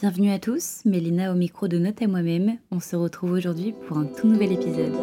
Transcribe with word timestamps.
Bienvenue 0.00 0.32
à 0.32 0.38
tous, 0.38 0.80
Mélina 0.86 1.30
au 1.30 1.34
micro 1.34 1.68
de 1.68 1.76
Note 1.76 2.00
à 2.00 2.06
moi-même. 2.06 2.56
On 2.70 2.80
se 2.80 2.96
retrouve 2.96 3.32
aujourd'hui 3.32 3.74
pour 3.86 3.98
un 3.98 4.06
tout 4.06 4.26
nouvel 4.28 4.52
épisode. 4.52 4.94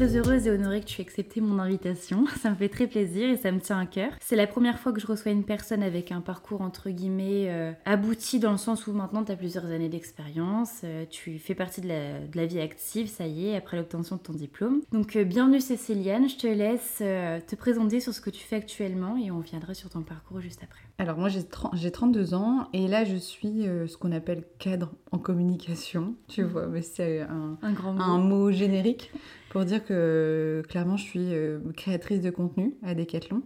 Très 0.00 0.16
heureuse 0.16 0.46
et 0.46 0.50
honorée 0.50 0.80
que 0.80 0.86
tu 0.86 1.02
aies 1.02 1.04
accepté 1.04 1.42
mon 1.42 1.58
invitation. 1.58 2.24
Ça 2.40 2.48
me 2.48 2.54
fait 2.54 2.70
très 2.70 2.86
plaisir 2.86 3.28
et 3.28 3.36
ça 3.36 3.52
me 3.52 3.60
tient 3.60 3.78
à 3.78 3.84
cœur. 3.84 4.12
C'est 4.18 4.34
la 4.34 4.46
première 4.46 4.78
fois 4.78 4.92
que 4.92 5.00
je 5.00 5.06
reçois 5.06 5.30
une 5.30 5.44
personne 5.44 5.82
avec 5.82 6.10
un 6.10 6.22
parcours 6.22 6.62
entre 6.62 6.88
guillemets 6.88 7.50
euh, 7.50 7.72
abouti 7.84 8.38
dans 8.38 8.52
le 8.52 8.56
sens 8.56 8.86
où 8.86 8.94
maintenant 8.94 9.24
tu 9.24 9.32
as 9.32 9.36
plusieurs 9.36 9.66
années 9.66 9.90
d'expérience, 9.90 10.80
euh, 10.84 11.04
tu 11.10 11.38
fais 11.38 11.54
partie 11.54 11.82
de 11.82 11.88
la, 11.88 12.46
vie 12.46 12.60
active, 12.60 13.08
ça 13.08 13.26
y 13.26 13.48
est, 13.48 13.56
après 13.56 13.76
l'obtention 13.76 14.16
de 14.16 14.22
ton 14.22 14.32
diplôme. 14.32 14.80
Donc 14.90 15.16
euh, 15.16 15.24
bienvenue 15.24 15.60
Céciliane, 15.60 16.30
je 16.30 16.36
te 16.38 16.46
laisse 16.46 16.96
te 17.00 17.54
présenter 17.54 18.00
sur 18.00 18.14
ce 18.14 18.22
que 18.22 18.30
tu 18.30 18.42
fais 18.42 18.56
actuellement 18.56 19.18
et 19.18 19.30
on 19.30 19.40
viendra 19.40 19.74
sur 19.74 19.90
ton 19.90 20.00
parcours 20.00 20.40
juste 20.40 20.62
après. 20.62 20.80
Alors 20.96 21.18
moi 21.18 21.28
j'ai 21.28 21.90
32 21.90 22.32
ans 22.32 22.68
et 22.72 22.88
là 22.88 23.04
je 23.04 23.16
suis 23.16 23.64
ce 23.86 23.98
qu'on 23.98 24.12
appelle 24.12 24.44
cadre 24.58 24.92
en 25.12 25.18
communication, 25.18 26.14
tu 26.26 26.42
vois, 26.42 26.68
mais 26.68 26.80
c'est 26.80 27.20
un, 27.20 27.58
un 27.62 28.18
mot 28.18 28.50
générique 28.50 29.12
pour 29.50 29.64
dire 29.64 29.84
que 29.84 30.62
clairement 30.68 30.96
je 30.96 31.02
suis 31.02 31.34
euh, 31.34 31.58
créatrice 31.76 32.22
de 32.22 32.30
contenu 32.30 32.76
à 32.82 32.94
Decathlon. 32.94 33.42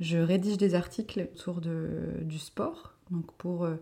Je 0.00 0.16
rédige 0.16 0.56
des 0.56 0.74
articles 0.74 1.28
autour 1.34 1.60
du 1.60 2.38
sport, 2.38 2.94
donc 3.10 3.30
pour 3.32 3.64
euh, 3.64 3.74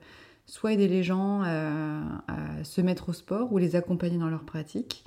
soit 0.47 0.73
aider 0.73 0.89
les 0.89 1.03
gens 1.03 1.43
à, 1.43 2.23
se 2.65 2.81
mettre 2.81 3.11
au 3.11 3.13
sport 3.13 3.53
ou 3.53 3.59
les 3.59 3.77
accompagner 3.77 4.19
dans 4.19 4.29
leur 4.29 4.45
pratique, 4.45 5.05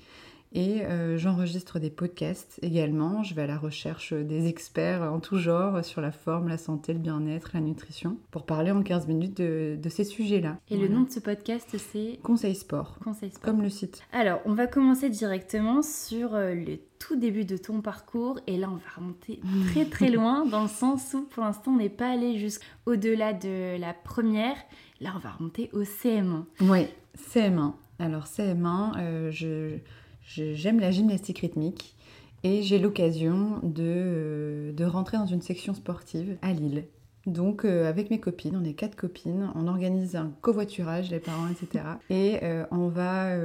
et 0.53 0.85
euh, 0.85 1.17
j'enregistre 1.17 1.79
des 1.79 1.89
podcasts 1.89 2.59
également. 2.61 3.23
Je 3.23 3.33
vais 3.33 3.41
à 3.41 3.47
la 3.47 3.57
recherche 3.57 4.13
des 4.13 4.47
experts 4.47 5.01
en 5.01 5.19
tout 5.19 5.37
genre 5.37 5.83
sur 5.83 5.99
la 5.99 6.11
forme, 6.11 6.47
la 6.47 6.59
santé, 6.59 6.93
le 6.93 6.99
bien-être, 6.99 7.51
la 7.53 7.59
nutrition, 7.59 8.17
pour 8.29 8.45
parler 8.45 8.71
en 8.71 8.83
15 8.83 9.07
minutes 9.07 9.37
de, 9.37 9.89
ces 9.89 10.03
sujets-là. 10.03 10.57
Et 10.69 10.77
le 10.77 10.87
nom 10.87 11.01
de 11.01 11.09
ce 11.09 11.19
podcast, 11.19 11.75
c'est 11.91 12.19
Conseil 12.21 12.55
Sport. 12.55 12.97
Conseil 13.03 13.31
Sport. 13.31 13.43
Comme 13.43 13.61
le 13.63 13.69
site. 13.69 14.03
Alors, 14.11 14.41
on 14.45 14.53
va 14.53 14.67
commencer 14.67 15.09
directement 15.09 15.81
sur 15.81 16.35
euh, 16.35 16.53
le 16.53 16.77
tout 16.99 17.15
début 17.15 17.45
de 17.45 17.57
ton 17.57 17.81
parcours. 17.81 18.39
Et 18.47 18.57
là, 18.57 18.69
on 18.71 18.75
va 18.75 18.89
remonter 18.95 19.39
très 19.71 19.85
très 19.85 20.09
loin, 20.11 20.45
dans 20.45 20.63
le 20.63 20.69
sens 20.69 21.13
où 21.15 21.23
pour 21.23 21.43
l'instant, 21.43 21.71
on 21.71 21.77
n'est 21.77 21.89
pas 21.89 22.11
allé 22.11 22.37
jusqu'au-delà 22.37 23.33
de 23.33 23.79
la 23.79 23.93
première. 23.93 24.55
Là, 25.01 25.13
on 25.15 25.19
va 25.19 25.31
remonter 25.31 25.69
au 25.73 25.81
CM1. 25.81 26.43
Oui, 26.61 26.87
CM1. 27.17 27.73
Alors, 27.99 28.25
CM1, 28.25 28.97
euh, 28.97 29.31
je 29.31 29.77
J'aime 30.25 30.79
la 30.79 30.91
gymnastique 30.91 31.39
rythmique 31.39 31.95
et 32.43 32.61
j'ai 32.61 32.79
l'occasion 32.79 33.59
de, 33.63 33.83
euh, 33.83 34.73
de, 34.73 34.85
rentrer 34.85 35.17
dans 35.17 35.25
une 35.25 35.41
section 35.41 35.73
sportive 35.73 36.37
à 36.41 36.53
Lille. 36.53 36.85
Donc 37.25 37.63
euh, 37.63 37.87
avec 37.87 38.09
mes 38.09 38.19
copines, 38.19 38.57
on 38.57 38.65
est 38.65 38.73
quatre 38.73 38.95
copines, 38.97 39.49
on 39.55 39.67
organise 39.67 40.17
un 40.17 40.33
covoiturage, 40.41 41.09
les 41.09 41.19
parents, 41.19 41.47
etc. 41.47 41.85
Et 42.09 42.39
euh, 42.43 42.65
on 42.71 42.89
va 42.89 43.37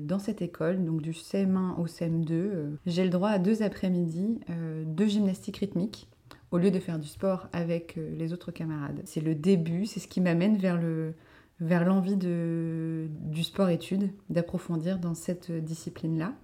dans 0.00 0.18
cette 0.18 0.40
école, 0.40 0.84
donc 0.84 1.02
du 1.02 1.12
CM1 1.12 1.78
au 1.78 1.86
CM2. 1.86 2.76
j'ai 2.86 3.04
le 3.04 3.10
droit 3.10 3.30
à 3.30 3.38
deux 3.38 3.62
après-midi 3.62 4.40
de 4.48 5.06
gymnastique 5.06 5.58
rythmique 5.58 6.08
au 6.50 6.58
lieu 6.58 6.70
de 6.70 6.78
faire 6.78 6.98
du 6.98 7.08
sport 7.08 7.48
avec 7.52 7.96
les 7.96 8.32
autres 8.32 8.50
camarades. 8.50 9.00
C'est 9.04 9.22
le 9.22 9.34
début, 9.34 9.86
c'est 9.86 10.00
ce 10.00 10.08
qui 10.08 10.20
m'amène 10.20 10.56
vers 10.56 10.80
le, 10.80 11.14
vers 11.62 11.84
l'envie 11.84 12.16
du 12.16 13.44
sport-études, 13.44 14.10
d'approfondir 14.28 14.98
dans 14.98 15.14
cette 15.14 15.52
discipline-là. 15.52 16.34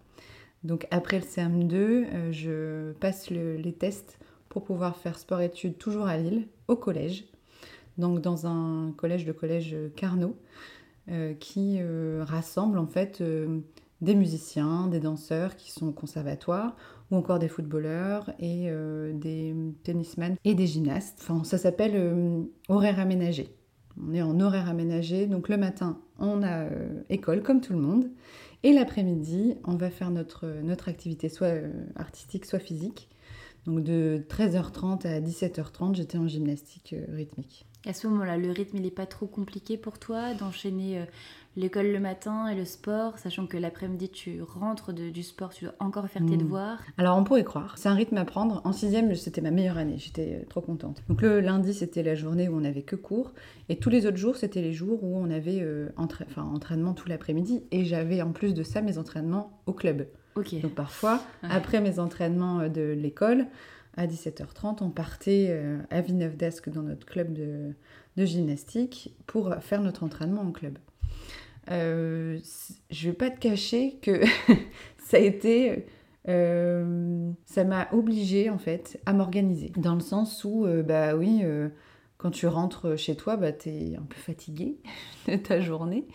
Donc 0.62 0.86
après 0.90 1.18
le 1.18 1.24
CM2, 1.24 1.74
euh, 1.74 2.32
je 2.32 2.92
passe 2.98 3.30
les 3.30 3.72
tests 3.72 4.18
pour 4.48 4.64
pouvoir 4.64 4.96
faire 4.96 5.18
sport-études 5.18 5.76
toujours 5.76 6.06
à 6.06 6.16
Lille, 6.16 6.46
au 6.68 6.76
collège. 6.76 7.24
Donc 7.96 8.20
dans 8.20 8.46
un 8.46 8.92
collège, 8.96 9.26
le 9.26 9.32
collège 9.32 9.76
Carnot, 9.96 10.36
euh, 11.10 11.34
qui 11.34 11.78
euh, 11.80 12.24
rassemble 12.24 12.78
en 12.78 12.86
fait 12.86 13.22
des 14.00 14.14
musiciens, 14.14 14.86
des 14.86 15.00
danseurs 15.00 15.56
qui 15.56 15.72
sont 15.72 15.88
au 15.88 15.92
conservatoire, 15.92 16.76
ou 17.10 17.16
encore 17.16 17.40
des 17.40 17.48
footballeurs 17.48 18.30
et 18.38 18.70
des 19.14 19.54
tennisman 19.82 20.36
et 20.44 20.54
des 20.54 20.66
gymnastes. 20.66 21.18
Enfin, 21.22 21.42
ça 21.42 21.56
s'appelle 21.56 22.46
horaire 22.68 23.00
aménagé. 23.00 23.57
On 24.06 24.14
est 24.14 24.22
en 24.22 24.38
horaire 24.40 24.68
aménagé, 24.68 25.26
donc 25.26 25.48
le 25.48 25.56
matin, 25.56 25.98
on 26.18 26.42
a 26.42 26.64
euh, 26.64 27.02
école 27.08 27.42
comme 27.42 27.60
tout 27.60 27.72
le 27.72 27.80
monde. 27.80 28.10
Et 28.62 28.72
l'après-midi, 28.72 29.56
on 29.64 29.76
va 29.76 29.90
faire 29.90 30.10
notre, 30.10 30.46
activité 30.88 31.28
soit 31.28 31.48
euh, 31.48 31.70
artistique, 31.96 32.44
soit 32.44 32.58
physique. 32.58 33.08
Donc 33.66 33.82
de 33.82 34.24
13h30 34.28 35.06
à 35.06 35.20
17h30, 35.20 35.94
j'étais 35.94 36.18
en 36.18 36.26
gymnastique 36.26 36.94
euh, 36.94 37.04
rythmique. 37.14 37.66
À 37.86 37.92
ce 37.92 38.06
moment-là, 38.08 38.36
le 38.36 38.50
rythme, 38.50 38.76
il 38.76 38.82
n'est 38.82 38.90
pas 38.90 39.06
trop 39.06 39.26
compliqué 39.26 39.76
pour 39.76 39.98
toi 39.98 40.34
d'enchaîner 40.34 41.04
l'école 41.58 41.88
le 41.88 41.98
matin 41.98 42.46
et 42.48 42.54
le 42.54 42.64
sport, 42.64 43.18
sachant 43.18 43.46
que 43.46 43.56
l'après-midi 43.56 44.08
tu 44.08 44.40
rentres 44.42 44.92
du 44.92 45.22
sport, 45.22 45.52
tu 45.52 45.64
dois 45.64 45.74
encore 45.80 46.06
faire 46.08 46.24
tes 46.24 46.36
hmm. 46.36 46.38
devoirs 46.38 46.78
Alors 46.96 47.18
on 47.18 47.24
pourrait 47.24 47.44
croire, 47.44 47.76
c'est 47.76 47.88
un 47.88 47.94
rythme 47.94 48.16
à 48.16 48.24
prendre. 48.24 48.62
En 48.64 48.72
sixième, 48.72 49.14
c'était 49.14 49.40
ma 49.40 49.50
meilleure 49.50 49.76
année, 49.76 49.96
j'étais 49.98 50.40
euh, 50.40 50.46
trop 50.48 50.60
contente. 50.60 51.02
Donc 51.08 51.20
le 51.20 51.40
lundi, 51.40 51.74
c'était 51.74 52.02
la 52.02 52.14
journée 52.14 52.48
où 52.48 52.56
on 52.56 52.60
n'avait 52.60 52.82
que 52.82 52.96
cours, 52.96 53.32
et 53.68 53.76
tous 53.76 53.90
les 53.90 54.06
autres 54.06 54.16
jours, 54.16 54.36
c'était 54.36 54.62
les 54.62 54.72
jours 54.72 55.02
où 55.02 55.18
on 55.18 55.30
avait 55.30 55.60
euh, 55.60 55.88
entraînement 55.96 56.94
tout 56.94 57.08
l'après-midi, 57.08 57.64
et 57.72 57.84
j'avais 57.84 58.22
en 58.22 58.30
plus 58.30 58.54
de 58.54 58.62
ça 58.62 58.80
mes 58.80 58.96
entraînements 58.96 59.60
au 59.66 59.72
club. 59.72 60.06
Donc 60.36 60.74
parfois, 60.76 61.20
après 61.42 61.80
mes 61.80 61.98
entraînements 61.98 62.60
euh, 62.60 62.68
de 62.68 62.82
l'école, 62.82 63.46
à 63.96 64.06
17h30, 64.06 64.76
on 64.82 64.90
partait 64.90 65.60
à 65.90 66.00
Villeneuve 66.02 66.36
d'Ascq 66.36 66.68
dans 66.68 66.82
notre 66.82 67.04
club 67.04 67.32
de, 67.32 67.74
de 68.16 68.24
gymnastique 68.24 69.12
pour 69.26 69.52
faire 69.60 69.80
notre 69.80 70.04
entraînement 70.04 70.42
en 70.42 70.52
club. 70.52 70.78
Euh, 71.70 72.38
je 72.90 73.08
vais 73.08 73.14
pas 73.14 73.30
te 73.30 73.38
cacher 73.38 73.98
que 74.02 74.22
ça 74.98 75.16
a 75.16 75.20
été. 75.20 75.86
Euh, 76.28 77.30
ça 77.46 77.64
m'a 77.64 77.88
obligée 77.92 78.50
en 78.50 78.58
fait 78.58 79.00
à 79.06 79.12
m'organiser. 79.12 79.72
Dans 79.76 79.94
le 79.94 80.00
sens 80.00 80.44
où, 80.44 80.66
euh, 80.66 80.82
bah 80.82 81.14
oui, 81.14 81.42
quand 82.16 82.30
tu 82.30 82.46
rentres 82.46 82.98
chez 82.98 83.16
toi, 83.16 83.36
bah, 83.36 83.52
tu 83.52 83.68
es 83.68 83.96
un 83.96 84.02
peu 84.02 84.16
fatigué 84.16 84.76
de 85.28 85.36
ta 85.36 85.60
journée. 85.60 86.06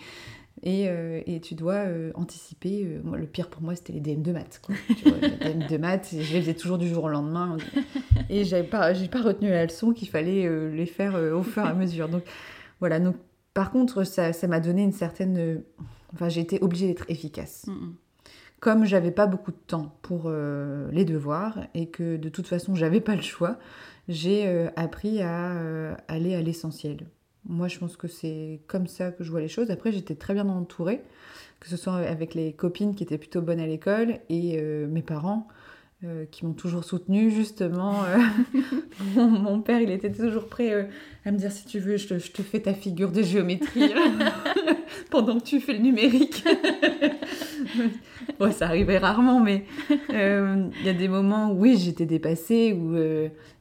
Et, 0.65 0.85
et, 1.25 1.41
tu 1.41 1.55
dois 1.55 1.83
anticiper. 2.15 3.01
Moi, 3.03 3.17
le 3.17 3.25
pire 3.25 3.49
pour 3.49 3.61
moi, 3.61 3.75
c'était 3.75 3.91
les 3.91 3.99
DM 3.99 4.21
de 4.21 4.31
maths. 4.31 4.61
Les 5.03 5.11
DM 5.53 5.67
de 5.67 5.77
maths, 5.77 6.09
je 6.13 6.33
les 6.33 6.39
faisais 6.39 6.53
toujours 6.53 6.77
du 6.77 6.87
jour 6.87 7.03
au 7.03 7.09
lendemain. 7.09 7.57
Et 8.29 8.45
j'avais 8.45 8.63
pas, 8.63 8.93
j'ai 8.93 9.09
pas 9.09 9.21
retenu 9.21 9.49
la 9.49 9.65
leçon 9.65 9.91
qu'il 9.91 10.07
fallait 10.07 10.47
les 10.71 10.85
faire 10.85 11.15
au 11.15 11.43
fur 11.43 11.65
et 11.65 11.67
à 11.67 11.73
mesure. 11.73 12.07
Donc 12.07 12.23
voilà, 12.79 13.01
donc 13.01 13.17
par 13.53 13.71
contre, 13.71 14.03
ça, 14.03 14.31
m'a 14.47 14.59
donné 14.59 14.83
une 14.83 14.91
certaine. 14.91 15.63
Enfin, 16.13 16.29
j'ai 16.29 16.41
été 16.41 16.61
obligée 16.61 16.87
d'être 16.87 17.05
efficace. 17.09 17.65
Mm, 17.67 17.71
mm. 17.71 17.95
Comme 18.63 18.85
j'avais 18.85 19.11
pas 19.11 19.27
beaucoup 19.27 19.51
de 19.51 19.57
temps 19.67 19.93
pour 20.01 20.23
euh, 20.27 20.89
les 20.93 21.03
devoirs 21.03 21.59
et 21.73 21.87
que 21.87 22.15
de 22.15 22.29
toute 22.29 22.47
façon 22.47 22.75
j'avais 22.75 23.01
pas 23.01 23.13
le 23.13 23.21
choix, 23.21 23.57
j'ai 24.07 24.47
euh, 24.47 24.69
appris 24.77 25.21
à 25.21 25.57
euh, 25.57 25.93
aller 26.07 26.33
à 26.33 26.41
l'essentiel. 26.41 27.05
Moi, 27.45 27.67
je 27.67 27.77
pense 27.77 27.97
que 27.97 28.07
c'est 28.07 28.61
comme 28.67 28.87
ça 28.87 29.11
que 29.11 29.25
je 29.25 29.31
vois 29.31 29.41
les 29.41 29.49
choses. 29.49 29.69
Après, 29.69 29.91
j'étais 29.91 30.15
très 30.15 30.33
bien 30.33 30.47
entourée, 30.47 31.01
que 31.59 31.67
ce 31.67 31.75
soit 31.75 31.95
avec 31.95 32.35
les 32.35 32.53
copines 32.53 32.95
qui 32.95 33.03
étaient 33.03 33.17
plutôt 33.17 33.41
bonnes 33.41 33.59
à 33.59 33.67
l'école 33.67 34.19
et 34.29 34.61
mes 34.61 35.01
parents 35.01 35.49
euh, 36.05 36.25
qui 36.29 36.45
m'ont 36.45 36.53
toujours 36.53 36.83
soutenue, 36.83 37.31
justement. 37.31 38.03
Euh, 38.03 38.17
mon, 39.15 39.61
père, 39.61 39.79
il 39.79 39.89
était 39.89 40.11
toujours 40.11 40.47
prêt 40.47 40.73
euh, 40.73 40.83
à 41.23 41.31
me 41.31 41.37
dire 41.37 41.49
si 41.49 41.65
tu 41.65 41.79
veux, 41.79 41.95
je 41.95 42.07
te, 42.07 42.41
fais 42.41 42.59
ta 42.59 42.73
figure 42.73 43.09
de 43.09 43.21
géométrie 43.21 43.93
pendant 45.11 45.39
que 45.39 45.45
tu 45.45 45.61
fais 45.61 45.71
le 45.71 45.79
numérique. 45.79 46.43
bon, 48.39 48.51
ça 48.51 48.65
arrivait 48.65 48.97
rarement, 48.97 49.39
mais 49.39 49.63
il 50.09 50.85
y 50.85 50.89
a 50.89 50.93
des 50.93 51.07
moments 51.07 51.51
où, 51.51 51.61
oui, 51.61 51.77
j'étais 51.77 52.05
dépassée, 52.05 52.73
où 52.73 52.97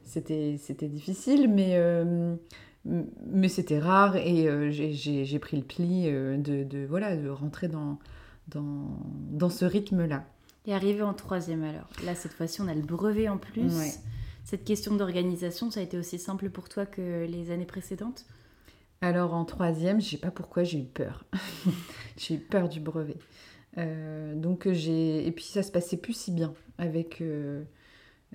c'était 0.03 0.87
difficile, 0.89 1.47
mais, 1.49 1.79
mais 2.83 3.47
c'était 3.47 3.79
rare 3.79 4.17
et 4.17 4.49
j'ai 4.71 5.39
pris 5.39 5.55
le 5.55 5.63
pli 5.63 6.07
de, 6.11 6.63
de, 6.63 6.85
voilà, 6.89 7.15
de 7.15 7.29
rentrer 7.29 7.69
dans, 7.69 7.99
dans, 8.49 8.99
dans 9.31 9.49
ce 9.49 9.63
rythme-là. 9.63 10.25
Et 10.65 10.73
arrivé 10.73 11.01
en 11.01 11.13
troisième 11.13 11.63
alors. 11.63 11.89
Là, 12.05 12.15
cette 12.15 12.33
fois-ci, 12.33 12.61
on 12.61 12.67
a 12.67 12.73
le 12.73 12.81
brevet 12.81 13.27
en 13.27 13.37
plus. 13.37 13.71
Cette 14.43 14.65
question 14.65 14.95
d'organisation, 14.95 15.71
ça 15.71 15.79
a 15.79 15.83
été 15.83 15.97
aussi 15.97 16.19
simple 16.19 16.49
pour 16.49 16.69
toi 16.69 16.85
que 16.85 17.25
les 17.25 17.51
années 17.51 17.65
précédentes? 17.65 18.25
Alors 19.01 19.33
en 19.33 19.43
troisième, 19.43 19.99
je 19.99 20.11
sais 20.11 20.17
pas 20.17 20.31
pourquoi 20.31 20.63
j'ai 20.63 20.79
eu 20.79 20.85
peur. 20.85 21.25
j'ai 22.17 22.35
eu 22.35 22.39
peur 22.39 22.69
du 22.69 22.79
brevet. 22.79 23.17
Euh, 23.77 24.33
donc 24.35 24.69
j'ai 24.71 25.27
et 25.27 25.31
puis 25.31 25.43
ça 25.43 25.63
se 25.63 25.71
passait 25.71 25.97
plus 25.97 26.13
si 26.13 26.31
bien 26.31 26.53
avec 26.77 27.19
euh, 27.19 27.63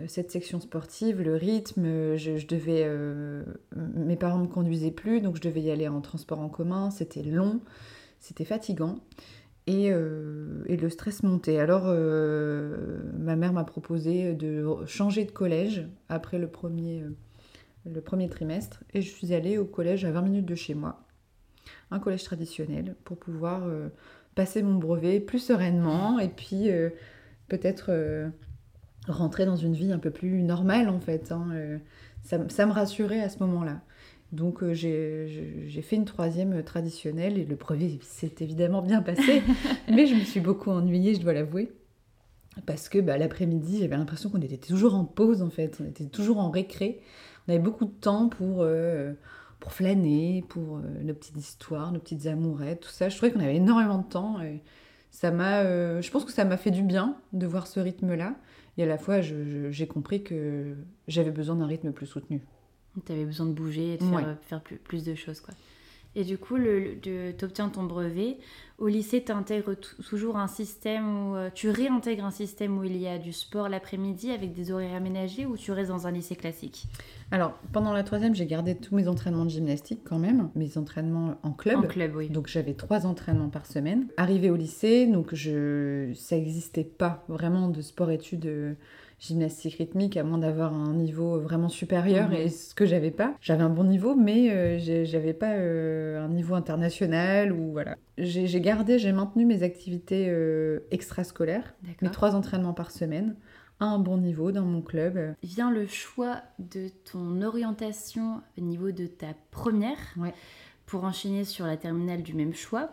cette 0.09 0.31
section 0.31 0.61
sportive, 0.61 1.23
le 1.23 1.37
rythme. 1.37 2.17
Je, 2.17 2.47
devais, 2.47 2.83
euh, 2.85 3.45
mes 3.75 4.17
parents 4.17 4.39
me 4.39 4.47
conduisaient 4.47 4.91
plus, 4.91 5.23
donc 5.23 5.37
je 5.37 5.41
devais 5.41 5.63
y 5.63 5.71
aller 5.71 5.89
en 5.89 6.03
transport 6.03 6.41
en 6.41 6.51
commun. 6.51 6.91
C'était 6.91 7.23
long, 7.23 7.61
c'était 8.21 8.45
fatigant. 8.45 8.99
Et, 9.69 9.93
euh, 9.93 10.65
et, 10.65 10.79
le 10.79 10.89
stress 10.89 11.23
montait. 11.23 11.59
Alors, 11.59 11.83
euh, 11.89 13.03
ma 13.19 13.37
mère 13.37 13.53
m'a 13.53 13.65
proposé 13.65 14.33
de 14.33 14.65
changer 14.87 15.27
de 15.27 15.31
collège 15.31 15.87
après 16.09 16.39
le 16.39 16.49
premier, 16.49 17.05
premier 18.03 18.31
trimestre. 18.31 18.83
Et 18.95 19.03
je 19.03 19.11
suis 19.11 19.35
allée 19.35 19.59
au 19.59 19.67
collège 19.67 20.07
à 20.07 20.11
20 20.11 20.23
minutes 20.23 20.47
de 20.47 20.55
chez 20.55 20.73
moi. 20.73 21.05
Un 21.91 21.99
collège 21.99 22.25
traditionnel 22.25 22.97
pour 23.05 23.19
pouvoir 23.19 23.63
passer 24.35 24.63
mon 24.63 24.77
brevet 24.77 25.21
plus 25.21 25.39
sereinement 25.39 26.19
et 26.19 26.29
puis 26.29 26.71
peut-être 27.49 27.93
rentrer 29.07 29.45
dans 29.45 29.57
une 29.57 29.75
vie 29.75 29.93
un 29.93 29.99
peu 29.99 30.11
plus 30.11 30.43
normale 30.45 30.89
en 30.89 31.01
fait. 31.01 31.31
Hein, 31.31 31.79
ça, 32.23 32.39
me 32.39 32.73
rassurait 32.73 33.21
à 33.21 33.29
ce 33.29 33.41
moment-là. 33.41 33.83
Donc 34.33 34.63
euh, 34.63 34.75
j'ai 34.75 35.83
fait 35.83 35.97
une 35.97 36.05
troisième 36.05 36.63
traditionnelle 36.63 37.39
et 37.39 37.45
le 37.45 37.57
brevet 37.57 37.99
s'est 38.03 38.35
évidemment 38.41 38.83
bien 38.83 39.01
passé, 39.01 39.43
mais 39.89 40.07
je 40.07 40.15
me 40.15 40.21
suis 40.21 40.41
beaucoup 40.41 40.71
ennuyée, 40.71 41.15
je 41.15 41.21
dois 41.21 41.33
l'avouer. 41.33 41.73
Parce 42.67 42.89
que 42.89 42.99
bah, 42.99 43.17
l'après-midi, 43.17 43.79
j'avais 43.81 43.97
l'impression 43.97 44.31
qu'on 44.31 44.41
était 44.41 44.59
toujours 44.59 44.95
en 44.95 45.05
pause 45.05 45.43
en 45.43 45.51
fait, 45.51 45.79
on 45.81 45.87
était 45.87 46.07
toujours 46.07 46.39
en 46.39 46.51
récré. 46.51 47.01
On 47.47 47.53
avait 47.53 47.63
beaucoup 47.63 47.87
de 47.87 47.91
temps 47.91 48.29
pour, 48.29 48.59
euh, 48.61 49.15
pour 49.61 49.73
flâner, 49.73 50.45
pour 50.49 50.79
euh, 50.79 50.83
nos 51.03 51.15
petites 51.15 51.37
histoires, 51.37 51.93
nos 51.93 52.01
petites 52.01 52.27
amourettes, 52.27 52.81
tout 52.81 52.91
ça. 52.91 53.09
Je 53.09 53.17
trouvais 53.17 53.33
qu'on 53.33 53.41
avait 53.41 53.57
énormément 53.57 53.99
de 53.99 54.09
temps. 54.09 54.43
Et 54.43 54.61
ça 55.11 55.31
m'a, 55.31 55.63
je 56.03 56.11
pense 56.11 56.27
que 56.27 56.33
ça 56.33 56.45
m'a 56.45 56.59
fait 56.59 56.71
du 56.71 56.83
bien 56.83 57.17
de 57.33 57.47
voir 57.47 57.67
ce 57.67 57.81
rythme-là. 57.81 58.35
Et 58.77 58.83
à 58.83 58.87
la 58.87 58.99
fois, 58.99 59.21
j'ai 59.23 59.87
compris 59.87 60.23
que 60.23 60.77
j'avais 61.07 61.31
besoin 61.31 61.57
d'un 61.57 61.67
rythme 61.67 61.93
plus 61.93 62.07
soutenu. 62.07 62.43
Tu 63.05 63.13
avais 63.13 63.25
besoin 63.25 63.47
de 63.47 63.53
bouger 63.53 63.95
et 63.95 63.97
de 63.97 64.05
faire, 64.05 64.37
faire 64.43 64.61
plus, 64.61 64.77
plus, 64.77 65.05
de 65.05 65.15
choses. 65.15 65.41
quoi. 65.41 65.55
Et 66.15 66.25
du 66.25 66.39
coup, 66.39 66.57
tu 67.03 67.45
obtiens 67.45 67.69
ton 67.69 67.85
brevet. 67.85 68.39
Au 68.79 68.87
lycée, 68.87 69.23
tu 69.25 69.33
intègres 69.33 69.75
toujours 70.09 70.37
un 70.37 70.47
système 70.47 71.31
où 71.31 71.37
euh, 71.37 71.51
tu 71.53 71.69
réintègres 71.69 72.25
un 72.25 72.31
système 72.31 72.79
où 72.79 72.85
il 72.85 72.97
y 72.97 73.09
a 73.09 73.19
du 73.19 73.33
sport 73.33 73.69
l'après-midi 73.69 74.31
avec 74.31 74.53
des 74.53 74.71
horaires 74.71 74.95
aménagés 74.95 75.47
ou 75.47 75.57
tu 75.57 75.73
restes 75.73 75.91
dans 75.91 76.07
un 76.07 76.13
lycée 76.13 76.37
classique? 76.37 76.87
Alors, 77.31 77.53
pendant 77.73 77.93
la 77.93 78.05
troisième, 78.05 78.35
j'ai 78.35 78.47
gardé 78.47 78.77
tous 78.77 78.95
mes 78.95 79.09
entraînements 79.09 79.45
de 79.45 79.51
gymnastique 79.51 80.01
quand 80.05 80.19
même, 80.19 80.51
mes 80.55 80.79
entraînements 80.79 81.39
en 81.43 81.53
club. 81.53 81.79
En 81.79 81.83
club, 81.83 82.17
oui. 82.17 82.31
Donc 82.31 82.47
j'avais 82.47 82.75
trois 82.75 83.05
entraînements 83.05 83.51
par 83.51 83.67
semaine. 83.67 84.07
Arrivé 84.17 84.51
au 84.51 84.57
lycée, 84.57 85.07
donc 85.07 85.35
je... 85.35 86.13
ça 86.15 86.37
n'existait 86.37 86.85
pas 86.85 87.25
vraiment 87.29 87.69
de 87.69 87.83
sport-études 87.83 88.47
euh, 88.47 88.75
gymnastique 89.19 89.75
rythmique, 89.75 90.17
à 90.17 90.23
moins 90.23 90.39
d'avoir 90.39 90.73
un 90.73 90.95
niveau 90.95 91.41
vraiment 91.41 91.69
supérieur, 91.69 92.29
mhm. 92.29 92.35
et 92.35 92.49
ce 92.49 92.75
que 92.75 92.87
j'avais 92.87 93.11
pas. 93.11 93.35
J'avais 93.41 93.63
un 93.63 93.71
bon 93.71 93.85
niveau, 93.85 94.15
mais 94.15 94.51
euh, 94.51 95.05
j'avais 95.05 95.35
pas 95.35 95.55
euh, 95.55 96.25
un 96.25 96.29
niveau 96.29 96.55
international, 96.55 97.53
ou 97.53 97.73
voilà. 97.73 97.97
J'ai 98.17 98.61
gardé, 98.61 98.99
j'ai 98.99 99.13
maintenu 99.13 99.45
mes 99.45 99.63
activités 99.63 100.27
euh, 100.29 100.81
extrascolaires, 100.91 101.75
mes 102.03 102.11
trois 102.11 102.35
entraînements 102.35 102.75
par 102.75 102.91
semaine, 102.91 103.37
à 103.81 103.87
un 103.87 103.99
bon 103.99 104.19
niveau 104.19 104.53
dans 104.53 104.65
mon 104.65 104.83
club. 104.83 105.35
Vient 105.43 105.71
le 105.71 105.87
choix 105.87 106.43
de 106.59 106.89
ton 107.11 107.43
orientation 107.43 108.41
au 108.57 108.61
niveau 108.61 108.91
de 108.93 109.07
ta 109.07 109.29
première, 109.51 109.99
pour 110.87 111.05
enchaîner 111.05 111.45
sur 111.45 111.67
la 111.67 111.77
terminale 111.77 112.23
du 112.23 112.35
même 112.35 112.55
choix. 112.55 112.91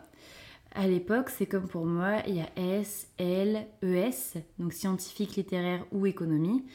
À 0.78 0.88
l'époque, 0.88 1.30
c'est 1.30 1.46
comme 1.46 1.70
pour 1.70 1.86
moi, 1.86 2.18
il 2.28 2.36
y 2.36 2.42
a 2.42 2.50
S, 2.58 3.08
L, 3.18 3.66
ES, 3.82 4.40
donc 4.60 4.74
scientifique, 4.74 5.38
littéraire 5.38 5.86
ou 5.94 6.06
économie, 6.06 6.66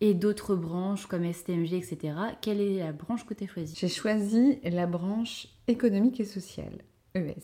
et 0.00 0.14
d'autres 0.14 0.54
branches 0.54 1.06
comme 1.06 1.30
STMG, 1.30 1.74
etc. 1.74 2.14
Quelle 2.40 2.60
est 2.60 2.78
la 2.78 2.92
branche 2.92 3.26
que 3.26 3.34
tu 3.34 3.42
as 3.42 3.48
choisie? 3.48 3.74
J'ai 3.76 3.88
choisi 3.88 4.60
la 4.62 4.86
branche 4.86 5.48
économique 5.66 6.20
et 6.20 6.24
sociale, 6.24 6.82
ES, 7.16 7.34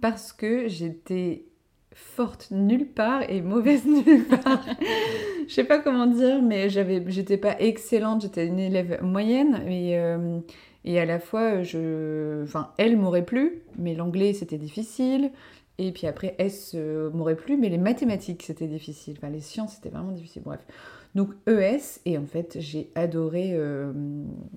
parce 0.00 0.32
que 0.32 0.68
j'étais 0.68 1.46
forte 1.92 2.52
nulle 2.52 2.86
part 2.86 3.28
et 3.28 3.42
mauvaise 3.42 3.84
nulle 3.86 4.26
part. 4.26 4.64
Je 5.48 5.52
sais 5.52 5.64
pas 5.64 5.80
comment 5.80 6.06
dire, 6.06 6.40
mais 6.40 6.68
j'étais 6.68 7.38
pas 7.38 7.60
excellente, 7.60 8.22
j'étais 8.22 8.46
une 8.46 8.60
élève 8.60 9.02
moyenne, 9.02 9.60
mais 9.64 9.98
et 10.86 11.00
à 11.00 11.04
la 11.04 11.18
fois, 11.18 11.62
je... 11.62 12.42
enfin, 12.44 12.70
elle 12.78 12.96
m'aurait 12.96 13.24
plu, 13.24 13.62
mais 13.76 13.94
l'anglais 13.94 14.32
c'était 14.32 14.58
difficile. 14.58 15.32
Et 15.78 15.92
puis 15.92 16.06
après, 16.06 16.34
S 16.38 16.72
euh, 16.74 17.10
m'aurait 17.10 17.36
plu, 17.36 17.58
mais 17.58 17.68
les 17.68 17.76
mathématiques 17.76 18.44
c'était 18.44 18.68
difficile. 18.68 19.16
Enfin, 19.18 19.28
les 19.28 19.40
sciences 19.40 19.74
c'était 19.74 19.90
vraiment 19.90 20.12
difficile. 20.12 20.42
Bref. 20.42 20.60
Donc 21.16 21.30
ES, 21.48 22.00
et 22.04 22.18
en 22.18 22.26
fait, 22.26 22.58
j'ai 22.60 22.90
adoré. 22.94 23.50
Euh, 23.52 23.92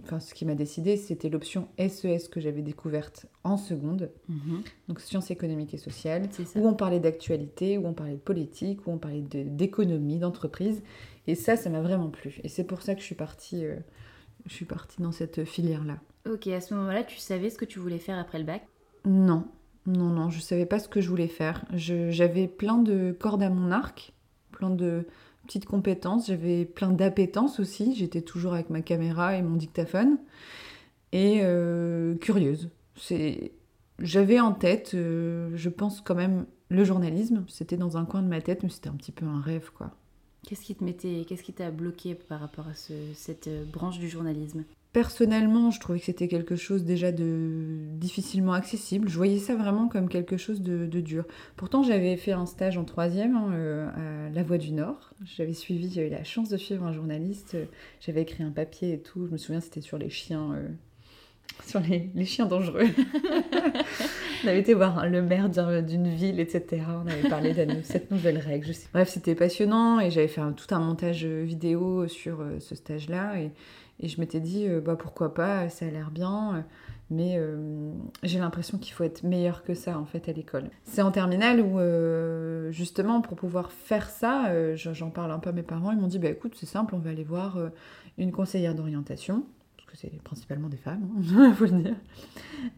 enfin, 0.03 0.19
ce 0.19 0.33
qui 0.33 0.45
m'a 0.45 0.55
décidé, 0.55 0.97
c'était 0.97 1.29
l'option 1.29 1.67
SES 1.79 2.05
e 2.05 2.29
que 2.29 2.39
j'avais 2.39 2.61
découverte 2.61 3.25
en 3.43 3.57
seconde. 3.57 4.11
Mhm. 4.27 4.61
Donc 4.87 4.99
sciences 4.99 5.31
économiques 5.31 5.73
et 5.73 5.77
sociales, 5.77 6.23
où 6.55 6.67
on 6.67 6.73
parlait 6.73 6.99
d'actualité, 6.99 7.77
où 7.77 7.87
on 7.87 7.93
parlait 7.93 8.15
de 8.15 8.19
politique, 8.19 8.85
où 8.85 8.91
on 8.91 8.97
parlait 8.97 9.21
d'économie, 9.21 10.19
d'entreprise. 10.19 10.83
Et 11.27 11.35
ça, 11.35 11.55
ça 11.55 11.69
m'a 11.69 11.81
vraiment 11.81 12.09
plu. 12.09 12.39
Et 12.43 12.49
c'est 12.49 12.65
pour 12.65 12.81
ça 12.81 12.93
que 12.93 13.01
je 13.01 13.05
suis 13.05 13.15
partie. 13.15 13.65
Euh, 13.65 13.77
je 14.49 14.55
suis 14.55 14.65
partie 14.65 15.01
dans 15.01 15.11
cette 15.11 15.45
filière-là. 15.45 15.99
Ok, 16.29 16.47
à 16.47 16.59
ce 16.59 16.73
moment-là, 16.73 17.03
tu 17.03 17.17
savais 17.17 17.49
ce 17.49 17.57
que 17.57 17.65
tu 17.65 17.79
voulais 17.79 17.99
faire 17.99 18.17
après 18.17 18.39
le 18.39 18.45
bac? 18.45 18.67
Non, 19.05 19.47
non, 19.85 20.09
non, 20.09 20.29
je 20.29 20.39
savais 20.39 20.65
pas 20.65 20.79
ce 20.79 20.89
que 20.89 21.01
je 21.01 21.09
voulais 21.09 21.27
faire. 21.27 21.63
J'avais 21.73 22.47
plein 22.47 22.77
de 22.79 23.15
cordes 23.17 23.43
à 23.43 23.49
mon 23.49 23.71
arc, 23.71 24.13
plein 24.51 24.69
de 24.69 25.05
petites 25.45 25.65
compétences, 25.65 26.27
j'avais 26.27 26.65
plein 26.65 26.91
d'appétences 26.91 27.59
aussi. 27.59 27.95
J'étais 27.95 28.21
toujours 28.21 28.53
avec 28.53 28.69
ma 28.69 28.81
caméra 28.81 29.35
et 29.35 29.41
mon 29.41 29.55
dictaphone. 29.55 30.17
Et 31.11 31.39
euh, 31.43 32.15
curieuse. 32.15 32.69
J'avais 33.99 34.39
en 34.39 34.51
tête, 34.51 34.91
euh, 34.93 35.51
je 35.55 35.69
pense 35.69 36.01
quand 36.01 36.15
même, 36.15 36.45
le 36.69 36.83
journalisme. 36.83 37.45
C'était 37.47 37.77
dans 37.77 37.97
un 37.97 38.05
coin 38.05 38.21
de 38.21 38.27
ma 38.27 38.41
tête, 38.41 38.63
mais 38.63 38.69
c'était 38.69 38.89
un 38.89 38.95
petit 38.95 39.11
peu 39.11 39.25
un 39.25 39.41
rêve, 39.41 39.71
quoi. 39.73 39.91
Qu'est-ce 40.49 40.61
qui 40.61 40.73
te 40.73 40.83
mettait, 40.83 41.25
qu'est-ce 41.27 41.43
qui 41.43 41.53
t'a 41.53 41.69
bloqué 41.69 42.15
par 42.15 42.39
rapport 42.39 42.67
à 42.67 42.73
cette 43.13 43.45
euh, 43.45 43.65
branche 43.65 43.99
du 43.99 44.09
journalisme? 44.09 44.63
Personnellement, 44.93 45.69
je 45.69 45.79
trouvais 45.79 45.99
que 45.99 46.05
c'était 46.05 46.27
quelque 46.27 46.55
chose 46.55 46.85
déjà 46.85 47.11
de 47.11 47.77
difficilement 47.99 48.53
accessible. 48.53 49.09
Je 49.09 49.15
voyais 49.15 49.37
ça 49.37 49.55
vraiment 49.55 49.87
comme 49.87 50.09
quelque 50.09 50.37
chose 50.37 50.63
de, 50.63 50.87
dur. 51.01 51.25
Pourtant, 51.55 51.83
j'avais 51.83 52.17
fait 52.17 52.31
un 52.31 52.47
stage 52.47 52.79
en 52.79 52.83
troisième 52.83 53.35
hein, 53.35 53.51
euh, 53.51 54.27
à 54.27 54.31
La 54.31 54.41
Voix 54.41 54.57
du 54.57 54.71
Nord. 54.71 55.13
J'avais 55.23 55.53
suivi, 55.53 55.91
j'avais 55.91 56.09
la 56.09 56.23
chance 56.23 56.49
de 56.49 56.57
suivre 56.57 56.83
un 56.83 56.93
journaliste. 56.93 57.55
J'avais 57.99 58.23
écrit 58.23 58.41
un 58.41 58.49
papier 58.49 58.93
et 58.93 58.99
tout. 58.99 59.27
Je 59.27 59.31
me 59.31 59.37
souviens, 59.37 59.61
c'était 59.61 59.81
sur 59.81 59.99
les 59.99 60.09
chiens, 60.09 60.53
euh, 60.53 60.67
sur 61.65 61.79
les, 61.81 62.25
chiens 62.25 62.45
dangereux. 62.45 62.87
on 64.43 64.47
avait 64.47 64.59
été 64.59 64.73
voir 64.73 65.07
le 65.07 65.21
maire 65.21 65.49
d'une 65.49 66.09
ville, 66.09 66.39
etc. 66.39 66.83
On 67.03 67.07
avait 67.07 67.29
parlé 67.29 67.53
de 67.53 67.81
cette 67.83 68.11
nouvelle 68.11 68.37
règle. 68.37 68.71
Bref, 68.93 69.09
c'était 69.09 69.35
passionnant 69.35 69.99
et 69.99 70.11
j'avais 70.11 70.27
fait 70.27 70.41
tout 70.55 70.73
un 70.73 70.79
montage 70.79 71.25
vidéo 71.25 72.07
sur 72.07 72.41
euh, 72.41 72.59
ce 72.59 72.75
stage-là. 72.75 73.39
Et, 73.39 73.51
et 73.99 74.07
je 74.07 74.19
m'étais 74.19 74.39
dit, 74.39 74.65
euh, 74.67 74.79
bah, 74.79 74.95
pourquoi 74.95 75.33
pas, 75.33 75.69
ça 75.69 75.85
a 75.85 75.89
l'air 75.89 76.09
bien, 76.09 76.55
euh, 76.55 76.61
mais 77.09 77.35
euh, 77.37 77.91
j'ai 78.23 78.39
l'impression 78.39 78.77
qu'il 78.77 78.93
faut 78.93 79.03
être 79.03 79.23
meilleur 79.23 79.63
que 79.63 79.73
ça 79.73 79.97
en 79.99 80.05
fait 80.05 80.29
à 80.29 80.31
l'école. 80.31 80.69
C'est 80.83 81.01
en 81.01 81.11
terminale 81.11 81.59
où 81.59 81.79
justement 82.71 83.21
pour 83.21 83.35
pouvoir 83.35 83.71
faire 83.71 84.09
ça, 84.09 84.75
j'en 84.75 85.09
parle 85.09 85.31
un 85.31 85.39
peu 85.39 85.49
à 85.49 85.53
mes 85.53 85.63
parents, 85.63 85.91
ils 85.91 85.97
m'ont 85.97 86.07
dit, 86.07 86.19
bah 86.19 86.29
écoute, 86.29 86.53
c'est 86.55 86.67
simple, 86.67 86.95
on 86.95 86.99
va 86.99 87.09
aller 87.09 87.23
voir 87.23 87.57
une 88.19 88.31
conseillère 88.31 88.75
d'orientation, 88.75 89.43
que 89.89 89.97
c'est 89.97 90.21
principalement 90.23 90.69
des 90.69 90.77
femmes, 90.77 91.09
il 91.21 91.35
hein, 91.35 91.53
faut 91.57 91.65
le 91.65 91.81
dire. 91.81 91.95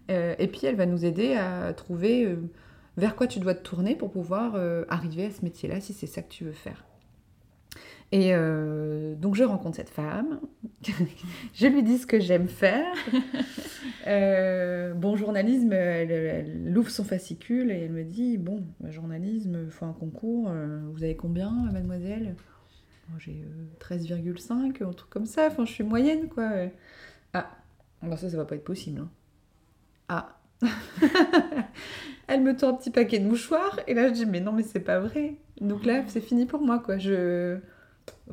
et 0.09 0.47
puis 0.47 0.65
elle 0.65 0.75
va 0.75 0.85
nous 0.85 1.05
aider 1.05 1.33
à 1.33 1.73
trouver 1.73 2.37
vers 2.97 3.15
quoi 3.15 3.27
tu 3.27 3.39
dois 3.39 3.53
te 3.53 3.63
tourner 3.63 3.95
pour 3.95 4.11
pouvoir 4.11 4.55
arriver 4.89 5.25
à 5.25 5.31
ce 5.31 5.43
métier-là 5.43 5.81
si 5.81 5.93
c'est 5.93 6.07
ça 6.07 6.21
que 6.21 6.29
tu 6.29 6.43
veux 6.43 6.51
faire. 6.51 6.85
Et 8.11 8.31
euh, 8.33 9.15
donc 9.15 9.35
je 9.35 9.43
rencontre 9.43 9.77
cette 9.77 9.89
femme, 9.89 10.41
je 11.53 11.67
lui 11.67 11.81
dis 11.81 11.97
ce 11.97 12.05
que 12.05 12.19
j'aime 12.19 12.47
faire. 12.47 12.93
Euh, 14.07 14.95
bon, 14.95 15.15
journalisme, 15.15 15.73
elle, 15.73 16.75
ouvre 16.75 16.89
son 16.89 17.03
fascicule 17.03 17.69
et 17.69 17.81
elle 17.81 17.91
me 17.91 18.03
dit, 18.03 18.39
bon, 18.39 18.63
journalisme, 18.89 19.59
il 19.65 19.69
faut 19.69 19.85
un 19.85 19.93
concours, 19.93 20.49
euh, 20.49 20.79
vous 20.91 21.03
avez 21.03 21.15
combien, 21.15 21.51
mademoiselle? 21.71 22.35
J'ai 23.19 23.45
13,5, 23.79 24.83
un 24.83 24.91
truc 24.93 25.09
comme 25.09 25.25
ça, 25.25 25.47
enfin 25.47 25.65
je 25.65 25.71
suis 25.71 25.83
moyenne 25.83 26.27
quoi. 26.29 26.49
Ah, 27.33 27.49
alors 28.01 28.17
ça, 28.17 28.29
ça 28.29 28.37
va 28.37 28.45
pas 28.45 28.55
être 28.55 28.63
possible. 28.63 29.01
Hein. 29.01 29.09
Ah 30.09 30.37
elle 32.27 32.41
me 32.41 32.55
tend 32.55 32.69
un 32.69 32.73
petit 32.73 32.91
paquet 32.91 33.19
de 33.19 33.27
mouchoirs 33.27 33.79
et 33.87 33.93
là 33.93 34.07
je 34.07 34.13
dis 34.13 34.25
mais 34.25 34.39
non 34.39 34.51
mais 34.51 34.63
c'est 34.63 34.79
pas 34.79 34.99
vrai. 34.99 35.35
Donc 35.59 35.85
là 35.85 36.03
c'est 36.07 36.21
fini 36.21 36.45
pour 36.45 36.61
moi 36.61 36.79
quoi. 36.79 36.97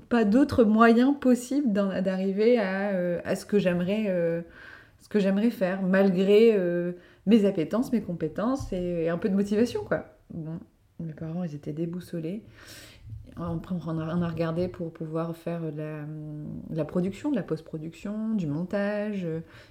Pas 0.09 0.25
d'autre 0.25 0.65
moyen 0.65 1.13
possible 1.13 1.73
d'arriver 1.73 2.59
à, 2.59 2.91
euh, 2.91 3.21
à, 3.25 3.37
ce 3.37 3.45
que 3.45 3.59
j'aimerais 3.59 4.07
euh, 4.09 4.43
ce 5.01 5.09
que 5.09 5.19
j'aimerais 5.19 5.51
faire 5.51 5.83
malgré 5.83 6.55
euh, 6.55 6.93
mes 7.27 7.45
appétences 7.45 7.93
mes 7.93 8.03
compétences 8.03 8.73
et, 8.73 9.09
un 9.09 9.19
peu 9.19 9.29
de 9.29 9.35
motivation 9.35 9.85
quoi 9.85 10.07
bon 10.31 10.59
mes 11.01 11.13
parents 11.13 11.45
ils 11.45 11.55
étaient 11.55 11.73
déboussolés 11.73 12.43
on, 13.39 13.61
on, 13.87 14.23
a, 14.23 14.29
regardé 14.29 14.69
pour 14.69 14.93
pouvoir 14.93 15.37
faire 15.37 15.63
la, 15.73 16.85
production 16.85 17.31
de 17.31 17.37
la 17.37 17.43
post-production 17.43 18.35
du 18.35 18.47
montage 18.47 19.27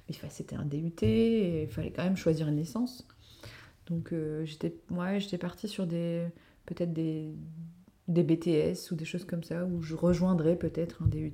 mais 0.10 0.16
c'était 0.30 0.56
un 0.56 0.66
DUT 0.66 0.94
et 1.02 1.64
il 1.64 1.70
fallait 1.70 1.92
quand 1.92 2.04
même 2.04 2.18
choisir 2.18 2.48
une 2.48 2.58
licence 2.58 3.08
Donc 3.88 4.14
j'étais 4.44 4.76
ouais, 4.92 5.20
j'étais 5.20 5.38
partie 5.38 5.68
sur 5.68 5.86
des 5.88 6.28
peut-être 6.68 6.94
des, 6.94 7.34
BTS 8.08 8.92
ou 8.92 8.96
des 8.96 9.06
choses 9.06 9.26
comme 9.26 9.44
ça, 9.44 9.66
où 9.66 9.82
je 9.82 9.96
rejoindrais 9.96 10.56
peut-être 10.56 11.02
un 11.02 11.08
DUT. 11.08 11.34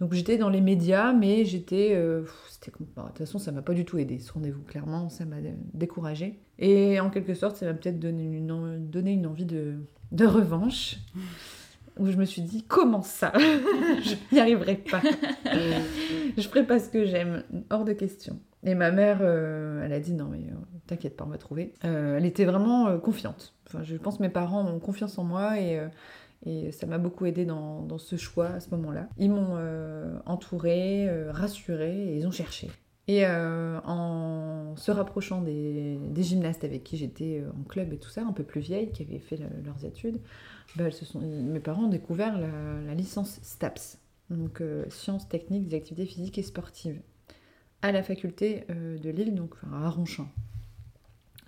Donc 0.00 0.14
j'étais 0.14 0.36
dans 0.36 0.48
les 0.48 0.60
médias, 0.60 1.12
mais 1.12 1.44
j'étais... 1.44 1.94
de 1.94 2.26
toute 2.66 3.18
façon, 3.18 3.38
ça 3.38 3.52
m'a 3.52 3.62
pas 3.62 3.74
du 3.74 3.84
tout 3.84 3.98
aidé, 3.98 4.18
ce 4.18 4.32
rendez-vous, 4.32 4.62
clairement, 4.62 5.08
ça 5.08 5.24
m'a 5.24 5.36
découragée. 5.74 6.40
Et 6.62 7.00
en 7.00 7.10
quelque 7.10 7.34
sorte, 7.34 7.56
ça 7.56 7.66
m'a 7.66 7.74
peut-être 7.74 7.98
donné 7.98 8.22
une, 8.22 9.26
envie 9.26 9.44
de, 9.44 10.24
revanche. 10.24 10.96
Où 11.98 12.06
je 12.06 12.16
me 12.16 12.24
suis 12.24 12.40
dit 12.40 12.62
comment 12.62 13.02
ça? 13.02 13.32
Je 13.36 14.14
n'y 14.32 14.40
arriverai 14.40 14.76
pas. 14.76 15.02
Je 15.44 16.48
ferai 16.48 16.64
pas 16.64 16.78
ce 16.78 16.88
que 16.88 17.04
j'aime. 17.04 17.42
Hors 17.68 17.84
de 17.84 17.92
question. 17.92 18.38
Et 18.64 18.74
ma 18.74 18.92
mère 18.92 19.18
euh, 19.20 19.82
elle 19.84 19.92
a 19.92 19.98
dit 19.98 20.14
non 20.14 20.28
mais 20.30 20.38
euh, 20.38 20.54
t'inquiète 20.86 21.16
pas 21.16 21.24
on 21.26 21.30
va 21.30 21.36
trouver. 21.36 21.74
Euh, 21.84 22.16
elle 22.16 22.24
était 22.24 22.44
vraiment 22.44 22.96
confiante. 22.98 23.54
Enfin, 23.66 23.82
je 23.82 23.96
pense 23.96 24.18
que 24.18 24.22
mes 24.22 24.30
parents 24.30 24.64
ont 24.64 24.78
confiance 24.78 25.18
en 25.18 25.24
moi 25.24 25.58
et, 25.58 25.80
ça 26.72 26.86
m'a 26.86 26.98
beaucoup 26.98 27.26
aidé 27.26 27.44
dans, 27.44 27.82
dans, 27.82 27.98
ce 27.98 28.16
choix 28.16 28.48
à 28.48 28.60
ce 28.60 28.70
moment 28.70 28.90
là 28.90 29.08
ils 29.16 29.30
m'ont 29.30 29.58
entourée 30.26 31.08
rassurée 31.30 32.14
et 32.14 32.16
ils 32.16 32.26
ont 32.26 32.32
cherché 32.32 32.68
et 33.08 33.26
en 33.26 34.74
se 34.76 34.90
rapprochant 34.90 35.40
des, 35.40 35.98
gymnastes 36.16 36.64
avec 36.64 36.84
qui 36.84 36.96
j'étais 36.96 37.42
en 37.58 37.62
club 37.64 37.92
et 37.92 37.98
tout 37.98 38.08
ça, 38.10 38.22
un 38.22 38.32
peu 38.32 38.44
plus 38.44 38.60
vieilles, 38.60 38.90
qui 38.90 39.02
avaient 39.02 39.18
fait 39.18 39.38
leurs 39.64 39.84
études, 39.84 40.20
bah, 40.76 40.84
mes 41.20 41.60
parents 41.60 41.84
ont 41.84 41.88
découvert 41.88 42.38
la, 42.38 42.94
licence 42.94 43.38
STAPS, 43.42 43.98
donc 44.30 44.60
euh, 44.60 44.84
Sciences 44.88 45.28
techniques 45.28 45.68
des 45.68 45.76
activités 45.76 46.06
physiques 46.06 46.38
et 46.38 46.42
sportives, 46.42 47.00
à 47.82 47.92
la 47.92 48.02
faculté 48.02 48.64
euh, 48.70 48.98
de 48.98 49.10
Lille, 49.10 49.34
donc 49.34 49.54
à 49.72 49.90
Ronchamp. 49.90 50.28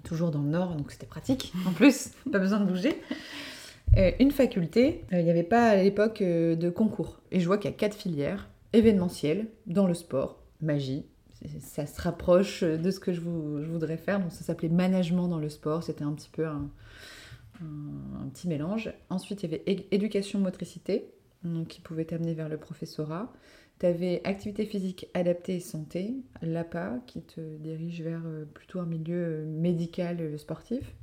Toujours 0.03 0.31
dans 0.31 0.43
le 0.43 0.51
nord, 0.51 0.75
donc 0.77 0.93
c'était 0.93 1.07
pratique. 1.07 1.55
En 1.67 1.73
plus, 1.73 2.11
pas 2.33 2.39
besoin 2.39 2.61
de 2.61 2.67
bouger. 2.67 3.01
Euh, 3.97 4.11
une 4.21 4.31
faculté, 4.31 5.05
il 5.11 5.25
n'y 5.25 5.31
avait 5.31 5.43
pas 5.43 5.69
à 5.69 5.77
l'époque 5.77 6.23
de 6.23 6.71
concours. 6.71 7.21
Et 7.31 7.41
je 7.41 7.47
vois 7.47 7.57
qu'il 7.57 7.71
y 7.71 7.75
a 7.75 7.77
quatre 7.77 7.97
filières 7.97 8.51
événementielles 8.75 9.47
dans 9.67 9.87
le 9.87 9.95
sport, 9.95 10.43
magie, 10.61 11.07
ça 11.61 11.87
se 11.87 12.01
rapproche 12.01 12.63
de 12.63 12.91
ce 12.91 13.01
que 13.01 13.13
je, 13.13 13.21
voudrais 13.21 13.97
faire. 13.97 14.21
Donc 14.21 14.33
ça 14.33 14.45
s'appelait 14.45 14.69
management 14.69 15.29
dans 15.29 15.39
le 15.39 15.49
sport. 15.49 15.83
C'était 15.83 16.05
un 16.05 16.13
petit 16.13 16.31
peu 16.31 16.47
un, 16.47 16.71
petit 18.33 18.49
mélange. 18.49 18.93
Ensuite, 19.11 19.43
il 19.43 19.51
y 19.51 19.55
avait 19.55 19.63
éducation 19.91 20.39
motricité, 20.39 21.13
donc, 21.45 21.69
qui 21.69 21.81
pouvait 21.81 22.05
t'amener 22.05 22.35
vers 22.35 22.49
le 22.49 22.57
professorat. 22.57 23.33
Tu 23.79 23.87
avais 23.87 24.21
activité 24.25 24.67
physique 24.67 25.09
adaptée 25.15 25.57
et 25.57 25.61
santé, 25.61 26.15
l'APA, 26.43 27.01
qui 27.07 27.23
te 27.23 27.57
dirige 27.57 28.03
vers 28.03 28.23
euh, 28.25 28.45
plutôt 28.45 28.81
un 28.81 28.87
milieu 28.87 29.17
euh, 29.17 29.47
médical 29.47 30.21
euh, 30.21 30.39
sportif. 30.39 30.95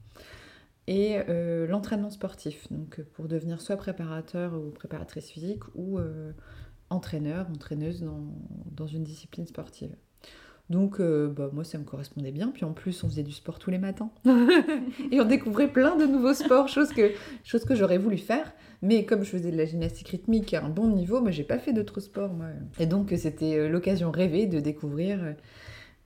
Et 0.88 1.20
l'entraînement 1.70 2.10
sportif, 2.10 2.70
donc 2.70 3.02
pour 3.14 3.30
devenir 3.30 3.62
soit 3.62 3.78
préparateur 3.78 4.56
ou 4.56 4.72
préparatrice 4.72 5.30
physique 5.30 5.64
ou 5.74 6.00
entraîneur, 6.90 7.48
entraîneuse 7.50 8.04
dans 8.66 8.88
une 8.88 9.04
discipline 9.04 9.46
sportive. 9.46 9.96
Donc, 10.72 11.02
euh, 11.02 11.28
bah, 11.28 11.50
moi, 11.52 11.66
ça 11.66 11.78
me 11.78 11.84
correspondait 11.84 12.32
bien. 12.32 12.48
Puis 12.48 12.64
en 12.64 12.72
plus, 12.72 13.04
on 13.04 13.10
faisait 13.10 13.24
du 13.24 13.34
sport 13.34 13.60
tous 13.60 13.72
les 13.72 13.78
matins. 13.78 14.10
et 15.12 15.20
on 15.20 15.26
découvrait 15.26 15.68
plein 15.68 15.98
de 15.98 16.06
nouveaux 16.06 16.34
sports, 16.34 16.70
chose 16.70 16.94
que, 16.94 17.12
chose 17.44 17.66
que 17.66 17.76
j'aurais 17.76 17.98
voulu 17.98 18.18
faire. 18.18 18.54
Mais 18.82 19.06
comme 19.06 19.24
je 19.24 19.32
faisais 19.32 19.52
de 19.52 19.58
la 19.58 19.66
gymnastique 19.66 20.08
rythmique 20.08 20.54
à 20.54 20.64
un 20.64 20.70
bon 20.70 20.88
niveau, 20.88 21.20
moi, 21.20 21.32
j'ai 21.32 21.44
pas 21.44 21.60
fait 21.60 21.74
d'autres 21.74 22.00
sports, 22.00 22.34
moi. 22.34 22.48
Et 22.80 22.86
donc, 22.86 23.14
c'était 23.18 23.58
euh, 23.58 23.68
l'occasion 23.68 24.12
rêvée 24.12 24.48
de 24.48 24.62
découvrir 24.62 25.22
euh, 25.22 25.34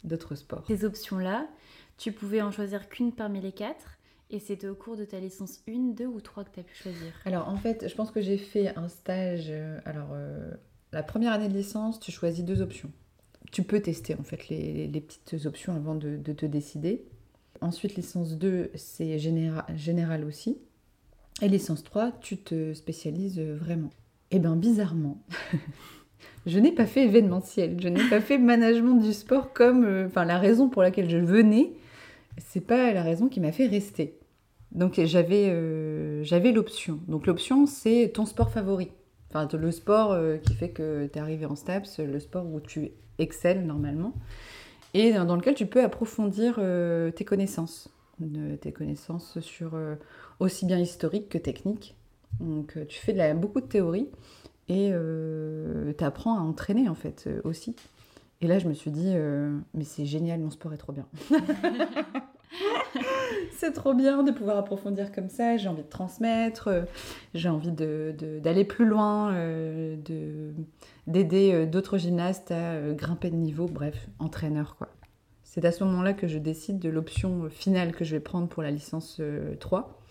d'autres 0.04 0.34
sports. 0.34 0.64
Ces 0.68 0.84
options-là, 0.84 1.48
tu 2.00 2.12
pouvais 2.12 2.42
en 2.42 2.50
choisir 2.50 2.90
qu'une 2.90 3.12
parmi 3.12 3.42
les 3.42 3.52
quatre. 3.52 4.00
Et 4.32 4.40
c'était 4.40 4.68
au 4.68 4.74
cours 4.74 4.98
de 4.98 5.06
ta 5.06 5.20
licence 5.20 5.62
1, 5.70 5.94
2 5.94 6.08
ou 6.08 6.20
3 6.20 6.44
que 6.46 6.50
tu 6.56 6.60
as 6.62 6.64
pu 6.64 6.76
choisir 6.76 7.14
Alors, 7.26 7.48
en 7.50 7.58
fait, 7.58 7.88
je 7.88 7.94
pense 7.94 8.10
que 8.10 8.20
j'ai 8.20 8.40
fait 8.40 8.76
un 8.76 8.88
stage. 8.88 9.54
alors, 9.86 10.16
la 10.92 11.04
première 11.04 11.34
année 11.34 11.50
de 11.50 11.54
licence, 11.54 12.00
tu 12.00 12.12
choisis 12.12 12.44
deux 12.44 12.64
options 12.64 12.92
tu 13.56 13.64
peux 13.64 13.80
tester 13.80 14.18
en 14.20 14.24
fait 14.24 14.50
les, 14.50 14.90
petites 15.00 15.46
options 15.46 15.74
avant 15.74 15.96
de, 15.96 16.18
te 16.18 16.46
décider. 16.46 17.06
Ensuite, 17.62 17.96
licence 17.96 18.38
2, 18.38 18.72
c'est 18.76 19.18
général 19.18 20.26
aussi. 20.26 20.58
Et 21.42 21.48
licence 21.48 21.82
3, 21.86 22.12
tu 22.20 22.36
te 22.36 22.74
spécialises 22.74 23.40
vraiment. 23.40 23.92
Eh 24.32 24.40
bien 24.40 24.58
bizarrement, 24.58 25.24
je 26.46 26.60
n'ai 26.60 26.74
pas 26.74 26.86
fait 26.86 27.06
événementiel, 27.06 27.80
je 27.82 27.88
n'ai 27.88 28.04
pas 28.10 28.20
fait 28.20 28.38
management 28.38 28.96
du 28.96 29.14
sport 29.14 29.54
comme... 29.54 29.86
Euh, 29.86 30.08
enfin, 30.08 30.26
la 30.26 30.38
raison 30.38 30.68
pour 30.68 30.82
laquelle 30.82 31.10
je 31.10 31.18
venais, 31.18 31.72
c'est 32.38 32.60
pas 32.60 32.92
la 32.92 33.04
raison 33.04 33.30
qui 33.30 33.40
m'a 33.40 33.54
fait 33.54 33.68
rester. 33.68 34.20
Donc 34.74 35.00
j'avais 35.02 35.48
euh, 35.48 36.26
j'avais 36.26 36.52
l'option. 36.52 37.00
Donc 37.08 37.26
l'option, 37.26 37.68
c'est 37.68 38.12
ton 38.14 38.26
sport 38.26 38.52
favori. 38.52 38.92
Le 39.36 39.72
sport 39.72 40.14
euh, 40.14 40.38
qui 40.38 40.54
fait 40.54 40.70
que 40.70 41.08
tu 41.08 41.20
es 41.20 41.22
arrivé 41.22 41.46
en 41.46 41.58
STAPS, 41.58 42.00
le 42.00 42.20
sport 42.22 42.46
où 42.46 42.62
tu 42.62 42.92
excelles 43.20 43.66
normalement, 43.66 44.14
et 44.94 45.12
dans 45.12 45.36
lequel 45.36 45.56
tu 45.56 45.66
peux 45.66 45.84
approfondir 45.84 46.56
euh, 46.58 47.12
tes 47.12 47.26
connaissances. 47.26 47.90
tes 48.62 48.72
connaissances 48.72 49.42
sur 49.42 49.76
euh, 49.76 49.96
aussi 50.40 50.66
bien 50.66 50.80
historique 50.80 51.28
que 51.28 51.38
technique. 51.38 51.96
Donc 52.40 52.78
tu 52.88 52.98
fais 52.98 53.34
beaucoup 53.34 53.60
de 53.60 53.66
théorie 53.66 54.08
et 54.70 54.92
tu 55.98 56.04
apprends 56.04 56.38
à 56.38 56.42
entraîner 56.42 56.88
en 56.88 56.96
fait 56.96 57.30
aussi. 57.44 57.76
Et 58.40 58.48
là 58.48 58.58
je 58.58 58.70
me 58.70 58.74
suis 58.74 58.92
dit, 58.92 59.16
mais 59.74 59.84
c'est 59.84 60.06
génial, 60.06 60.40
mon 60.40 60.50
sport 60.50 60.74
est 60.74 60.78
trop 60.78 60.94
bien. 60.94 61.08
c'est 63.58 63.72
trop 63.72 63.94
bien 63.94 64.24
de 64.24 64.32
pouvoir 64.32 64.58
approfondir 64.58 65.12
comme 65.12 65.30
ça. 65.30 65.58
J'ai 65.58 65.68
envie 65.68 65.84
de 65.84 65.90
transmettre, 65.90 66.68
euh, 66.68 66.82
j'ai 67.34 67.50
envie 67.50 67.72
d'aller 67.72 68.66
plus 68.66 68.86
loin, 68.86 69.34
euh, 69.34 69.96
d'aider 71.08 71.52
euh, 71.54 71.66
d'autres 71.66 71.98
gymnastes 71.98 72.52
à 72.52 72.92
grimper 72.94 73.30
de 73.30 73.36
niveau, 73.36 73.68
bref, 73.68 74.08
entraîneur 74.20 74.76
quoi. 74.78 74.90
C'est 75.44 75.64
à 75.64 75.72
ce 75.72 75.84
moment-là 75.86 76.14
que 76.14 76.28
je 76.28 76.38
décide 76.38 76.80
de 76.80 76.90
l'option 76.90 77.50
finale 77.50 77.94
que 77.94 78.04
je 78.04 78.16
vais 78.16 78.20
prendre 78.20 78.50
pour 78.50 78.62
la 78.62 78.72
licence 78.72 79.22
3. 79.62 80.02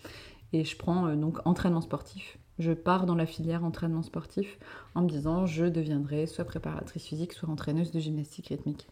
Et 0.54 0.64
je 0.64 0.76
prends 0.78 1.14
donc 1.16 1.38
entraînement 1.44 1.82
sportif. 1.82 2.38
Je 2.58 2.72
pars 2.72 3.04
dans 3.04 3.16
la 3.16 3.26
filière 3.26 3.62
entraînement 3.62 4.02
sportif 4.02 4.58
en 4.94 5.02
me 5.02 5.08
disant 5.08 5.44
je 5.44 5.66
deviendrai 5.66 6.26
soit 6.26 6.44
préparatrice 6.44 7.04
physique, 7.04 7.34
soit 7.34 7.50
entraîneuse 7.50 7.90
de 7.90 8.00
gymnastique 8.00 8.48
rythmique. 8.48 8.88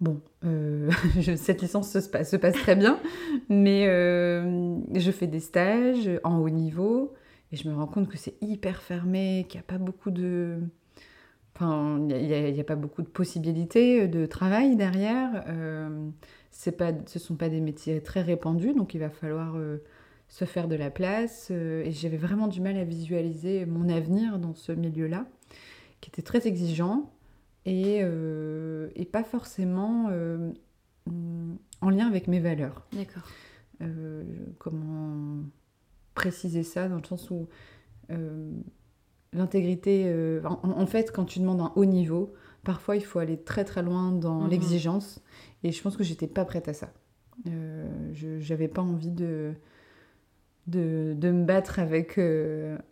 Bon, 0.00 0.22
euh, 0.44 0.90
cette 1.36 1.60
licence 1.60 1.92
se 1.92 2.08
passe, 2.08 2.30
très 2.52 2.74
bien, 2.74 2.98
mais 3.50 3.86
euh, 3.86 4.78
je 4.94 5.10
fais 5.10 5.26
des 5.26 5.40
stages 5.40 6.10
en 6.24 6.38
haut 6.38 6.48
niveau 6.48 7.12
et 7.52 7.56
je 7.56 7.68
me 7.68 7.74
rends 7.74 7.86
compte 7.86 8.08
que 8.08 8.16
c'est 8.16 8.34
hyper 8.40 8.80
fermé, 8.80 9.44
qu'il 9.48 9.58
n'y 9.58 9.64
a 9.64 9.66
pas 9.66 9.78
beaucoup 9.78 10.10
de... 10.10 10.58
Possibilités 13.12 14.08
de 14.08 14.24
travail 14.24 14.76
derrière. 14.76 15.44
Euh, 15.48 16.08
pas, 16.78 16.92
ce 17.04 17.18
ne 17.18 17.20
sont 17.22 17.34
pas 17.36 17.50
des 17.50 17.60
métiers 17.60 18.02
très 18.02 18.22
répandus, 18.22 18.72
donc 18.72 18.94
il 18.94 18.98
va 18.98 19.10
falloir 19.10 19.58
se 20.28 20.46
faire 20.46 20.68
de 20.68 20.76
la 20.76 20.88
place. 20.88 21.50
et 21.50 21.90
j'avais 21.90 22.16
vraiment 22.16 22.48
du 22.48 22.62
mal 22.62 22.78
à 22.78 22.84
visualiser 22.84 23.66
mon 23.66 23.90
avenir 23.90 24.38
dans 24.38 24.54
ce 24.54 24.72
milieu-là, 24.72 25.26
qui 26.00 26.08
était 26.08 26.22
très 26.22 26.46
exigeant 26.46 27.10
euh, 27.66 28.88
et, 28.94 29.04
pas 29.04 29.22
forcément 29.22 30.08
euh, 30.10 30.50
en 31.80 31.90
lien 31.90 32.06
avec 32.06 32.26
mes 32.26 32.40
valeurs. 32.40 32.86
D'accord. 32.92 33.28
Euh, 33.82 34.24
comment 34.58 35.44
préciser 36.14 36.62
ça 36.62 36.88
dans 36.88 36.98
le 36.98 37.04
sens 37.04 37.30
où 37.30 37.48
l'intégrité, 39.32 40.12
en, 40.44 40.86
fait, 40.86 41.12
quand 41.12 41.24
tu 41.24 41.38
demandes 41.38 41.60
un 41.60 41.72
haut 41.76 41.84
niveau, 41.84 42.34
parfois 42.64 42.96
il 42.96 43.04
faut 43.04 43.20
aller 43.20 43.38
très 43.38 43.64
très 43.64 43.82
loin 43.82 44.10
dans 44.10 44.40
mhm. 44.40 44.50
l'exigence 44.50 45.22
et 45.62 45.70
je 45.70 45.80
pense 45.80 45.96
que 45.96 46.02
j'étais 46.02 46.26
pas 46.26 46.44
prête 46.44 46.66
à 46.66 46.74
ça. 46.74 46.92
je 47.46 48.48
n'avais 48.48 48.66
pas 48.66 48.82
envie 48.82 49.12
de, 49.12 49.54
de, 50.66 51.14
de, 51.16 51.30
me 51.30 51.44
battre 51.44 51.78
avec, 51.78 52.20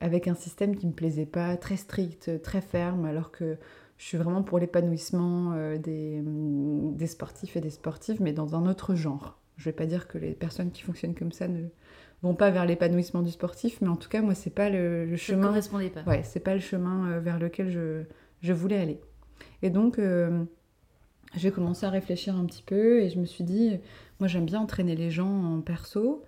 avec 0.00 0.28
un 0.28 0.36
système 0.36 0.76
qui 0.76 0.86
me 0.86 0.92
plaisait 0.92 1.26
pas, 1.26 1.56
très 1.56 1.76
strict, 1.76 2.40
très 2.40 2.60
ferme, 2.60 3.04
alors 3.04 3.32
que 3.32 3.58
je 3.98 4.04
suis 4.04 4.16
vraiment 4.16 4.42
pour 4.42 4.60
l'épanouissement 4.60 5.52
euh, 5.54 5.76
des, 5.76 6.22
des, 6.22 7.06
sportifs 7.08 7.56
et 7.56 7.60
des 7.60 7.70
sportives, 7.70 8.22
mais 8.22 8.32
dans 8.32 8.54
un 8.54 8.66
autre 8.66 8.94
genre. 8.94 9.38
Je 9.56 9.62
ne 9.62 9.72
vais 9.72 9.76
pas 9.76 9.86
dire 9.86 10.06
que 10.06 10.18
les 10.18 10.32
personnes 10.34 10.70
qui 10.70 10.82
fonctionnent 10.82 11.16
comme 11.16 11.32
ça 11.32 11.48
ne 11.48 11.64
vont 12.22 12.34
pas 12.34 12.50
vers 12.50 12.64
l'épanouissement 12.64 13.22
du 13.22 13.32
sportif, 13.32 13.80
mais 13.80 13.88
en 13.88 13.96
tout 13.96 14.08
cas, 14.08 14.22
moi, 14.22 14.36
c'est 14.36 14.54
pas 14.54 14.70
le, 14.70 15.04
le 15.04 15.16
chemin. 15.16 15.48
Correspondait 15.48 15.90
pas. 15.90 16.04
Ouais, 16.04 16.22
c'est 16.22 16.38
pas 16.40 16.54
le 16.54 16.60
chemin 16.60 17.10
euh, 17.10 17.20
vers 17.20 17.40
lequel 17.40 17.70
je, 17.70 18.04
je 18.40 18.52
voulais 18.52 18.78
aller. 18.78 19.00
Et 19.62 19.70
donc, 19.70 19.98
euh, 19.98 20.44
j'ai 21.34 21.50
commencé 21.50 21.84
à 21.84 21.90
réfléchir 21.90 22.36
un 22.36 22.44
petit 22.44 22.62
peu 22.62 23.02
et 23.02 23.10
je 23.10 23.18
me 23.18 23.24
suis 23.24 23.42
dit, 23.42 23.80
moi, 24.20 24.28
j'aime 24.28 24.46
bien 24.46 24.60
entraîner 24.60 24.94
les 24.94 25.10
gens 25.10 25.54
en 25.56 25.60
perso. 25.60 26.24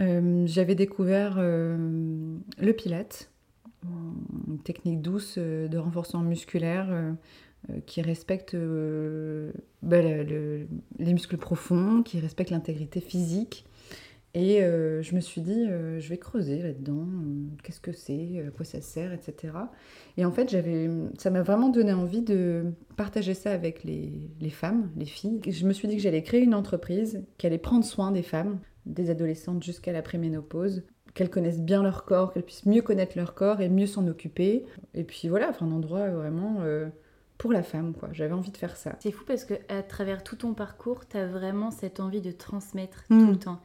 J'avais 0.00 0.76
découvert 0.76 1.40
le 1.40 2.72
pilate 2.72 3.30
une 3.84 4.58
technique 4.58 5.00
douce 5.00 5.36
euh, 5.38 5.68
de 5.68 5.78
renforcement 5.78 6.22
musculaire, 6.22 6.88
euh, 6.90 7.12
qui 7.86 8.02
respecte 8.02 8.56
bah, 9.82 10.00
les 10.00 10.66
muscles 11.12 11.36
profonds, 11.36 12.02
qui 12.04 12.20
respecte 12.20 12.50
l'intégrité 12.50 13.00
physique. 13.00 13.64
Et 14.32 14.60
je 14.60 15.14
me 15.14 15.20
suis 15.20 15.40
dit, 15.40 15.66
je 15.66 16.08
vais 16.08 16.18
creuser 16.18 16.62
là-dedans, 16.62 17.08
qu'est-ce 17.64 17.80
que 17.80 17.90
c'est, 17.90 18.44
à 18.46 18.50
quoi 18.52 18.64
ça 18.64 18.80
sert, 18.80 19.12
etc. 19.12 19.54
Et 20.16 20.24
en 20.24 20.30
fait, 20.30 20.56
ça 21.18 21.30
m'a 21.30 21.42
vraiment 21.42 21.68
donné 21.68 21.92
envie 21.92 22.22
de 22.22 22.66
partager 22.96 23.34
ça 23.34 23.50
avec 23.50 23.82
les, 23.82 24.30
les 24.40 24.50
femmes, 24.50 24.92
les 24.96 25.06
filles. 25.06 25.40
Je 25.48 25.66
me 25.66 25.72
suis 25.72 25.88
dit 25.88 25.96
que 25.96 26.02
j'allais 26.02 26.22
créer 26.22 26.42
une 26.42 26.54
entreprise 26.54 27.24
qui 27.38 27.48
allait 27.48 27.58
prendre 27.58 27.84
soin 27.84 28.12
des 28.12 28.22
femmes, 28.22 28.60
des 28.86 29.10
adolescentes 29.10 29.64
jusqu'à 29.64 29.92
la 29.92 30.02
préménopause, 30.02 30.84
qu'elles 31.18 31.30
connaissent 31.30 31.60
bien 31.60 31.82
leur 31.82 32.04
corps, 32.04 32.32
qu'elles 32.32 32.44
puissent 32.44 32.64
mieux 32.64 32.80
connaître 32.80 33.18
leur 33.18 33.34
corps 33.34 33.60
et 33.60 33.68
mieux 33.68 33.88
s'en 33.88 34.06
occuper. 34.06 34.64
Et 34.94 35.02
puis 35.02 35.28
voilà, 35.28 35.48
enfin, 35.48 35.66
un 35.66 35.72
endroit 35.72 36.08
vraiment 36.10 36.58
euh, 36.60 36.86
pour 37.38 37.52
la 37.52 37.62
femme, 37.62 37.94
quoi. 37.94 38.08
J'avais 38.12 38.34
envie 38.34 38.50
de 38.50 38.56
faire 38.56 38.76
ça. 38.76 38.96
C'est 38.98 39.12
fou 39.12 39.24
parce 39.24 39.44
que 39.44 39.54
à 39.68 39.84
travers 39.84 40.24
tout 40.24 40.34
ton 40.34 40.54
parcours, 40.54 41.06
tu 41.08 41.16
as 41.16 41.26
vraiment 41.26 41.70
cette 41.70 42.00
envie 42.00 42.20
de 42.20 42.32
transmettre 42.32 43.04
tout 43.06 43.14
mm. 43.14 43.30
le 43.30 43.38
temps. 43.38 43.60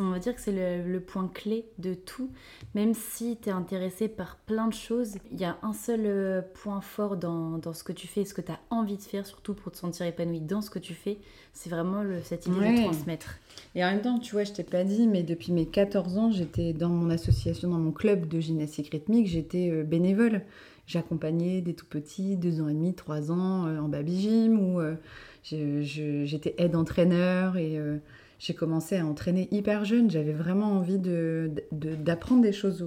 On 0.00 0.10
va 0.10 0.18
dire 0.18 0.34
que 0.34 0.40
c'est 0.40 0.82
le, 0.82 1.00
point 1.00 1.28
clé 1.32 1.66
de 1.78 1.92
tout. 1.92 2.30
Même 2.74 2.94
si 2.94 3.36
tu 3.40 3.50
es 3.50 3.52
intéressé 3.52 4.08
par 4.08 4.36
plein 4.36 4.66
de 4.66 4.72
choses, 4.72 5.16
il 5.30 5.38
y 5.38 5.44
a 5.44 5.58
un 5.62 5.74
seul 5.74 6.00
euh, 6.04 6.40
point 6.40 6.80
fort 6.80 7.18
dans, 7.18 7.58
dans 7.58 7.74
ce 7.74 7.84
que 7.84 7.92
tu 7.92 8.06
fais, 8.06 8.24
ce 8.24 8.32
que 8.32 8.40
tu 8.40 8.50
as 8.50 8.60
envie 8.70 8.96
de 8.96 9.02
faire, 9.02 9.26
surtout 9.26 9.52
pour 9.52 9.72
te 9.72 9.76
sentir 9.76 10.06
épanoui 10.06 10.40
dans 10.40 10.62
ce 10.62 10.70
que 10.70 10.78
tu 10.78 10.94
fais. 10.94 11.18
C'est 11.52 11.68
vraiment 11.68 12.02
le, 12.02 12.22
cette 12.22 12.46
idée 12.46 12.76
de 12.76 12.82
transmettre. 12.82 13.38
Et 13.74 13.84
en 13.84 13.90
même 13.90 14.00
temps, 14.00 14.18
tu 14.18 14.32
vois, 14.32 14.44
je 14.44 14.52
t'ai 14.52 14.64
pas 14.64 14.84
dit, 14.84 15.06
mais 15.06 15.22
depuis 15.22 15.52
mes 15.52 15.66
14 15.66 16.16
ans, 16.16 16.30
j'étais 16.30 16.72
dans 16.72 16.88
mon 16.88 17.10
association, 17.10 17.68
dans 17.68 17.78
mon 17.78 17.92
club 17.92 18.26
de 18.26 18.40
gymnastique 18.40 18.88
rythmique, 18.90 19.26
j'étais 19.26 19.70
euh, 19.70 19.84
bénévole. 19.84 20.42
J'accompagnais 20.88 21.60
des 21.60 21.74
tout 21.74 21.84
petits, 21.84 22.38
deux 22.38 22.62
ans 22.62 22.68
et 22.68 22.72
demi, 22.72 22.94
trois 22.94 23.30
ans, 23.30 23.66
euh, 23.66 23.78
en 23.78 23.88
baby 23.88 24.22
gym, 24.22 24.58
ou 24.58 24.80
euh, 24.80 24.94
j'étais 25.42 26.54
aide-entraîneur 26.56 27.58
et 27.58 27.78
euh, 27.78 27.98
j'ai 28.38 28.54
commencé 28.54 28.96
à 28.96 29.04
entraîner 29.04 29.48
hyper 29.50 29.84
jeune. 29.84 30.10
J'avais 30.10 30.32
vraiment 30.32 30.72
envie 30.72 30.98
d'apprendre 30.98 32.40
de, 32.40 32.46
des 32.46 32.54
choses 32.54 32.86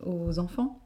aux, 0.00 0.38
enfants. 0.38 0.80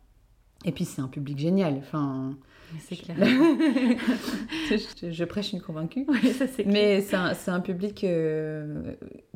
Et 0.65 0.73
puis 0.73 0.87
c'est 0.87 1.03
un 1.03 1.09
public 1.09 1.39
génial. 1.39 1.75
Enfin, 1.77 2.39
c'est 2.81 2.97
clair. 2.97 3.15
je, 3.21 5.25
prêche 5.25 5.53
une 5.53 5.61
convaincue. 5.61 6.07
ça 6.33 6.47
Mais 6.65 7.03
c'est 7.03 7.17
un, 7.17 7.35
un, 7.49 7.61
public 7.61 8.07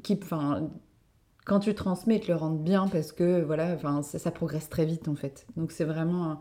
qui, 0.02 0.18
enfin, 0.22 0.70
quand 1.44 1.60
tu 1.60 1.74
transmets, 1.74 2.16
ils 2.16 2.20
te 2.20 2.28
le 2.28 2.36
rendent 2.36 2.64
bien 2.64 2.88
parce 2.88 3.12
que 3.12 3.42
voilà, 3.42 3.74
enfin, 3.74 4.02
ça, 4.02 4.18
ça, 4.18 4.30
progresse 4.30 4.70
très 4.70 4.86
vite 4.86 5.08
en 5.08 5.14
fait. 5.14 5.46
Donc 5.58 5.72
c'est 5.72 5.84
vraiment 5.84 6.40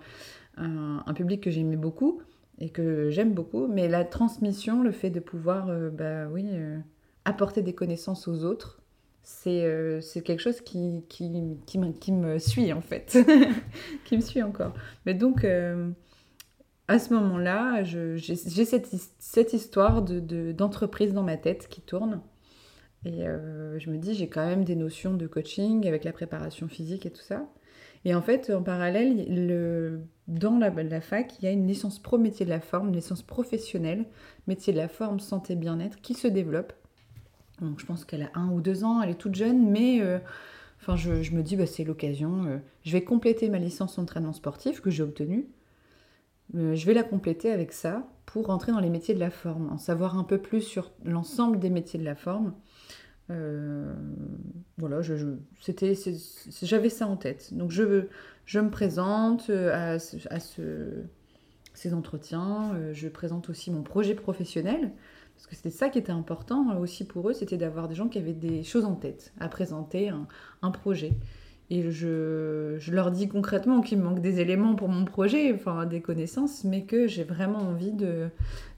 un, 0.57 1.13
public 1.13 1.41
que 1.43 1.51
j'aimais 1.51 1.75
beaucoup 1.75 2.21
et 2.59 2.69
que 2.69 3.09
j'aime 3.09 3.33
beaucoup, 3.33 3.67
mais 3.67 3.87
la 3.87 4.05
transmission, 4.05 4.83
le 4.83 4.91
fait 4.91 5.09
de 5.09 5.19
pouvoir, 5.19 5.69
euh, 5.69 5.89
bah 5.89 6.27
oui, 6.31 6.47
euh, 6.51 6.77
apporter 7.25 7.61
des 7.61 7.73
connaissances 7.73 8.27
aux 8.27 8.43
autres, 8.43 8.81
c'est 9.23 9.65
euh, 9.65 9.99
quelque 10.23 10.39
chose 10.39 10.61
qui, 10.61 11.03
qui, 11.09 11.57
qui, 11.65 12.11
me, 12.11 12.39
suit 12.39 12.71
en 12.71 12.81
fait, 12.81 13.17
qui 14.05 14.15
me 14.15 14.21
suit 14.21 14.43
encore. 14.43 14.73
Mais 15.05 15.13
donc, 15.13 15.45
à 16.87 16.99
ce 16.99 17.13
moment-là, 17.13 17.83
j'ai 17.83 18.35
cette, 18.35 18.87
cette, 19.19 19.53
histoire 19.53 20.03
d'entreprise 20.03 21.09
de, 21.09 21.15
dans 21.15 21.23
ma 21.23 21.37
tête 21.37 21.67
qui 21.67 21.81
tourne. 21.81 22.21
Et 23.03 23.23
je 23.23 23.89
me 23.89 23.97
dis, 23.97 24.13
j'ai 24.13 24.29
quand 24.29 24.45
même 24.45 24.63
des 24.63 24.75
notions 24.75 25.15
de 25.15 25.25
coaching 25.25 25.87
avec 25.87 26.03
la 26.03 26.13
préparation 26.13 26.67
physique 26.67 27.07
et 27.07 27.11
tout 27.11 27.21
ça. 27.21 27.47
Et 28.05 28.13
en 28.13 28.21
fait, 28.21 28.51
en 28.51 28.61
parallèle, 28.61 29.25
le, 29.27 30.01
dans 30.27 30.59
la, 30.59 31.01
fac, 31.01 31.33
il 31.39 31.45
y 31.45 31.47
a 31.47 31.51
une 31.51 31.67
licence 31.67 31.99
pro 31.99 32.19
métier 32.19 32.45
de 32.45 32.51
la 32.51 32.61
forme, 32.61 32.89
une 32.89 32.95
licence 32.95 33.23
professionnelle, 33.23 34.05
métier 34.47 34.73
de 34.73 34.77
la 34.77 34.87
forme, 34.87 35.19
santé, 35.19 35.55
bien-être, 35.55 35.99
qui 36.01 36.13
se 36.13 36.27
développe. 36.27 36.73
Je 37.77 37.85
pense 37.85 38.05
qu'elle 38.05 38.23
a 38.23 38.29
un 38.35 38.51
ou 38.51 38.61
deux 38.61 38.83
ans, 38.83 39.01
elle 39.01 39.09
est 39.09 39.15
toute 39.15 39.33
jeune, 39.33 39.69
mais 39.69 40.01
euh, 40.01 40.19
je, 40.95 41.31
me 41.31 41.41
dis, 41.41 41.55
bah, 41.55 41.65
c'est 41.65 41.83
l'occasion. 41.83 42.45
Euh, 42.45 42.57
je 42.83 42.91
vais 42.91 43.03
compléter 43.03 43.49
ma 43.49 43.57
licence 43.57 43.97
entraînement 43.97 44.33
sportif 44.33 44.81
que 44.81 44.91
j'ai 44.91 45.01
obtenue. 45.01 45.47
Euh, 46.53 46.75
je 46.75 46.85
vais 46.85 46.93
la 46.93 47.03
compléter 47.03 47.51
avec 47.51 47.71
ça 47.71 48.07
pour 48.27 48.47
rentrer 48.47 48.71
dans 48.71 48.79
les 48.79 48.89
métiers 48.89 49.15
de 49.15 49.19
la 49.19 49.31
forme, 49.31 49.69
en 49.71 49.77
savoir 49.77 50.17
un 50.17 50.23
peu 50.23 50.37
plus 50.37 50.61
sur 50.61 50.91
l'ensemble 51.03 51.57
des 51.57 51.71
métiers 51.71 51.99
de 51.99 52.05
la 52.05 52.15
forme 52.15 52.53
voilà, 53.29 55.01
je, 55.01 55.15
c'était, 55.61 55.93
j'avais 56.61 56.89
ça 56.89 57.07
en 57.07 57.17
tête. 57.17 57.53
Donc 57.53 57.71
je, 57.71 58.07
je 58.45 58.59
me 58.59 58.69
présente 58.69 59.49
euh, 59.49 59.71
à, 59.73 59.93
à 59.93 60.39
ce, 60.39 61.03
ces 61.73 61.93
entretiens, 61.93 62.73
euh, 62.75 62.93
je 62.93 63.07
présente 63.07 63.49
aussi 63.49 63.71
mon 63.71 63.83
projet 63.83 64.15
professionnel, 64.15 64.91
parce 65.35 65.47
que 65.47 65.55
c'était 65.55 65.71
ça 65.71 65.89
qui 65.89 65.99
était 65.99 66.11
important 66.11 66.77
aussi 66.79 67.05
pour 67.05 67.29
eux, 67.29 67.33
c'était 67.33 67.57
d'avoir 67.57 67.87
des 67.87 67.95
gens 67.95 68.07
qui 68.07 68.17
avaient 68.17 68.33
des 68.33 68.63
choses 68.63 68.85
en 68.85 68.95
tête, 68.95 69.33
à 69.39 69.49
présenter 69.49 70.09
un, 70.09 70.27
un 70.61 70.71
projet. 70.71 71.13
Et 71.71 71.89
je, 71.89 72.75
je, 72.77 72.91
leur 72.91 73.09
dis 73.09 73.27
concrètement 73.27 73.81
qu'il 73.81 73.97
me 73.97 74.03
manque 74.03 74.21
des 74.21 74.39
éléments 74.39 74.75
pour 74.75 74.87
mon 74.87 75.03
projet, 75.03 75.51
enfin 75.51 75.87
des 75.87 75.99
connaissances, 75.99 76.63
mais 76.63 76.83
que 76.83 77.07
j'ai 77.07 77.23
vraiment 77.23 77.57
envie 77.57 77.91
de, 77.91 78.29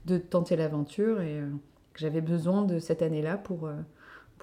de 0.06 0.16
tenter 0.16 0.56
l'aventure 0.56 1.20
et 1.20 1.42
que 1.92 2.00
j'avais 2.00 2.22
besoin 2.22 2.62
de 2.62 2.78
cette 2.78 3.02
année-là 3.02 3.36
pour 3.36 3.68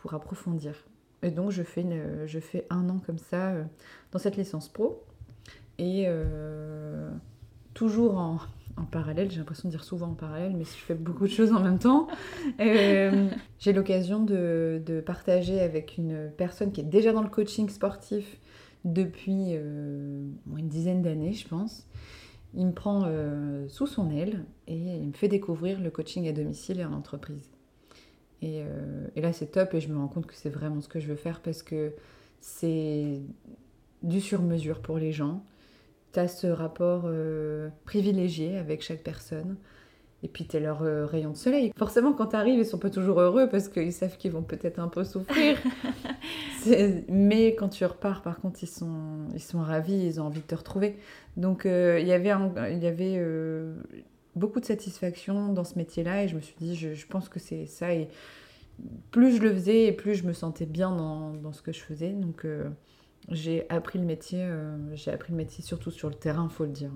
pour 0.06 0.14
approfondir. 0.14 0.76
Et 1.24 1.32
donc 1.32 1.50
je 1.50 1.64
fais, 1.64 1.82
une, 1.82 2.28
je 2.28 2.38
fais 2.38 2.68
un 2.70 2.88
an 2.90 3.02
comme 3.04 3.18
ça 3.18 3.54
euh, 3.54 3.64
dans 4.12 4.20
cette 4.20 4.38
licence 4.38 4.70
pro. 4.70 5.04
Et 5.80 6.04
euh, 6.06 7.10
toujours 7.74 8.20
en, 8.20 8.38
en 8.78 8.84
parallèle, 8.84 9.32
j'ai 9.32 9.40
l'impression 9.40 9.68
de 9.68 9.72
dire 9.72 9.84
souvent 9.84 10.10
en 10.10 10.14
parallèle, 10.14 10.56
mais 10.56 10.64
je 10.64 10.70
fais 10.70 10.94
beaucoup 10.94 11.24
de 11.24 11.32
choses 11.32 11.52
en 11.52 11.60
même 11.60 11.80
temps. 11.80 12.08
Euh, 12.60 13.30
j'ai 13.58 13.74
l'occasion 13.74 14.20
de, 14.24 14.80
de, 14.86 15.02
partager 15.02 15.60
avec 15.60 15.98
une 15.98 16.30
personne 16.38 16.72
qui 16.72 16.82
est 16.82 16.84
déjà 16.84 17.12
dans 17.12 17.24
le 17.24 17.30
coaching 17.30 17.68
sportif 17.70 18.38
depuis 18.84 19.54
une 19.54 20.70
dizaine 20.70 21.02
d'années, 21.02 21.34
je 21.34 21.48
pense. 21.48 21.88
Il 22.54 22.68
me 22.68 22.74
prend 22.74 23.10
sous 23.68 23.88
son 23.88 24.12
aile 24.12 24.46
et 24.68 24.78
il 24.78 25.08
me 25.08 25.14
fait 25.14 25.30
découvrir 25.30 25.82
le 25.82 25.90
coaching 25.90 26.28
à 26.28 26.32
domicile 26.32 26.80
et 26.80 26.86
en 26.86 26.94
entreprise. 26.94 27.55
Euh, 28.44 29.08
et, 29.16 29.22
là, 29.22 29.34
c'est 29.34 29.48
top 29.48 29.74
et 29.74 29.82
je 29.82 29.90
me 29.90 29.98
rends 29.98 30.08
compte 30.08 30.28
que 30.28 30.36
c'est 30.36 30.50
vraiment 30.50 30.82
ce 30.82 30.88
que 30.88 31.00
je 31.00 31.08
veux 31.08 31.16
faire 31.16 31.42
parce 31.42 31.64
que 31.64 31.94
c'est 32.40 33.22
du 34.04 34.22
sur-mesure 34.22 34.82
pour 34.82 34.98
les 34.98 35.12
gens. 35.12 35.44
Tu 36.14 36.20
as 36.20 36.28
ce 36.28 36.48
rapport 36.48 37.04
euh, 37.06 37.70
privilégié 37.86 38.58
avec 38.58 38.82
chaque 38.82 39.04
personne. 39.04 39.58
Et 40.24 40.28
puis, 40.28 40.46
tu 40.48 40.58
es 40.58 40.60
leur 40.60 40.82
euh, 40.82 41.06
rayon 41.06 41.32
de 41.32 41.38
soleil. 41.38 41.72
Forcément, 41.78 42.14
quand 42.14 42.28
tu 42.28 42.36
arrives, 42.36 42.58
ils 42.58 42.66
sont 42.66 42.80
pas 42.80 42.90
toujours 42.90 43.20
heureux 43.20 43.48
parce 43.48 43.68
qu'ils 43.68 43.94
savent 43.94 44.18
qu'ils 44.18 44.32
vont 44.32 44.42
peut-être 44.42 44.80
un 44.80 44.88
peu 44.88 45.04
souffrir. 45.04 45.58
Mais 47.10 47.56
quand 47.56 47.70
tu 47.70 47.86
repars, 47.86 48.22
par 48.22 48.40
contre, 48.40 48.64
ils 48.64 48.68
sont, 48.68 49.28
ils 49.34 49.42
sont 49.42 49.60
ravis, 49.60 50.06
ils 50.06 50.22
ont 50.22 50.26
envie 50.26 50.42
de 50.42 50.48
te 50.48 50.56
retrouver. 50.56 50.98
Donc, 51.38 51.64
il 51.66 52.08
y 52.08 52.12
avait, 52.12 52.34
il 52.72 52.80
y 52.80 52.88
avait 52.88 53.22
beaucoup 54.36 54.60
de 54.60 54.66
satisfaction 54.66 55.54
dans 55.54 55.64
ce 55.64 55.78
métier-là 55.78 56.24
et 56.24 56.28
je 56.28 56.36
me 56.36 56.42
suis 56.42 56.56
dit, 56.60 56.76
je, 56.76 57.06
pense 57.08 57.30
que 57.30 57.40
c'est 57.40 57.66
ça. 57.66 57.94
Et 57.94 58.10
plus 59.12 59.38
je 59.38 59.42
le 59.42 59.54
faisais 59.54 59.86
et 59.86 59.92
plus 59.92 60.16
je 60.16 60.26
me 60.26 60.34
sentais 60.34 60.66
bien 60.66 60.92
dans, 60.92 61.34
dans 61.34 61.54
ce 61.54 61.62
que 61.62 61.72
je 61.72 61.80
faisais. 61.82 62.12
Donc 62.12 62.46
euh, 62.46 62.70
j'ai 63.30 63.68
appris 63.70 63.98
le 63.98 64.06
métier, 64.06 64.42
euh, 64.42 64.78
j'ai 64.96 65.12
appris 65.12 65.32
le 65.32 65.38
métier 65.38 65.64
surtout 65.64 65.92
sur 65.92 66.10
le 66.10 66.16
terrain, 66.16 66.50
faut 66.50 66.66
le 66.66 66.72
dire. 66.72 66.92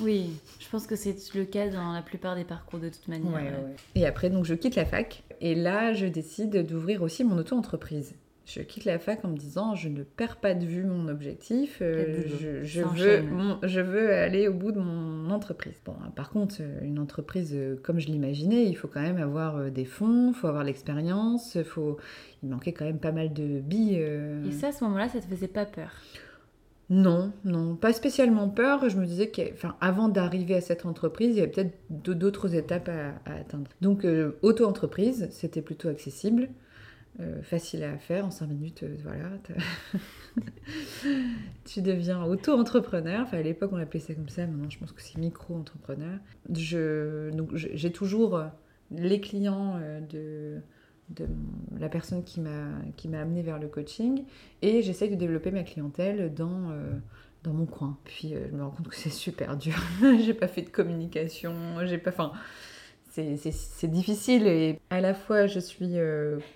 Oui, 0.00 0.30
je 0.60 0.68
pense 0.68 0.86
que 0.86 0.96
c'est 0.96 1.16
le 1.34 1.44
cas 1.44 1.68
dans 1.68 1.92
la 1.92 2.02
plupart 2.02 2.36
des 2.36 2.44
parcours 2.44 2.78
de 2.78 2.88
toute 2.88 3.08
manière. 3.08 3.54
Et 3.94 4.06
après, 4.06 4.30
donc 4.30 4.44
je 4.44 4.54
quitte 4.54 4.76
la 4.76 4.84
fac 4.84 5.24
et 5.40 5.54
là, 5.54 5.92
je 5.92 6.06
décide 6.06 6.66
d'ouvrir 6.66 7.02
aussi 7.02 7.24
mon 7.24 7.36
auto-entreprise 7.38 8.14
je 8.44 8.60
quitte 8.60 8.84
la 8.84 8.98
fac 8.98 9.24
en 9.24 9.28
me 9.28 9.36
disant 9.36 9.74
je 9.74 9.88
ne 9.88 10.02
perds 10.02 10.36
pas 10.36 10.54
de 10.54 10.66
vue 10.66 10.84
mon 10.84 11.08
objectif, 11.08 11.78
euh, 11.80 12.22
je, 12.64 12.82
veux, 12.82 13.22
je 13.62 13.80
veux 13.80 14.12
aller 14.12 14.48
au 14.48 14.54
bout 14.54 14.72
de 14.72 14.80
mon 14.80 15.30
entreprise. 15.30 15.80
Bon, 15.84 15.94
par 16.16 16.30
contre, 16.30 16.56
euh, 16.60 16.80
une 16.82 16.98
entreprise 16.98 17.52
euh, 17.54 17.76
comme 17.82 18.00
je 18.00 18.08
l'imaginais, 18.08 18.64
il 18.66 18.74
faut 18.74 18.88
quand 18.88 19.00
même 19.00 19.18
avoir 19.18 19.70
des 19.70 19.84
fonds, 19.84 20.30
il 20.30 20.34
faut 20.34 20.48
avoir 20.48 20.64
l'expérience, 20.64 21.58
faut... 21.62 21.98
il 22.42 22.48
manquait 22.48 22.72
quand 22.72 22.84
même 22.84 22.98
pas 22.98 23.12
mal 23.12 23.32
de 23.32 23.60
billes. 23.60 24.02
Et 24.48 24.52
ça, 24.52 24.68
à 24.68 24.72
ce 24.72 24.82
moment-là, 24.84 25.08
ça 25.08 25.20
te 25.20 25.26
faisait 25.26 25.48
pas 25.48 25.64
peur? 25.64 25.90
Non, 26.90 27.32
non, 27.44 27.76
pas 27.76 27.92
spécialement 27.92 28.48
peur. 28.48 28.88
Je 28.88 28.98
me 28.98 29.06
disais 29.06 29.30
qu'avant 29.30 30.08
d'arriver 30.08 30.56
à 30.56 30.60
cette 30.60 30.84
entreprise, 30.84 31.36
il 31.36 31.38
y 31.38 31.40
avait 31.40 31.50
peut-être 31.50 31.78
d'autres 31.90 32.54
étapes 32.54 32.90
à, 32.90 33.32
atteindre. 33.32 33.70
Donc, 33.80 34.06
auto-entreprise, 34.42 35.28
c'était 35.30 35.62
plutôt 35.62 35.88
accessible. 35.88 36.48
Euh, 37.20 37.42
facile 37.42 37.84
à 37.84 37.98
faire 37.98 38.24
en 38.24 38.30
5 38.30 38.46
minutes, 38.46 38.84
euh, 38.84 38.96
voilà. 39.02 39.28
tu 41.66 41.82
deviens 41.82 42.24
auto-entrepreneur. 42.24 43.20
Enfin, 43.20 43.36
à 43.36 43.42
l'époque, 43.42 43.70
on 43.70 43.76
l'appelait 43.76 44.00
ça 44.00 44.14
comme 44.14 44.30
ça. 44.30 44.46
Maintenant, 44.46 44.70
je 44.70 44.78
pense 44.78 44.92
que 44.92 45.02
c'est 45.02 45.18
micro-entrepreneur. 45.18 46.18
Je, 46.54 47.30
j'ai 47.54 47.92
toujours 47.92 48.36
euh, 48.36 48.46
les 48.90 49.20
clients 49.20 49.78
de, 50.10 50.56
de 51.10 51.26
la 51.78 51.90
personne 51.90 52.24
qui 52.24 52.40
m'a, 52.40 52.68
qui 52.96 53.08
m'a 53.08 53.20
amené 53.20 53.42
vers 53.42 53.58
le 53.58 53.68
coaching 53.68 54.24
et 54.62 54.80
j'essaye 54.80 55.10
de 55.10 55.16
développer 55.16 55.50
ma 55.50 55.64
clientèle 55.64 56.32
dans 56.32 56.72
dans 57.42 57.52
mon 57.52 57.66
coin. 57.66 57.98
Puis 58.04 58.34
je 58.34 58.56
me 58.56 58.62
rends 58.62 58.70
compte 58.70 58.88
que 58.88 58.96
c'est 58.96 59.10
super 59.10 59.56
dur. 59.56 59.74
j'ai 60.20 60.34
pas 60.34 60.48
fait 60.48 60.62
de 60.62 60.70
communication, 60.70 61.54
j'ai 61.84 61.98
pas. 61.98 62.10
Enfin, 62.10 62.32
c'est 63.12 63.90
difficile 63.90 64.46
et 64.46 64.78
à 64.90 65.00
la 65.00 65.14
fois 65.14 65.46
je 65.46 65.60
suis 65.60 65.96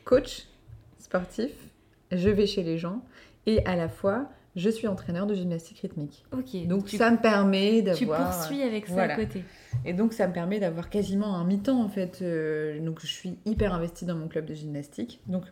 coach 0.05 0.47
sportif, 0.99 1.53
je 2.13 2.31
vais 2.31 2.47
chez 2.47 2.63
les 2.63 2.79
gens 2.79 3.03
et 3.47 3.65
à 3.67 3.77
la 3.77 3.89
fois 3.89 4.29
je 4.57 4.71
suis 4.71 4.87
entraîneur 4.87 5.27
de 5.27 5.35
gymnastique 5.35 5.81
rythmique. 5.81 6.25
Ok. 6.33 6.67
Donc 6.67 6.89
ça 6.89 7.11
me 7.11 7.19
permet 7.19 7.83
d'avoir. 7.83 8.33
Tu 8.33 8.39
poursuis 8.39 8.63
avec 8.63 8.87
ça 8.87 9.03
à 9.03 9.15
côté. 9.15 9.45
Et 9.85 9.93
donc 9.93 10.15
ça 10.15 10.27
me 10.27 10.33
permet 10.33 10.59
d'avoir 10.59 10.89
quasiment 10.89 11.37
un 11.37 11.45
mi-temps 11.45 11.81
en 11.81 11.89
fait. 11.89 12.21
Euh, 12.23 12.81
donc 12.81 13.01
je 13.01 13.07
suis 13.07 13.39
hyper 13.45 13.75
investie 13.75 14.07
dans 14.07 14.17
mon 14.17 14.29
club 14.29 14.47
de 14.47 14.55
gymnastique. 14.55 15.21
Donc 15.27 15.45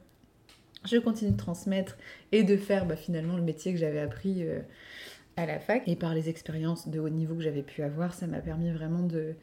je 0.86 0.96
continue 0.96 1.32
de 1.32 1.36
transmettre 1.36 1.98
et 2.32 2.42
de 2.44 2.56
faire 2.56 2.86
bah, 2.86 2.96
finalement 2.96 3.36
le 3.36 3.42
métier 3.42 3.72
que 3.72 3.78
j'avais 3.78 4.00
appris 4.00 4.42
euh, 4.42 4.60
à 5.36 5.44
la 5.44 5.60
fac. 5.60 5.82
Et 5.86 5.96
par 5.96 6.14
les 6.14 6.30
expériences 6.30 6.88
de 6.88 6.98
haut 6.98 7.10
niveau 7.10 7.34
que 7.34 7.42
j'avais 7.42 7.62
pu 7.62 7.82
avoir, 7.82 8.14
ça 8.14 8.26
m'a 8.26 8.40
permis 8.40 8.70
vraiment 8.70 9.02
de, 9.02 9.34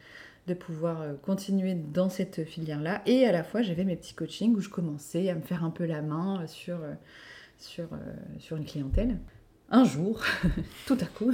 de 0.48 0.54
pouvoir 0.54 1.02
euh, 1.02 1.14
continuer 1.14 1.76
dans 1.76 2.10
cette 2.10 2.44
filière-là. 2.44 3.02
Et 3.06 3.26
à 3.26 3.32
la 3.32 3.44
fois, 3.44 3.62
j'avais 3.62 3.84
mes 3.84 3.96
petits 3.96 4.14
coachings 4.14 4.56
où 4.56 4.60
je 4.60 4.70
commençais 4.70 5.30
à 5.30 5.36
me 5.36 5.42
faire 5.42 5.64
un 5.64 5.70
peu 5.70 5.86
la 5.86 6.02
main 6.02 6.46
sur, 6.48 6.80
sur, 7.58 7.90
sur 8.40 8.58
une 8.58 8.66
clientèle 8.66 9.18
un 9.72 9.86
jour, 9.86 10.20
tout 10.86 10.98
à 11.00 11.06
coup, 11.06 11.32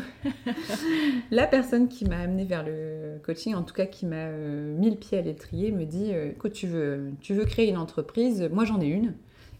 la 1.31 1.47
personne 1.47 1.87
qui 1.87 2.05
m'a 2.05 2.19
amené 2.19 2.45
vers 2.45 2.63
le 2.63 3.17
coaching, 3.23 3.55
en 3.55 3.63
tout 3.63 3.73
cas 3.73 3.87
qui 3.87 4.05
m'a 4.05 4.27
euh, 4.27 4.77
mis 4.77 4.91
le 4.91 4.95
pied 4.95 5.17
à 5.17 5.21
l'étrier, 5.21 5.71
me 5.71 5.85
dit 5.85 6.13
euh, 6.13 6.29
écoute, 6.29 6.53
tu 6.53 6.67
veux, 6.67 7.11
tu 7.19 7.33
veux 7.33 7.45
créer 7.45 7.67
une 7.67 7.77
entreprise, 7.77 8.47
moi 8.53 8.63
j'en 8.63 8.79
ai 8.79 8.85
une, 8.85 9.15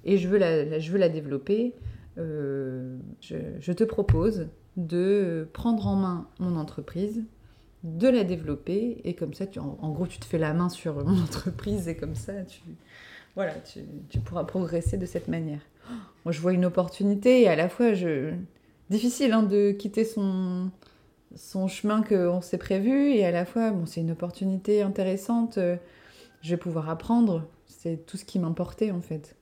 et 0.05 0.17
je 0.17 0.27
veux 0.27 0.38
la, 0.38 0.79
je 0.79 0.91
veux 0.91 0.99
la 0.99 1.10
développer. 1.10 1.73
Euh, 2.19 2.97
je, 3.21 3.71
te 3.71 3.83
propose 3.83 4.47
de 4.75 5.47
prendre 5.53 5.86
en 5.86 5.95
main 5.95 6.27
mon 6.39 6.55
entreprise, 6.55 7.23
de 7.83 8.07
la 8.07 8.23
développer, 8.23 9.01
et 9.03 9.13
comme 9.13 9.33
ça, 9.33 9.45
tu, 9.47 9.59
en, 9.59 9.91
gros, 9.91 10.07
tu 10.07 10.19
te 10.19 10.25
fais 10.25 10.37
la 10.37 10.53
main 10.53 10.69
sur 10.69 11.05
mon 11.05 11.21
entreprise, 11.23 11.87
et 11.87 11.95
comme 11.95 12.15
ça, 12.15 12.43
tu, 12.43 12.61
voilà, 13.35 13.53
tu, 13.55 13.81
tu 14.09 14.19
pourras 14.19 14.43
progresser 14.43 14.97
de 14.97 15.05
cette 15.05 15.27
manière. 15.27 15.61
Moi, 16.25 16.31
je 16.31 16.41
vois 16.41 16.53
une 16.53 16.65
opportunité, 16.65 17.41
et 17.41 17.47
à 17.47 17.55
la 17.55 17.69
fois, 17.69 17.93
je 17.93 18.33
difficile 18.89 19.33
hein, 19.33 19.43
de 19.43 19.71
quitter 19.71 20.05
son, 20.05 20.71
son 21.35 21.67
chemin 21.67 22.01
qu'on 22.01 22.41
s'est 22.41 22.57
prévu 22.57 23.11
et 23.11 23.25
à 23.25 23.31
la 23.31 23.45
fois, 23.45 23.71
bon, 23.71 23.85
c'est 23.85 24.01
une 24.01 24.11
opportunité 24.11 24.81
intéressante. 24.81 25.57
Euh, 25.57 25.77
je 26.41 26.51
vais 26.51 26.57
pouvoir 26.57 26.89
apprendre. 26.89 27.47
C'est 27.65 28.05
tout 28.05 28.17
ce 28.17 28.25
qui 28.25 28.39
m'importait 28.39 28.91
en 28.91 29.01
fait. 29.01 29.35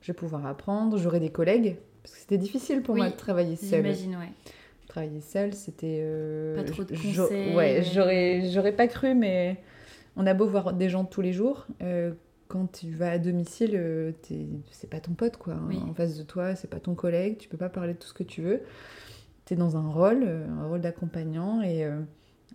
Je 0.00 0.08
vais 0.12 0.16
pouvoir 0.16 0.46
apprendre. 0.46 0.98
J'aurai 0.98 1.20
des 1.20 1.30
collègues 1.30 1.76
parce 2.02 2.14
que 2.14 2.20
c'était 2.20 2.38
difficile 2.38 2.82
pour 2.82 2.96
moi 2.96 3.10
de 3.10 3.16
travailler 3.16 3.56
seule. 3.56 3.82
J'imagine, 3.82 4.16
ouais. 4.16 4.32
Travailler 4.96 5.20
seule, 5.20 5.52
c'était. 5.52 5.98
Euh, 6.00 6.56
pas 6.56 6.64
trop 6.64 6.82
de 6.82 6.96
conseils. 6.96 7.54
Ouais, 7.54 7.82
j'aurais, 7.82 8.48
j'aurais 8.50 8.72
pas 8.72 8.88
cru, 8.88 9.14
mais 9.14 9.58
on 10.16 10.26
a 10.26 10.32
beau 10.32 10.46
voir 10.46 10.72
des 10.72 10.88
gens 10.88 11.04
tous 11.04 11.20
les 11.20 11.34
jours. 11.34 11.66
Euh, 11.82 12.14
quand 12.48 12.72
tu 12.72 12.92
vas 12.92 13.10
à 13.10 13.18
domicile, 13.18 13.72
euh, 13.74 14.12
c'est 14.70 14.88
pas 14.88 15.00
ton 15.00 15.12
pote, 15.12 15.36
quoi. 15.36 15.52
Hein. 15.52 15.68
En 15.86 15.92
face 15.92 16.16
de 16.16 16.22
toi, 16.22 16.54
c'est 16.54 16.70
pas 16.70 16.80
ton 16.80 16.94
collègue, 16.94 17.36
tu 17.36 17.46
peux 17.46 17.58
pas 17.58 17.68
parler 17.68 17.92
de 17.92 17.98
tout 17.98 18.08
ce 18.08 18.14
que 18.14 18.22
tu 18.22 18.40
veux. 18.40 18.62
Tu 19.44 19.52
es 19.52 19.56
dans 19.58 19.76
un 19.76 19.86
rôle, 19.86 20.24
un 20.24 20.66
rôle 20.66 20.80
d'accompagnant, 20.80 21.60
et 21.60 21.84
euh, 21.84 22.00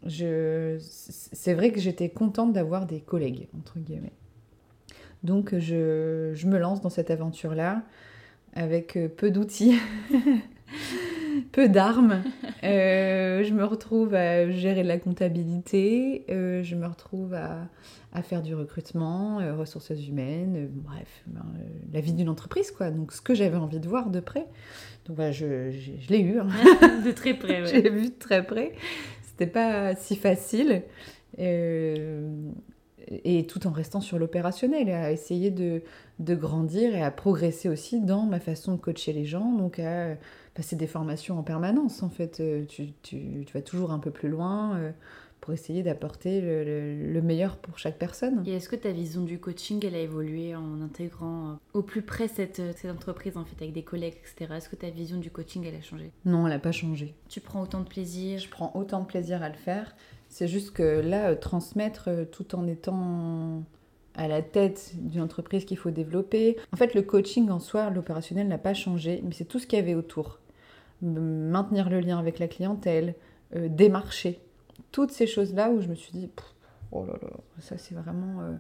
je... 0.08 0.78
c'est 0.80 1.54
vrai 1.54 1.72
que 1.72 1.80
j'étais 1.80 2.10
contente 2.10 2.54
d'avoir 2.54 2.88
des 2.88 3.02
collègues, 3.02 3.50
entre 3.56 3.78
guillemets. 3.78 4.14
Donc 5.22 5.56
je, 5.60 6.32
je 6.34 6.48
me 6.48 6.58
lance 6.58 6.82
dans 6.82 6.90
cette 6.90 7.12
aventure-là, 7.12 7.84
avec 8.56 8.98
peu 9.16 9.30
d'outils, 9.30 9.78
peu 11.52 11.70
d'armes. 11.70 12.24
je 12.64 13.54
me 13.54 13.64
retrouve 13.64 14.14
à 14.14 14.50
gérer 14.50 14.84
de 14.84 14.88
la 14.88 15.00
comptabilité, 15.00 16.26
je 16.28 16.76
me 16.76 16.88
retrouve 16.88 17.34
à 17.34 17.68
à 18.14 18.22
faire 18.22 18.42
du 18.42 18.56
recrutement, 18.56 19.40
euh, 19.40 19.56
ressources 19.56 19.92
humaines, 19.92 20.56
euh, 20.58 20.68
bref, 20.70 21.24
ben, 21.28 21.46
euh, 21.56 21.64
la 21.94 22.02
vie 22.02 22.14
d'une 22.14 22.30
entreprise, 22.30 22.72
quoi. 22.72 22.92
Donc, 22.92 23.14
ce 23.14 23.22
que 23.22 23.34
j'avais 23.34 23.58
envie 23.58 23.80
de 23.80 23.88
voir 23.88 24.10
de 24.10 24.20
près. 24.20 24.48
Donc, 25.06 25.16
voilà, 25.16 25.32
je, 25.32 25.72
je, 25.72 26.10
l'ai 26.10 26.20
eu. 26.20 26.40
Hein. 26.40 26.48
de 27.06 27.12
très 27.12 27.36
près, 27.36 27.66
J'ai 27.72 27.90
vu 27.90 28.10
de 28.10 28.20
très 28.20 28.46
près. 28.46 28.74
C'était 29.24 29.48
pas 29.48 29.96
si 29.96 30.18
facile. 30.18 30.84
et 31.38 32.18
tout 33.48 33.66
en 33.66 33.72
restant 33.72 34.02
sur 34.02 34.20
l'opérationnel, 34.20 34.90
à 34.90 35.12
essayer 35.12 35.50
de, 35.50 35.82
de, 36.20 36.36
grandir 36.36 36.94
et 36.94 37.02
à 37.02 37.12
progresser 37.12 37.70
aussi 37.70 38.02
dans 38.02 38.24
ma 38.24 38.42
façon 38.42 38.74
de 38.74 38.78
coacher 38.78 39.14
les 39.14 39.26
gens, 39.26 39.54
donc 39.54 39.80
à 39.80 40.18
passer 40.54 40.76
des 40.76 40.88
formations 40.88 41.40
en 41.40 41.44
permanence, 41.44 42.04
en 42.04 42.10
fait. 42.10 42.42
Tu, 42.68 42.94
tu, 43.02 43.46
tu 43.46 43.54
vas 43.54 43.62
toujours 43.62 43.92
un 43.92 44.00
peu 44.00 44.12
plus 44.12 44.30
loin 44.30 44.94
pour 45.42 45.54
essayer 45.54 45.82
d'apporter 45.82 46.40
le, 46.40 47.22
meilleur 47.22 47.58
pour 47.58 47.78
chaque 47.78 47.98
personne. 47.98 48.44
Et 48.46 48.54
est-ce 48.54 48.70
que 48.70 48.76
ta 48.76 48.92
vision 48.92 49.24
du 49.24 49.40
coaching, 49.40 49.84
elle 49.86 49.96
a 49.96 50.00
évolué 50.00 50.56
en 50.56 50.82
intégrant 50.82 51.50
euh, 51.50 51.54
au 51.74 51.82
plus 51.82 52.04
près 52.04 52.28
cette, 52.28 52.60
euh, 52.60 52.72
cette 52.76 52.92
entreprise, 52.92 53.36
en 53.38 53.44
fait, 53.44 53.56
avec 53.62 53.74
des 53.74 53.84
collègues, 53.84 54.16
etc. 54.22 54.54
Est-ce 54.56 54.70
que 54.70 54.76
ta 54.76 54.90
vision 54.90 55.18
du 55.18 55.32
coaching, 55.32 55.66
elle 55.68 55.76
a 55.76 55.82
changé? 55.82 56.12
Non, 56.26 56.46
elle 56.46 56.54
n'a 56.54 56.60
pas 56.60 56.72
changé. 56.72 57.16
Tu 57.28 57.42
prends 57.42 57.62
autant 57.62 57.82
de 57.82 57.88
plaisir? 57.88 58.40
Je 58.40 58.50
prends 58.50 58.72
autant 58.76 59.02
de 59.02 59.06
plaisir 59.06 59.42
à 59.42 59.50
le 59.50 59.56
faire. 59.56 59.96
C'est 60.30 60.48
juste 60.48 60.72
que 60.72 61.02
là, 61.02 61.32
euh, 61.32 61.36
transmettre 61.36 62.10
tout 62.32 62.56
en 62.56 62.68
étant 62.68 63.64
à 64.16 64.28
la 64.28 64.42
tête 64.42 64.92
d'une 64.96 65.22
entreprise 65.22 65.66
qu'il 65.66 65.78
faut 65.78 65.92
développer. 65.92 66.58
En 66.74 66.78
fait, 66.78 66.94
le 66.94 67.02
coaching 67.02 67.50
en 67.50 67.60
soi, 67.60 67.90
l'opérationnel 67.90 68.48
n'a 68.48 68.58
pas 68.58 68.74
changé, 68.74 69.22
mais 69.24 69.34
c'est 69.34 69.46
tout 69.46 69.58
ce 69.58 69.66
qu'il 69.66 69.80
y 69.80 69.82
avait 69.82 69.96
autour. 69.96 70.40
Maintenir 71.02 71.90
le 71.90 72.00
lien 72.00 72.20
avec 72.20 72.40
la 72.40 72.48
clientèle, 72.48 73.16
démarcher 73.54 74.40
toutes 74.92 75.12
ces 75.12 75.28
choses-là 75.28 75.70
où 75.72 75.82
je 75.82 75.88
me 75.88 75.96
suis 75.96 76.12
dit, 76.12 76.30
oh 76.92 77.06
là 77.06 77.14
là, 77.22 77.30
ça 77.60 77.78
c'est 77.78 77.96
vraiment... 77.96 78.42
Euh, 78.42 78.56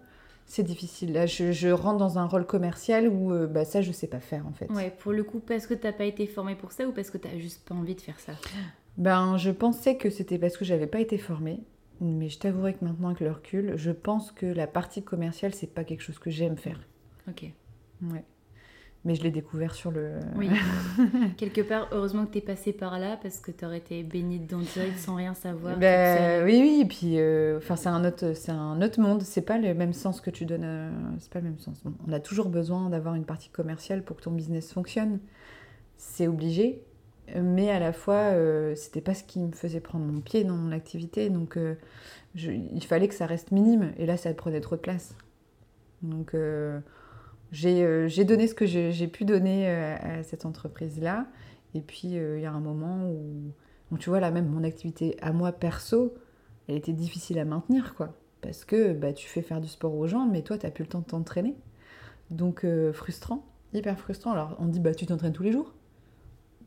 c'est 0.45 0.63
difficile. 0.63 1.13
Là, 1.13 1.27
je, 1.27 1.69
rentre 1.69 1.97
dans 1.97 2.17
un 2.17 2.25
rôle 2.25 2.45
commercial 2.45 3.08
où 3.08 3.32
euh, 3.32 3.47
bah, 3.47 3.63
ça, 3.63 3.82
je 3.82 3.91
sais 3.93 4.08
pas 4.08 4.19
faire 4.19 4.45
en 4.45 4.51
fait. 4.51 4.69
Ouais, 4.71 4.93
pour 4.99 5.13
le 5.13 5.23
coup, 5.23 5.39
parce 5.39 5.65
que 5.65 5.73
t'as 5.73 5.93
pas 5.93 6.04
été 6.04 6.27
formée 6.27 6.56
pour 6.56 6.73
ça 6.73 6.86
ou 6.86 6.91
parce 6.91 7.10
que 7.10 7.17
t'as 7.17 7.38
juste 7.38 7.63
pas 7.65 7.75
envie 7.75 7.95
de 7.95 8.01
faire 8.01 8.19
ça? 8.19 8.34
Ben, 8.97 9.38
je 9.38 9.51
pensais 9.51 9.95
que 9.95 10.10
c'était 10.10 10.38
parce 10.38 10.58
que 10.58 10.65
j'avais 10.65 10.88
pas 10.88 10.99
été 10.99 11.17
formée. 11.17 11.62
Mais 12.01 12.30
je 12.30 12.39
t'avouerai 12.39 12.73
que 12.73 12.84
maintenant, 12.84 13.10
avec 13.10 13.21
le 13.21 13.32
recul, 13.32 13.73
je 13.77 13.91
pense 13.91 14.32
que 14.32 14.47
la 14.47 14.65
partie 14.65 15.04
commerciale, 15.04 15.54
c'est 15.54 15.73
pas 15.73 15.84
quelque 15.84 16.01
chose 16.01 16.17
que 16.17 16.32
j'aime 16.32 16.58
faire. 16.58 16.80
Ok. 17.30 17.45
Ouais. 18.01 18.23
Mais 19.04 19.16
je 19.16 19.24
l'ai 19.24 19.32
découvert 19.32 19.74
sur 19.74 19.90
le. 19.90 20.20
Oui. 20.36 20.50
Quelque 21.38 21.62
part, 21.62 21.88
heureusement 21.92 22.26
que 22.28 22.34
tu 22.34 22.38
es 22.38 22.42
passé 22.42 22.72
par 22.72 23.00
là 23.00 23.18
parce 23.22 23.40
que 23.40 23.50
tu 23.50 23.66
aurais 23.66 23.80
été 23.80 24.04
bénie 24.04 24.40
dedans 24.40 24.60
direct 24.60 25.00
sans 25.00 25.16
rien 25.16 25.34
savoir. 25.34 25.78
Ben, 25.78 26.46
oui, 26.46 26.60
oui. 26.62 26.82
Et 26.84 26.86
puis, 26.86 27.20
euh, 27.20 27.58
enfin, 27.58 27.76
c'est 27.76 27.90
un 27.90 28.06
autre, 28.06 28.34
c'est 28.34 28.52
un 28.52 28.80
autre 28.82 29.00
monde. 29.00 29.24
C'est 29.24 29.42
pas 29.42 29.58
le 29.58 29.74
même 29.74 29.94
sens 29.94 30.22
que 30.22 30.30
tu 30.30 30.46
donnes. 30.46 30.92
c'est 31.20 31.32
pas 31.32 31.40
le 31.40 31.46
même 31.46 31.58
sens. 31.58 31.82
on 32.08 32.14
a 32.14 32.20
toujours 32.20 32.50
besoin 32.50 32.90
d'avoir 32.90 33.16
une 33.16 33.26
partie 33.26 33.50
commerciale 33.50 34.04
pour 34.04 34.18
que 34.18 34.22
ton 34.22 34.32
business 34.32 34.72
fonctionne. 34.72 35.20
C'est 35.98 36.28
obligé. 36.28 36.84
Mais 37.36 37.72
à 37.72 37.80
la 37.80 37.94
fois, 37.94 38.34
euh, 38.34 38.76
c'était 38.76 39.02
pas 39.02 39.14
ce 39.14 39.24
qui 39.24 39.40
me 39.40 39.52
faisait 39.52 39.80
prendre 39.80 40.06
mon 40.06 40.20
pied 40.20 40.44
dans 40.44 40.56
mon 40.56 40.72
activité. 40.72 41.30
Donc, 41.30 41.58
euh, 41.58 41.76
il 42.36 42.84
fallait 42.84 43.08
que 43.08 43.16
ça 43.16 43.26
reste 43.26 43.52
minime. 43.52 43.94
Et 43.98 44.06
là, 44.06 44.18
ça 44.18 44.32
prenait 44.34 44.62
trop 44.62 44.76
de 44.76 44.82
place. 44.82 45.16
Donc 46.02 46.34
euh, 46.34 46.80
j'ai 47.52 48.26
donné 48.26 48.48
ce 48.48 48.56
que 48.56 48.66
j'ai 48.66 49.08
pu 49.08 49.26
donner 49.26 49.70
euh, 49.70 49.96
à 50.00 50.24
cette 50.24 50.46
entreprise-là. 50.46 51.28
Et 51.74 51.82
puis, 51.82 52.18
euh, 52.18 52.38
il 52.38 52.44
y 52.44 52.46
a 52.46 52.52
un 52.52 52.60
moment 52.60 53.10
où, 53.92 53.98
tu 53.98 54.10
vois, 54.10 54.20
là 54.20 54.32
même, 54.32 54.48
mon 54.48 54.64
activité 54.64 55.18
à 55.22 55.32
moi 55.32 55.52
perso, 55.52 56.14
elle 56.68 56.76
était 56.76 56.94
difficile 56.94 57.40
à 57.40 57.46
maintenir, 57.46 57.96
quoi. 57.96 58.18
Parce 58.42 58.66
que 58.66 58.94
bah, 58.94 59.14
tu 59.14 59.28
fais 59.28 59.42
faire 59.42 59.62
du 59.62 59.68
sport 59.68 59.96
aux 59.96 60.08
gens, 60.08 60.26
mais 60.26 60.42
toi, 60.42 60.58
tu 60.58 60.66
n'as 60.66 60.72
plus 60.72 60.84
le 60.84 60.90
temps 60.90 61.02
de 61.02 61.06
t'entraîner. 61.06 61.56
Donc, 62.30 62.66
frustrant, 62.94 63.46
hyper 63.74 64.00
frustrant. 64.00 64.32
Alors, 64.32 64.56
on 64.60 64.66
dit, 64.66 64.80
bah, 64.80 64.96
tu 64.96 65.06
t'entraînes 65.06 65.34
tous 65.34 65.44
les 65.44 65.52
jours 65.52 65.74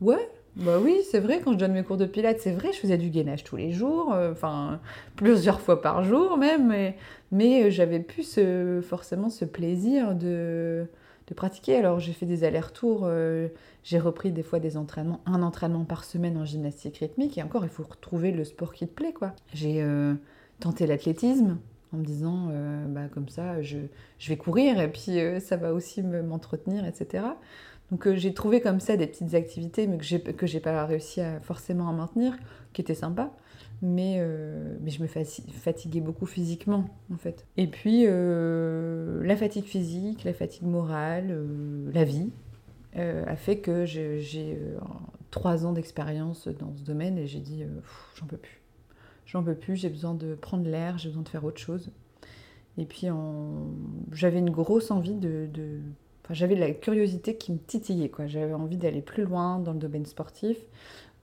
Ouais, 0.01 0.29
bah 0.55 0.79
oui, 0.81 1.01
c'est 1.11 1.19
vrai, 1.19 1.41
quand 1.43 1.51
je 1.51 1.57
donne 1.57 1.73
mes 1.73 1.83
cours 1.83 1.97
de 1.97 2.05
pilates, 2.05 2.39
c'est 2.39 2.53
vrai, 2.53 2.71
je 2.71 2.79
faisais 2.79 2.97
du 2.97 3.09
gainage 3.09 3.43
tous 3.43 3.57
les 3.57 3.71
jours, 3.71 4.13
euh, 4.13 4.31
enfin 4.31 4.79
plusieurs 5.17 5.59
fois 5.59 5.81
par 5.81 6.03
jour 6.05 6.37
même, 6.37 6.95
mais, 7.31 7.65
euh, 7.65 7.69
j'avais 7.69 7.99
plus 7.99 8.39
forcément 8.81 9.29
ce 9.29 9.43
plaisir 9.43 10.15
de, 10.15 10.87
de 11.27 11.33
pratiquer. 11.33 11.75
Alors 11.75 11.99
j'ai 11.99 12.13
fait 12.13 12.25
des 12.25 12.45
allers-retours, 12.45 13.01
euh, 13.03 13.49
j'ai 13.83 13.99
repris 13.99 14.31
des 14.31 14.43
fois 14.43 14.59
des 14.59 14.77
entraînements, 14.77 15.19
un 15.25 15.43
entraînement 15.43 15.83
par 15.83 16.05
semaine 16.05 16.37
en 16.37 16.45
gymnastique 16.45 16.97
rythmique, 16.99 17.37
et 17.37 17.43
encore 17.43 17.65
il 17.65 17.69
faut 17.69 17.83
retrouver 17.83 18.31
le 18.31 18.45
sport 18.45 18.73
qui 18.73 18.87
te 18.87 18.93
plaît 18.93 19.13
quoi. 19.13 19.33
J'ai 19.53 19.85
tenté 20.61 20.87
l'athlétisme 20.87 21.57
en 21.91 21.97
me 21.97 22.05
disant, 22.05 22.49
bah, 22.87 23.09
comme 23.13 23.27
ça 23.27 23.61
je, 23.61 23.77
je, 24.19 24.29
vais 24.29 24.37
courir 24.37 24.79
et 24.79 24.89
puis 24.89 25.19
ça 25.41 25.57
va 25.57 25.73
aussi 25.73 26.01
m'entretenir, 26.01 26.85
etc. 26.85 27.25
Donc 27.91 28.07
euh, 28.07 28.15
j'ai 28.15 28.33
trouvé 28.33 28.61
comme 28.61 28.79
ça 28.79 28.97
des 28.97 29.07
petites 29.07 29.33
activités 29.35 29.87
mais 29.87 29.97
que 29.97 30.47
j'ai 30.47 30.59
pas 30.59 30.85
réussi 30.85 31.21
à, 31.21 31.39
forcément 31.41 31.89
à 31.89 31.93
maintenir, 31.93 32.35
qui 32.73 32.81
étaient 32.81 32.95
sympas. 32.95 33.31
Mais, 33.81 34.15
euh, 34.19 34.77
mais 34.81 34.89
je 34.89 35.01
me 35.01 35.07
fatiguais 35.07 35.99
beaucoup 35.99 36.25
physiquement 36.25 36.85
en 37.13 37.17
fait. 37.17 37.45
Et 37.57 37.67
puis 37.67 38.05
euh, 38.07 39.21
la 39.23 39.35
fatigue 39.35 39.65
physique, 39.65 40.23
la 40.23 40.33
fatigue 40.33 40.63
morale, 40.63 41.37
la 41.93 42.03
vie 42.05 42.31
a 42.95 43.35
fait 43.35 43.57
que 43.57 43.85
j'ai 43.85 44.57
trois 45.29 45.65
ans 45.65 45.73
d'expérience 45.73 46.47
dans 46.47 46.73
ce 46.77 46.83
domaine 46.83 47.17
et 47.17 47.27
j'ai 47.27 47.41
dit 47.41 47.63
j'en 48.15 48.25
peux 48.25 48.37
plus. 48.37 48.61
J'en 49.25 49.43
peux 49.43 49.55
plus, 49.55 49.75
j'ai 49.75 49.89
besoin 49.89 50.13
de 50.13 50.35
prendre 50.35 50.69
l'air, 50.69 50.97
j'ai 50.97 51.09
besoin 51.09 51.23
de 51.23 51.29
faire 51.29 51.43
autre 51.43 51.59
chose. 51.59 51.91
Et 52.77 52.85
puis 52.85 53.07
j'avais 54.13 54.39
une 54.39 54.51
grosse 54.51 54.89
envie 54.91 55.15
de, 55.15 55.49
J'avais 56.31 56.55
la 56.55 56.71
curiosité 56.71 57.35
qui 57.35 57.51
me 57.51 57.57
titillait, 57.57 58.09
quoi. 58.09 58.27
J'avais 58.27 58.53
envie 58.53 58.77
d'aller 58.77 59.01
plus 59.01 59.23
loin 59.23 59.59
dans 59.59 59.73
le 59.73 59.79
domaine 59.79 60.05
sportif, 60.05 60.57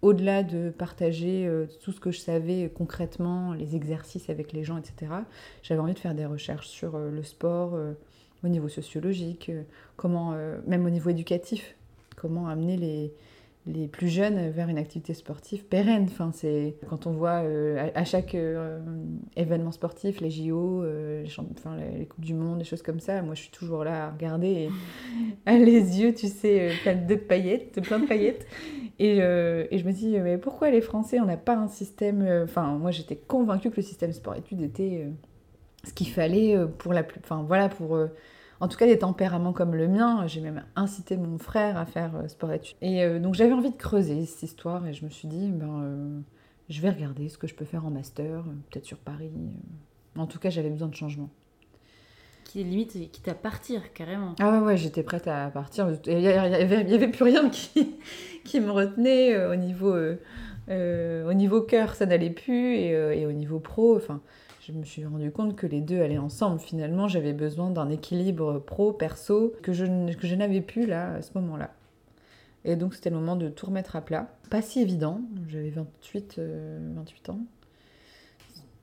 au-delà 0.01 0.43
de 0.43 0.71
partager 0.71 1.47
euh, 1.47 1.67
tout 1.83 1.93
ce 1.93 2.01
que 2.01 2.11
je 2.11 2.21
savais 2.21 2.71
concrètement, 2.75 3.53
les 3.53 3.77
exercices 3.77 4.31
avec 4.31 4.53
les 4.53 4.65
gens, 4.65 4.79
etc. 4.79 5.13
J'avais 5.63 5.81
envie 5.81 5.95
de 5.95 5.99
faire 5.99 6.15
des 6.15 6.27
recherches 6.27 6.69
sur 6.69 6.97
euh, 6.97 7.11
le 7.11 7.23
sport 7.23 7.79
au 8.45 8.49
niveau 8.49 8.69
sociologique, 8.69 9.53
comment, 9.97 10.35
même 10.67 10.85
au 10.85 10.91
niveau 10.91 11.11
éducatif, 11.11 11.77
comment 12.17 12.49
amener 12.49 12.77
les, 12.77 13.13
les 13.67 13.87
plus 13.87 14.09
jeunes 14.09 14.51
vers 14.51 14.69
une 14.69 14.79
activité 14.79 15.15
sportive 15.15 15.65
pérenne. 15.65 16.07
Enfin, 16.11 16.31
c'est 16.35 16.75
quand 16.89 17.07
on 17.07 17.13
voit 17.13 17.43
euh, 17.45 17.91
à, 17.95 18.05
chaque 18.05 18.35
euh, 18.35 18.81
événement 19.37 19.71
sportif, 19.71 20.21
les 20.21 20.31
JO, 20.31 20.83
euh, 20.83 21.23
les, 21.23 21.31
enfin, 21.57 21.77
les, 21.77 22.07
coupes 22.07 22.25
du 22.25 22.35
monde, 22.35 22.59
des 22.59 22.65
choses 22.65 22.83
comme 22.83 22.99
ça. 22.99 23.23
Moi, 23.23 23.35
je 23.35 23.43
suis 23.43 23.51
toujours 23.51 23.85
là 23.85 24.07
à 24.07 24.11
regarder 24.11 24.69
et 25.47 25.59
les 25.59 26.01
yeux, 26.01 26.13
tu 26.13 26.27
sais, 26.27 26.73
plein 26.83 26.97
de 26.97 27.15
paillettes, 27.15 27.81
plein 27.83 28.01
de 28.01 28.07
paillettes. 28.07 28.47
Et, 28.99 29.19
et, 29.19 29.79
je 29.79 29.85
me 29.85 29.93
dis, 29.93 30.19
mais 30.19 30.39
pourquoi 30.39 30.71
les 30.71 30.81
Français, 30.81 31.21
on 31.21 31.27
n'a 31.27 31.37
pas 31.37 31.57
un 31.57 31.69
système. 31.69 32.27
Enfin, 32.45 32.79
moi, 32.79 32.91
j'étais 32.91 33.17
convaincue 33.17 33.71
que 33.71 33.77
le 33.77 33.83
système 33.83 34.13
sport-études 34.13 34.63
était 34.63 35.07
ce 35.85 35.93
qu'il 35.93 36.09
fallait 36.09 36.57
pour 36.79 36.93
la 36.93 37.03
plus. 37.03 37.21
Enfin, 37.23 37.45
voilà, 37.47 37.69
pour 37.69 37.99
en 38.63 38.69
tout 38.69 38.79
cas 38.79 38.87
des 38.87 38.99
tempéraments 38.99 39.53
comme 39.53 39.75
le 39.75 39.89
mien. 39.89 40.25
J'ai 40.29 40.41
même 40.41 40.65
incité 40.77 41.17
mon 41.17 41.37
frère 41.37 41.77
à 41.77 41.85
faire 41.85 42.15
euh, 42.15 42.29
sport-études. 42.29 42.77
Et 42.81 43.03
euh, 43.03 43.19
donc 43.19 43.35
j'avais 43.35 43.53
envie 43.53 43.73
de 43.73 43.77
creuser 43.77 44.25
cette 44.25 44.45
histoire 44.45 44.87
et 44.87 44.95
je 44.95 45.05
me 45.05 45.11
suis 45.11 45.27
dit, 45.27 45.51
ben, 45.51 45.83
euh, 45.83 46.21
je 46.69 46.81
vais 46.81 46.91
regarder 46.91 47.29
ce 47.29 47.39
que 47.39 47.49
je 47.49 47.57
peux 47.57 47.65
faire 47.65 47.85
en 47.85 47.91
master, 47.91 48.45
peut-être 48.71 48.85
sur 48.85 48.99
Paris. 48.99 49.33
En 50.17 50.29
tout 50.29 50.39
cas, 50.39 50.49
j'avais 50.49 50.71
besoin 50.71 50.87
de 50.87 50.95
changement. 50.95 51.29
Qui 52.45 52.61
est 52.61 52.65
limite, 52.65 52.93
quitte 53.11 53.27
à 53.27 53.35
partir 53.35 53.93
carrément. 53.95 54.37
Ah 54.39 54.53
ouais, 54.53 54.65
ouais 54.65 54.77
j'étais 54.77 55.03
prête 55.03 55.27
à 55.27 55.51
partir. 55.51 55.91
Il 56.07 56.19
n'y 56.19 56.29
avait, 56.29 57.09
plus 57.09 57.25
rien 57.25 57.51
qui, 57.51 57.97
qui 58.45 58.61
me 58.61 58.71
retenait 58.71 59.45
au 59.45 59.57
niveau, 59.57 59.97
au 60.69 61.35
niveau 61.35 61.63
cœur, 61.63 61.97
ça 61.97 62.07
n'allait 62.07 62.31
plus, 62.31 62.77
et, 62.77 62.91
et, 62.91 63.27
au 63.27 63.33
niveau 63.33 63.59
pro, 63.59 63.97
enfin 63.97 64.21
je 64.67 64.73
me 64.73 64.85
suis 64.85 65.05
rendu 65.05 65.33
compte 65.33 65.57
que 65.57 65.67
les 65.67 65.81
deux 65.81 66.01
allaient 66.01 66.19
ensemble. 66.19 66.61
Finalement, 66.61 67.09
j'avais 67.09 67.33
besoin 67.33 67.71
d'un 67.71 67.91
équilibre 67.91 68.61
pro-perso 68.61 69.55
que 69.61 69.73
je, 69.73 69.85
n'avais 69.85 70.61
plus 70.61 70.87
là, 70.87 71.15
à 71.15 71.23
ce 71.23 71.37
moment-là. 71.39 71.75
Et 72.65 72.77
donc, 72.77 72.95
c'était 72.95 73.11
le 73.11 73.17
moment 73.17 73.35
de 73.35 73.49
tout 73.49 73.67
remettre 73.67 73.97
à 73.97 74.03
plat. 74.03 74.29
Pas 74.51 74.63
si 74.63 74.81
évident. 74.81 75.21
J'avais 75.49 75.71
28, 75.71 76.39
28 76.39 76.39
euh, 76.39 77.33
ans. 77.33 77.41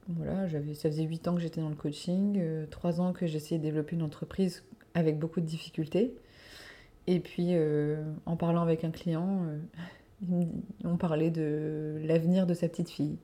Voilà, 0.10 0.50
ça 0.74 0.89
faisait 0.89 1.04
8 1.04 1.28
ans 1.30 1.36
que 1.36 1.42
j'étais 1.42 1.62
dans 1.62 1.70
le 1.70 1.76
coaching, 1.76 2.42
3 2.72 3.00
euh, 3.00 3.04
ans 3.04 3.13
que 3.13 3.26
j'essayais 3.28 3.60
de 3.60 3.63
développer 3.63 3.96
une 3.96 4.02
entreprise 4.02 4.63
avec 4.96 5.18
beaucoup 5.18 5.39
de 5.39 5.46
difficultés. 5.46 6.13
Et 7.08 7.22
puis, 7.22 7.50
euh, 7.52 8.04
en 8.26 8.36
parlant 8.36 8.63
avec 8.63 8.84
un 8.84 8.92
client, 8.92 9.46
on 10.84 10.98
parlait 10.98 11.32
de 11.32 12.02
l'avenir 12.04 12.48
de 12.48 12.54
sa 12.54 12.68
petite 12.68 12.89
fille. 12.89 13.18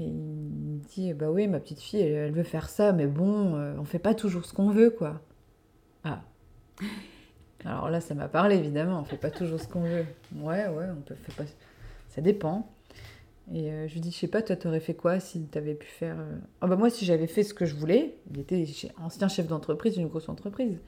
Et 0.00 0.04
il 0.04 0.14
me 0.14 0.78
dit 0.88 1.12
Bah 1.12 1.30
oui, 1.30 1.46
ma 1.46 1.60
petite 1.60 1.80
fille, 1.80 2.00
elle, 2.00 2.32
veut 2.32 2.42
faire 2.42 2.70
ça, 2.70 2.92
mais 2.92 3.06
bon, 3.06 3.54
euh, 3.54 3.74
on 3.78 3.84
fait 3.84 3.98
pas 3.98 4.14
toujours 4.14 4.46
ce 4.46 4.54
qu'on 4.54 4.70
veut, 4.70 4.90
quoi. 4.90 5.20
Ah. 6.04 6.22
Alors 7.66 7.90
là, 7.90 8.00
ça 8.00 8.14
m'a 8.14 8.28
parlé, 8.28 8.56
évidemment, 8.56 9.00
on 9.00 9.04
fait 9.04 9.18
pas 9.18 9.30
toujours 9.30 9.60
ce 9.60 9.68
qu'on 9.68 9.82
veut. 9.82 10.06
Ouais, 10.36 10.66
ouais, 10.68 10.86
on 10.96 11.02
peut 11.02 11.14
faire 11.14 11.34
pas. 11.34 11.44
Ça 12.08 12.22
dépend. 12.22 12.72
Et 13.52 13.70
euh, 13.70 13.88
je 13.88 13.94
lui 13.94 14.00
dis 14.00 14.10
Je 14.10 14.16
sais 14.16 14.28
pas, 14.28 14.40
toi, 14.40 14.56
t'aurais 14.56 14.80
fait 14.80 14.94
quoi 14.94 15.20
si 15.20 15.42
t'avais 15.42 15.74
pu 15.74 15.86
faire. 15.86 16.18
Euh, 16.18 16.38
ah 16.62 16.66
bah 16.66 16.76
moi, 16.76 16.88
si 16.88 17.04
j'avais 17.04 17.26
fait 17.26 17.42
ce 17.42 17.52
que 17.52 17.66
je 17.66 17.74
voulais, 17.74 18.16
il 18.32 18.40
était 18.40 18.64
ancien 18.98 19.28
chef 19.28 19.48
d'entreprise 19.48 19.94
d'une 19.94 20.08
grosse 20.08 20.30
entreprise. 20.30 20.78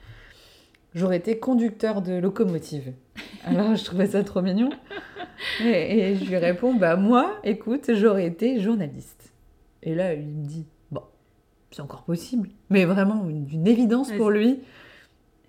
J'aurais 0.95 1.17
été 1.17 1.39
conducteur 1.39 2.03
de 2.03 2.15
locomotive. 2.15 2.93
Alors 3.45 3.75
je 3.75 3.85
trouvais 3.85 4.07
ça 4.07 4.23
trop 4.23 4.43
mignon. 4.43 4.71
Et, 5.61 6.17
je 6.17 6.25
lui 6.25 6.37
réponds, 6.37 6.75
bah 6.75 6.97
moi, 6.97 7.41
écoute, 7.45 7.91
j'aurais 7.95 8.27
été 8.27 8.61
journaliste. 8.61 9.33
Et 9.83 9.95
là, 9.95 10.15
il 10.15 10.27
me 10.27 10.47
dit, 10.47 10.67
bon, 10.91 11.03
c'est 11.71 11.83
encore 11.83 12.05
possible. 12.05 12.49
Mais 12.71 12.85
vraiment, 12.85 13.25
d'une 13.25 13.67
évidence 13.67 14.13
pour 14.13 14.31
lui. 14.31 14.61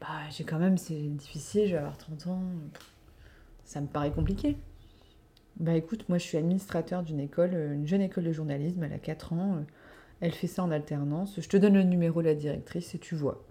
Bah, 0.02 0.08
j'ai 0.32 0.44
quand 0.44 0.60
même, 0.60 0.78
c'est 0.78 0.96
difficile, 0.96 1.68
je 1.68 1.72
vais 1.74 1.78
avoir 1.78 1.98
30 1.98 2.28
ans. 2.28 2.42
Ça 3.66 3.82
me 3.82 3.88
paraît 3.88 4.12
compliqué. 4.12 4.58
Bah 5.60 5.76
écoute, 5.76 6.10
moi 6.10 6.18
je 6.18 6.24
suis 6.24 6.38
administrateur 6.38 7.04
d'une 7.04 7.20
école, 7.20 7.54
une 7.54 7.88
jeune 7.88 8.02
école 8.02 8.24
de 8.24 8.32
journalisme, 8.32 8.84
elle 8.84 8.94
a 8.94 8.98
4 8.98 9.34
ans. 9.34 9.64
Elle 10.20 10.32
fait 10.32 10.48
ça 10.48 10.64
en 10.64 10.72
alternance. 10.72 11.40
Je 11.40 11.48
te 11.48 11.58
donne 11.58 11.76
le 11.76 11.84
numéro 11.84 12.22
de 12.22 12.28
la 12.28 12.34
directrice 12.34 12.96
et 12.96 12.98
tu 12.98 13.16
vois. 13.16 13.44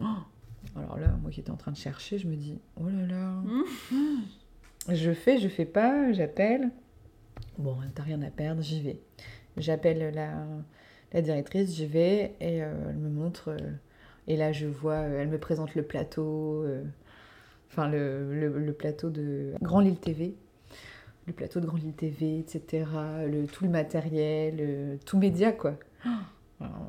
Oh 0.00 0.06
alors 0.76 0.98
là, 0.98 1.08
moi 1.22 1.30
qui 1.30 1.40
étais 1.40 1.50
en 1.50 1.56
train 1.56 1.72
de 1.72 1.76
chercher, 1.76 2.18
je 2.18 2.26
me 2.26 2.36
dis, 2.36 2.58
oh 2.76 2.88
là 2.88 3.06
là. 3.06 3.30
Mmh. 3.42 4.22
Je 4.88 5.12
fais, 5.12 5.38
je 5.38 5.48
fais 5.48 5.64
pas, 5.64 6.12
j'appelle. 6.12 6.70
Bon, 7.58 7.76
t'as 7.94 8.02
rien 8.02 8.22
à 8.22 8.30
perdre, 8.30 8.62
j'y 8.62 8.80
vais. 8.80 9.00
J'appelle 9.56 10.14
la, 10.14 11.22
directrice, 11.22 11.74
j'y 11.74 11.86
vais 11.86 12.34
et 12.40 12.62
euh, 12.62 12.72
elle 12.88 12.96
me 12.96 13.10
montre. 13.10 13.50
Euh, 13.50 13.70
et 14.26 14.36
là, 14.36 14.52
je 14.52 14.66
vois, 14.66 14.94
euh, 14.94 15.20
elle 15.20 15.28
me 15.28 15.38
présente 15.38 15.74
le 15.74 15.82
plateau, 15.82 16.64
enfin 17.70 17.88
le, 17.88 18.74
plateau 18.78 19.10
de 19.10 19.54
Grand 19.60 19.80
Lille 19.80 19.98
TV, 19.98 20.34
le 21.26 21.32
plateau 21.32 21.60
de 21.60 21.66
Grand 21.66 21.78
Lille 21.78 21.94
TV, 21.94 22.38
etc. 22.38 22.86
Le, 23.26 23.46
tout 23.46 23.64
le 23.64 23.70
matériel, 23.70 24.98
tout 25.04 25.18
média, 25.18 25.52
quoi. 25.52 25.76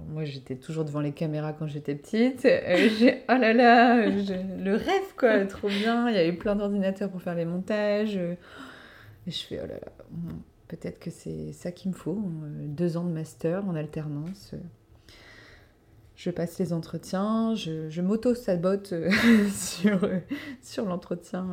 Moi, 0.09 0.25
j'étais 0.25 0.55
toujours 0.55 0.83
devant 0.83 0.99
les 0.99 1.13
caméras 1.13 1.53
quand 1.53 1.67
j'étais 1.67 1.95
petite. 1.95 2.45
Euh, 2.45 2.89
oh 3.29 3.33
là 3.33 3.53
là, 3.53 4.05
le 4.07 4.71
rêve, 4.75 5.15
quoi, 5.17 5.45
trop 5.45 5.69
bien. 5.69 6.09
Il 6.09 6.15
y 6.15 6.19
avait 6.19 6.33
plein 6.33 6.55
d'ordinateurs 6.55 7.09
pour 7.09 7.21
faire 7.21 7.35
les 7.35 7.45
montages. 7.45 8.17
Et 8.17 9.31
je 9.31 9.39
fais, 9.45 9.59
oh 9.63 9.67
là 9.67 9.75
là, 9.75 9.91
peut-être 10.67 10.99
que 10.99 11.09
c'est 11.09 11.53
ça 11.53 11.71
qu'il 11.71 11.91
me 11.91 11.95
faut. 11.95 12.21
Deux 12.65 12.97
ans 12.97 13.05
de 13.05 13.11
master 13.11 13.65
en 13.67 13.75
alternance. 13.75 14.55
Je 16.15 16.29
passe 16.29 16.59
les 16.59 16.71
entretiens, 16.71 17.55
je, 17.55 17.89
je 17.89 18.01
m'auto-sabote 18.01 18.93
euh, 18.93 19.09
sur, 19.49 20.07
sur 20.61 20.85
l'entretien 20.85 21.47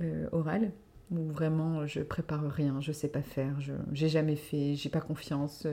euh, 0.00 0.26
oral 0.32 0.72
où 1.10 1.30
vraiment 1.30 1.86
je 1.86 2.00
prépare 2.00 2.50
rien, 2.50 2.80
je 2.80 2.92
sais 2.92 3.08
pas 3.08 3.20
faire, 3.20 3.60
je 3.60 3.74
j'ai 3.92 4.08
jamais 4.08 4.36
fait, 4.36 4.74
j'ai 4.74 4.88
pas 4.88 5.02
confiance. 5.02 5.66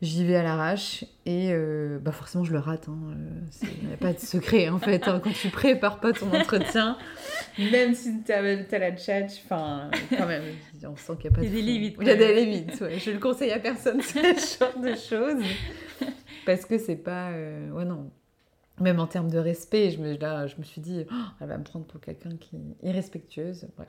J'y 0.00 0.24
vais 0.24 0.36
à 0.36 0.44
l'arrache 0.44 1.04
et 1.26 1.48
euh, 1.50 1.98
bah 1.98 2.12
forcément 2.12 2.44
je 2.44 2.52
le 2.52 2.60
rate. 2.60 2.88
Hein. 2.88 3.16
Il 3.62 3.88
n'y 3.88 3.94
a 3.94 3.96
pas 3.96 4.12
de 4.12 4.20
secret 4.20 4.68
en 4.68 4.78
fait. 4.78 5.08
Hein. 5.08 5.20
Quand 5.22 5.32
tu 5.32 5.48
prépares 5.48 5.98
pas 5.98 6.12
ton 6.12 6.32
entretien, 6.32 6.96
même 7.58 7.94
si 7.94 8.22
tu 8.22 8.30
as, 8.30 8.40
la 8.40 8.96
chat, 8.96 9.24
enfin 9.44 9.90
quand 10.16 10.26
même, 10.26 10.44
on 10.84 10.96
sent 10.96 11.14
qu'il 11.20 11.30
n'y 11.30 11.36
a 11.36 11.38
pas 11.38 11.42
Il 11.42 11.48
y 11.48 11.52
a 11.52 11.56
des 11.56 11.62
limites. 11.62 11.96
Il 12.00 12.06
y 12.06 12.10
a 12.10 12.16
des 12.16 12.44
limites, 12.44 12.80
ouais. 12.80 12.98
Je 13.00 13.10
le 13.10 13.18
conseille 13.18 13.50
à 13.50 13.58
personne 13.58 14.00
ce 14.02 14.58
genre 14.60 14.78
de 14.80 14.94
choses. 14.94 15.42
Parce 16.46 16.64
que 16.64 16.78
c'est 16.78 16.96
pas. 16.96 17.30
Euh, 17.30 17.70
ouais, 17.70 17.84
non. 17.84 18.10
Même 18.80 19.00
en 19.00 19.08
termes 19.08 19.30
de 19.30 19.38
respect, 19.38 19.90
je 19.90 19.98
me, 19.98 20.16
là, 20.16 20.46
je 20.46 20.54
me 20.58 20.62
suis 20.62 20.80
dit, 20.80 21.04
oh, 21.10 21.14
elle 21.40 21.48
va 21.48 21.58
me 21.58 21.64
prendre 21.64 21.86
pour 21.86 22.00
quelqu'un 22.00 22.36
qui 22.38 22.54
est 22.54 22.88
irrespectueuse. 22.88 23.66
Bref. 23.76 23.88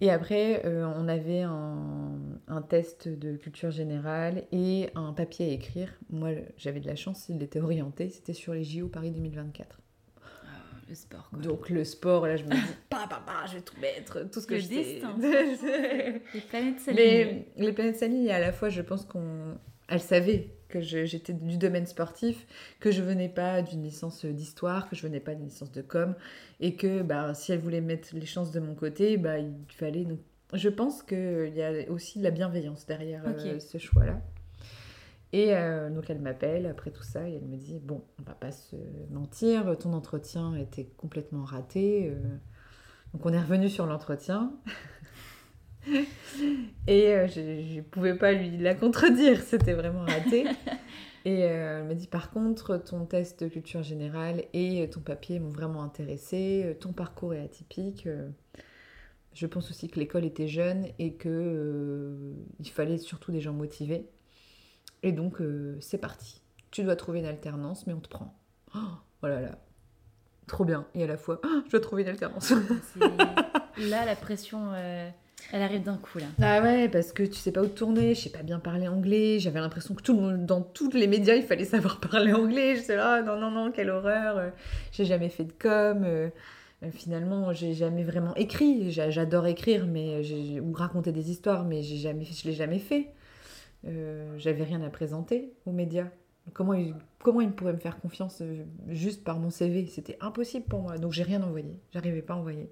Et 0.00 0.10
après, 0.10 0.62
euh, 0.64 0.90
on 0.96 1.08
avait 1.08 1.42
un, 1.42 2.62
test 2.68 3.08
de 3.08 3.36
culture 3.36 3.70
générale 3.70 4.44
et 4.52 4.88
un 4.94 5.12
papier 5.12 5.50
à 5.50 5.52
écrire. 5.52 5.88
Moi, 6.10 6.30
j'avais 6.56 6.80
de 6.80 6.86
la 6.86 6.96
chance, 6.96 7.28
il 7.28 7.42
était 7.42 7.60
orienté, 7.60 8.08
c'était 8.08 8.32
sur 8.32 8.54
les 8.54 8.64
JO 8.64 8.88
Paris 8.88 9.10
2024. 9.10 9.80
Ah, 10.20 10.48
le 10.88 10.94
sport, 10.94 11.28
quoi. 11.30 11.38
Donc 11.38 11.70
le 11.70 11.84
sport, 11.84 12.26
là, 12.26 12.36
je 12.36 12.44
me 12.44 12.50
dis, 12.50 12.56
bah, 12.90 13.08
bah, 13.08 13.44
je 13.46 13.54
vais 13.54 13.60
tout 13.60 13.78
mettre, 13.80 14.30
tout 14.30 14.40
ce 14.40 14.46
que 14.46 14.54
le 14.54 14.60
je 14.60 14.68
destin. 14.68 15.14
les 16.34 16.40
planètes 16.40 16.80
s'alignent. 16.80 17.44
Les 17.56 17.72
planètes 17.72 17.96
s'alignent 17.96 18.26
et 18.26 18.32
à 18.32 18.40
la 18.40 18.52
fois, 18.52 18.68
je 18.68 18.82
pense 18.82 19.04
qu'on... 19.04 19.56
Elle 19.88 20.00
savait 20.00 20.48
que 20.72 20.80
j'étais 20.80 21.32
du 21.32 21.58
domaine 21.58 21.86
sportif, 21.86 22.46
que 22.80 22.90
je 22.90 23.02
venais 23.02 23.28
pas 23.28 23.62
d'une 23.62 23.82
licence 23.82 24.24
d'histoire, 24.24 24.88
que 24.88 24.96
je 24.96 25.02
venais 25.02 25.20
pas 25.20 25.34
d'une 25.34 25.46
licence 25.46 25.70
de 25.70 25.82
com, 25.82 26.14
et 26.60 26.74
que 26.74 27.02
bah, 27.02 27.34
si 27.34 27.52
elle 27.52 27.60
voulait 27.60 27.80
mettre 27.80 28.08
les 28.14 28.26
chances 28.26 28.50
de 28.50 28.60
mon 28.60 28.74
côté, 28.74 29.16
bah, 29.18 29.38
il 29.38 29.54
fallait... 29.68 30.04
Donc... 30.04 30.18
Je 30.52 30.68
pense 30.68 31.02
qu'il 31.02 31.52
y 31.54 31.62
a 31.62 31.90
aussi 31.90 32.18
de 32.18 32.24
la 32.24 32.30
bienveillance 32.30 32.86
derrière 32.86 33.22
euh, 33.26 33.58
ce 33.58 33.78
choix-là. 33.78 34.20
Et 35.32 35.54
euh, 35.54 35.88
donc 35.88 36.10
elle 36.10 36.20
m'appelle 36.20 36.66
après 36.66 36.90
tout 36.90 37.02
ça 37.02 37.26
et 37.26 37.36
elle 37.36 37.46
me 37.46 37.56
dit 37.56 37.78
bon 37.78 38.04
on 38.20 38.22
va 38.22 38.34
pas 38.34 38.52
se 38.52 38.76
mentir 39.10 39.78
ton 39.78 39.94
entretien 39.94 40.54
était 40.56 40.84
complètement 40.98 41.44
raté 41.44 42.10
euh. 42.10 42.20
donc 43.14 43.24
on 43.24 43.32
est 43.32 43.40
revenu 43.40 43.70
sur 43.70 43.86
l'entretien 43.86 44.52
et 46.86 47.08
euh, 47.08 47.28
je 47.28 47.76
ne 47.76 47.80
pouvais 47.82 48.14
pas 48.14 48.32
lui 48.32 48.56
la 48.58 48.74
contredire, 48.74 49.40
c'était 49.46 49.74
vraiment 49.74 50.04
raté. 50.04 50.46
Et 51.24 51.44
euh, 51.44 51.80
elle 51.80 51.86
m'a 51.86 51.94
dit 51.94 52.08
par 52.08 52.30
contre, 52.30 52.78
ton 52.78 53.04
test 53.04 53.44
de 53.44 53.48
culture 53.48 53.82
générale 53.82 54.44
et 54.52 54.88
ton 54.90 55.00
papier 55.00 55.38
m'ont 55.38 55.50
vraiment 55.50 55.82
intéressé, 55.82 56.76
ton 56.80 56.92
parcours 56.92 57.34
est 57.34 57.40
atypique. 57.40 58.08
Je 59.34 59.46
pense 59.46 59.70
aussi 59.70 59.88
que 59.88 59.98
l'école 59.98 60.24
était 60.24 60.48
jeune 60.48 60.88
et 60.98 61.14
que 61.14 61.28
euh, 61.28 62.34
il 62.60 62.70
fallait 62.70 62.98
surtout 62.98 63.32
des 63.32 63.40
gens 63.40 63.54
motivés. 63.54 64.10
Et 65.02 65.12
donc, 65.12 65.40
euh, 65.40 65.78
c'est 65.80 65.98
parti. 65.98 66.42
Tu 66.70 66.84
dois 66.84 66.96
trouver 66.96 67.20
une 67.20 67.26
alternance, 67.26 67.86
mais 67.86 67.94
on 67.94 68.00
te 68.00 68.08
prend. 68.08 68.38
Oh, 68.74 68.78
oh 69.22 69.26
là 69.26 69.40
là, 69.40 69.58
trop 70.46 70.64
bien. 70.64 70.86
Et 70.94 71.04
à 71.04 71.06
la 71.06 71.16
fois, 71.16 71.40
oh, 71.44 71.62
je 71.64 71.70
dois 71.70 71.80
trouver 71.80 72.02
une 72.02 72.08
alternance. 72.08 72.52
Là, 73.78 74.04
la 74.04 74.16
pression, 74.16 74.70
euh, 74.74 75.08
elle 75.52 75.62
arrive 75.62 75.82
d'un 75.82 75.96
coup, 75.96 76.18
là. 76.18 76.26
Ah 76.40 76.62
ouais, 76.62 76.88
parce 76.88 77.12
que 77.12 77.22
tu 77.22 77.34
sais 77.34 77.52
pas 77.52 77.62
où 77.62 77.66
te 77.66 77.76
tourner, 77.78 78.14
je 78.14 78.20
sais 78.20 78.30
pas 78.30 78.42
bien 78.42 78.58
parler 78.58 78.88
anglais, 78.88 79.38
j'avais 79.38 79.60
l'impression 79.60 79.94
que 79.94 80.02
tout 80.02 80.14
le 80.14 80.20
monde, 80.20 80.46
dans 80.46 80.60
tous 80.60 80.90
les 80.92 81.06
médias, 81.06 81.34
il 81.34 81.42
fallait 81.42 81.64
savoir 81.64 82.00
parler 82.10 82.32
anglais. 82.32 82.76
Je 82.76 82.82
sais 82.82 82.96
là, 82.96 83.22
non, 83.22 83.38
non, 83.38 83.50
non, 83.50 83.72
quelle 83.72 83.90
horreur. 83.90 84.36
euh, 84.38 84.50
J'ai 84.92 85.04
jamais 85.04 85.28
fait 85.28 85.44
de 85.44 85.52
com. 85.52 86.02
euh, 86.04 86.28
euh, 86.84 86.90
Finalement, 86.90 87.52
j'ai 87.52 87.74
jamais 87.74 88.04
vraiment 88.04 88.34
écrit. 88.36 88.90
J'a- 88.92 89.10
J'adore 89.10 89.46
écrire, 89.46 89.86
mais 89.86 90.20
ou 90.60 90.72
raconter 90.72 91.12
des 91.12 91.30
histoires, 91.30 91.64
mais 91.64 91.82
jamais, 91.82 92.24
je 92.24 92.46
l'ai 92.46 92.54
jamais 92.54 92.78
fait. 92.78 93.08
J'avais 94.38 94.62
rien 94.64 94.80
à 94.82 94.90
présenter 94.90 95.52
aux 95.66 95.72
médias. 95.72 96.06
Comment 96.54 96.74
ils, 96.74 96.94
comment 97.22 97.40
ils 97.40 97.50
pourraient 97.52 97.72
me 97.72 97.78
faire 97.78 97.98
confiance 98.00 98.42
juste 98.88 99.22
par 99.24 99.38
mon 99.38 99.50
CV 99.50 99.86
C'était 99.86 100.16
impossible 100.20 100.66
pour 100.66 100.82
moi. 100.82 100.98
Donc 100.98 101.12
j'ai 101.12 101.22
rien 101.24 101.42
envoyé. 101.42 101.78
J'arrivais 101.92 102.22
pas 102.22 102.34
à 102.34 102.36
envoyer. 102.36 102.68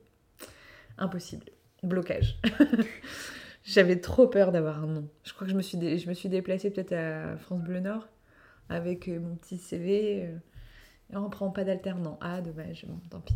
Impossible. 0.99 1.47
Blocage. 1.83 2.39
J'avais 3.65 4.01
trop 4.01 4.27
peur 4.27 4.53
d'avoir 4.53 4.83
un 4.83 4.87
nom. 4.87 5.09
Je 5.25 5.33
crois 5.33 5.47
que 5.47 5.53
je 5.53 5.57
me 5.57 5.63
suis, 5.63 5.79
dé- 5.79 5.99
je 5.99 6.09
me 6.09 6.15
suis 6.15 6.29
déplacée 6.29 6.71
peut-être 6.71 6.93
à 6.93 7.37
France 7.37 7.63
Bleu 7.63 7.81
Nord 7.81 8.09
avec 8.69 9.09
euh, 9.09 9.21
mon 9.21 9.37
petit 9.37 9.59
CV. 9.59 10.25
euh, 10.25 10.37
et 11.13 11.17
on 11.17 11.29
prend 11.29 11.51
pas 11.51 11.65
d'alternant. 11.65 12.19
Ah, 12.21 12.41
dommage. 12.41 12.85
Bon, 12.87 12.99
tant 13.11 13.21
pis. 13.21 13.35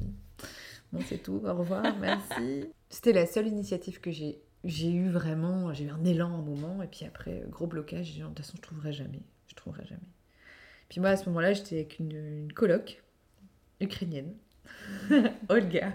Bon, 0.93 1.01
c'est 1.07 1.19
tout. 1.23 1.43
Au 1.45 1.55
revoir. 1.55 1.85
Merci. 2.01 2.67
C'était 2.89 3.13
la 3.13 3.27
seule 3.27 3.49
initiative 3.49 4.01
que 4.01 4.11
j'ai. 4.11 4.41
J'ai 4.65 4.91
eu 4.93 5.09
vraiment. 5.09 5.73
J'ai 5.75 5.85
eu 5.85 5.91
un 5.91 6.05
élan 6.05 6.33
un 6.35 6.43
moment. 6.43 6.83
Et 6.83 6.87
puis 6.87 7.05
après, 7.05 7.43
euh, 7.43 7.47
gros 7.49 7.67
blocage. 7.67 8.07
J'ai 8.07 8.13
dit, 8.15 8.21
de 8.21 8.27
toute 8.27 8.39
façon, 8.39 8.55
je 8.57 8.63
trouverai 8.63 8.93
jamais. 8.93 9.21
Je 9.49 9.55
trouverai 9.55 9.85
jamais. 9.87 10.01
Puis 10.89 11.01
moi, 11.01 11.11
à 11.11 11.17
ce 11.17 11.27
moment-là, 11.29 11.53
j'étais 11.53 11.77
avec 11.77 11.99
une, 11.99 12.13
une 12.13 12.53
coloc 12.53 13.03
ukrainienne. 13.81 14.33
Olga. 15.49 15.93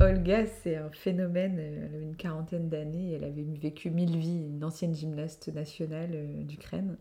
Olga, 0.00 0.46
c'est 0.46 0.76
un 0.76 0.90
phénomène. 0.90 1.56
euh, 1.58 1.86
Elle 1.86 1.94
avait 1.94 2.04
une 2.04 2.16
quarantaine 2.16 2.68
d'années. 2.68 3.12
Elle 3.12 3.24
avait 3.24 3.42
vécu 3.42 3.90
mille 3.90 4.16
vies. 4.16 4.46
Une 4.46 4.64
ancienne 4.64 4.94
gymnaste 4.94 5.48
nationale 5.52 6.10
euh, 6.14 6.42
d'Ukraine. 6.44 6.96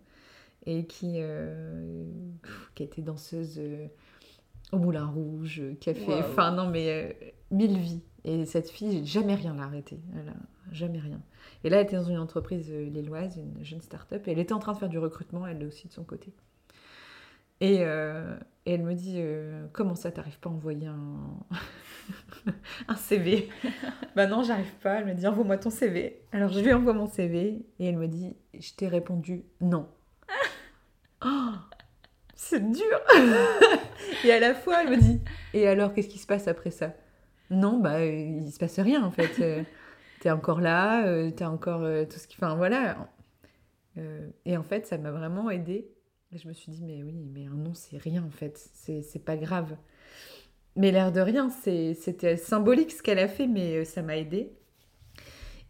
Et 0.68 0.86
qui, 0.86 1.16
euh, 1.18 2.06
qui 2.76 2.84
était 2.84 3.02
danseuse 3.02 3.58
euh, 3.58 3.88
au 4.72 4.78
Moulin 4.78 5.08
Rouge, 5.08 5.60
euh, 5.60 5.74
qui 5.80 5.90
a 5.90 5.96
fait. 5.96 6.14
Enfin, 6.14 6.52
non, 6.52 6.70
mais 6.70 6.90
euh, 6.90 7.14
mille 7.50 7.78
vies. 7.80 8.04
Et 8.24 8.46
cette 8.46 8.70
fille, 8.70 9.04
jamais 9.04 9.34
rien 9.34 9.56
l'a 9.56 9.64
arrêtée. 9.64 10.00
Elle 10.14 10.30
a 10.30 10.36
jamais 10.72 11.00
rien. 11.00 11.20
Et 11.64 11.70
là, 11.72 11.78
elle 11.78 11.88
était 11.88 11.96
dans 11.96 12.04
une 12.04 12.20
entreprise 12.20 12.70
euh, 12.70 12.86
lilloise, 12.92 13.38
une 13.38 13.64
jeune 13.66 13.82
start-up. 13.82 14.28
Et 14.28 14.32
elle 14.34 14.40
était 14.40 14.54
en 14.54 14.60
train 14.60 14.74
de 14.74 14.78
faire 14.78 14.90
du 14.90 15.00
recrutement, 15.00 15.48
elle 15.48 15.64
aussi 15.66 15.88
de 15.88 15.94
son 15.94 16.04
côté. 16.04 16.32
Et, 17.62 17.78
euh, 17.82 18.36
et 18.66 18.74
elle 18.74 18.84
me 18.84 18.96
dit 18.96 19.16
euh, 19.18 19.68
Comment 19.72 19.96
ça, 19.96 20.12
t'arrives 20.12 20.40
pas 20.40 20.50
à 20.50 20.52
envoyer 20.52 20.88
un, 20.88 21.38
un 22.88 22.96
CV 22.96 23.50
Bah 24.16 24.26
non, 24.28 24.44
j'arrive 24.44 24.74
pas. 24.82 24.96
Elle 25.00 25.06
me 25.06 25.14
dit 25.14 25.28
Envoie-moi 25.28 25.58
ton 25.58 25.70
CV. 25.70 26.24
Alors 26.32 26.50
je 26.52 26.60
lui 26.60 26.74
envoie 26.74 26.94
mon 26.94 27.08
CV 27.08 27.64
et 27.80 27.86
elle 27.86 27.98
me 27.98 28.08
dit 28.08 28.36
Je 28.60 28.74
t'ai 28.74 28.88
répondu 28.88 29.46
non. 29.62 29.88
Oh, 31.24 31.52
c'est 32.34 32.72
dur 32.72 33.00
Et 34.24 34.32
à 34.32 34.40
la 34.40 34.56
fois, 34.56 34.82
elle 34.82 34.90
me 34.90 34.98
dit 34.98 35.22
Et 35.54 35.68
alors, 35.68 35.94
qu'est-ce 35.94 36.08
qui 36.08 36.18
se 36.18 36.26
passe 36.26 36.48
après 36.48 36.72
ça? 36.72 36.96
Non, 37.52 37.78
bah, 37.78 38.04
il 38.04 38.52
se 38.52 38.58
passe 38.58 38.80
rien 38.80 39.04
en 39.04 39.12
fait. 39.12 39.40
Euh, 39.40 39.62
T'es 40.20 40.32
encore 40.32 40.62
là, 40.62 41.04
t'as 41.32 41.48
encore 41.48 41.82
tout 42.08 42.18
ce 42.18 42.28
qui. 42.28 42.38
Enfin 42.40 42.56
voilà. 42.56 43.08
Et 44.46 44.56
en 44.58 44.64
fait, 44.64 44.86
ça 44.88 44.98
m'a 44.98 45.12
vraiment 45.12 45.50
aidée. 45.50 45.92
Je 46.34 46.48
me 46.48 46.54
suis 46.54 46.72
dit, 46.72 46.84
mais 46.84 47.04
oui, 47.04 47.26
mais 47.34 47.46
un 47.46 47.56
nom, 47.56 47.74
c'est 47.74 47.98
rien 47.98 48.24
en 48.24 48.30
fait. 48.30 48.58
C'est 48.74 49.24
pas 49.24 49.36
grave. 49.36 49.76
Mais 50.78 50.92
l'air 50.92 51.12
de 51.12 51.20
rien, 51.20 51.50
c'était 51.50 52.38
symbolique 52.38 52.92
ce 52.92 53.04
qu'elle 53.04 53.20
a 53.20 53.28
fait, 53.28 53.48
mais 53.48 53.78
euh, 53.78 53.86
ça 53.86 54.02
m'a 54.02 54.18
aidée. 54.18 54.54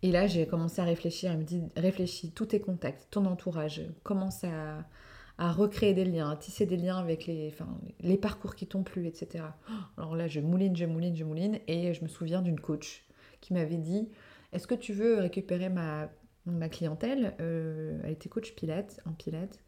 Et 0.03 0.11
là, 0.11 0.27
j'ai 0.27 0.45
commencé 0.45 0.79
à 0.79 0.85
réfléchir. 0.85 1.31
Elle 1.31 1.39
me 1.39 1.43
dit, 1.43 1.63
réfléchis, 1.75 2.31
tous 2.31 2.47
tes 2.47 2.59
contacts, 2.59 3.07
ton 3.09 3.25
entourage, 3.25 3.81
commence 4.03 4.43
à, 4.43 4.85
à 5.39 5.51
recréer 5.51 5.95
des 5.95 6.05
liens, 6.05 6.29
à 6.29 6.35
tisser 6.35 6.67
des 6.67 6.77
liens 6.77 6.97
avec 6.97 7.25
les, 7.25 7.49
enfin, 7.51 7.79
les 7.99 8.17
parcours 8.17 8.55
qui 8.55 8.67
t'ont 8.67 8.83
plu, 8.83 9.07
etc. 9.07 9.43
Alors 9.97 10.15
là, 10.15 10.27
je 10.27 10.39
mouline, 10.39 10.75
je 10.75 10.85
mouline, 10.85 11.15
je 11.15 11.23
mouline. 11.23 11.59
Et 11.67 11.95
je 11.95 12.03
me 12.03 12.07
souviens 12.07 12.43
d'une 12.43 12.59
coach 12.59 13.07
qui 13.41 13.53
m'avait 13.53 13.77
dit, 13.77 14.09
est-ce 14.53 14.67
que 14.67 14.75
tu 14.75 14.93
veux 14.93 15.15
récupérer 15.17 15.69
ma, 15.69 16.11
ma 16.45 16.69
clientèle? 16.69 17.35
Euh, 17.39 17.99
Elle 18.03 18.11
était 18.11 18.29
coach 18.29 18.53
pilates, 18.53 18.99
en 19.05 19.13
pilates. 19.13 19.59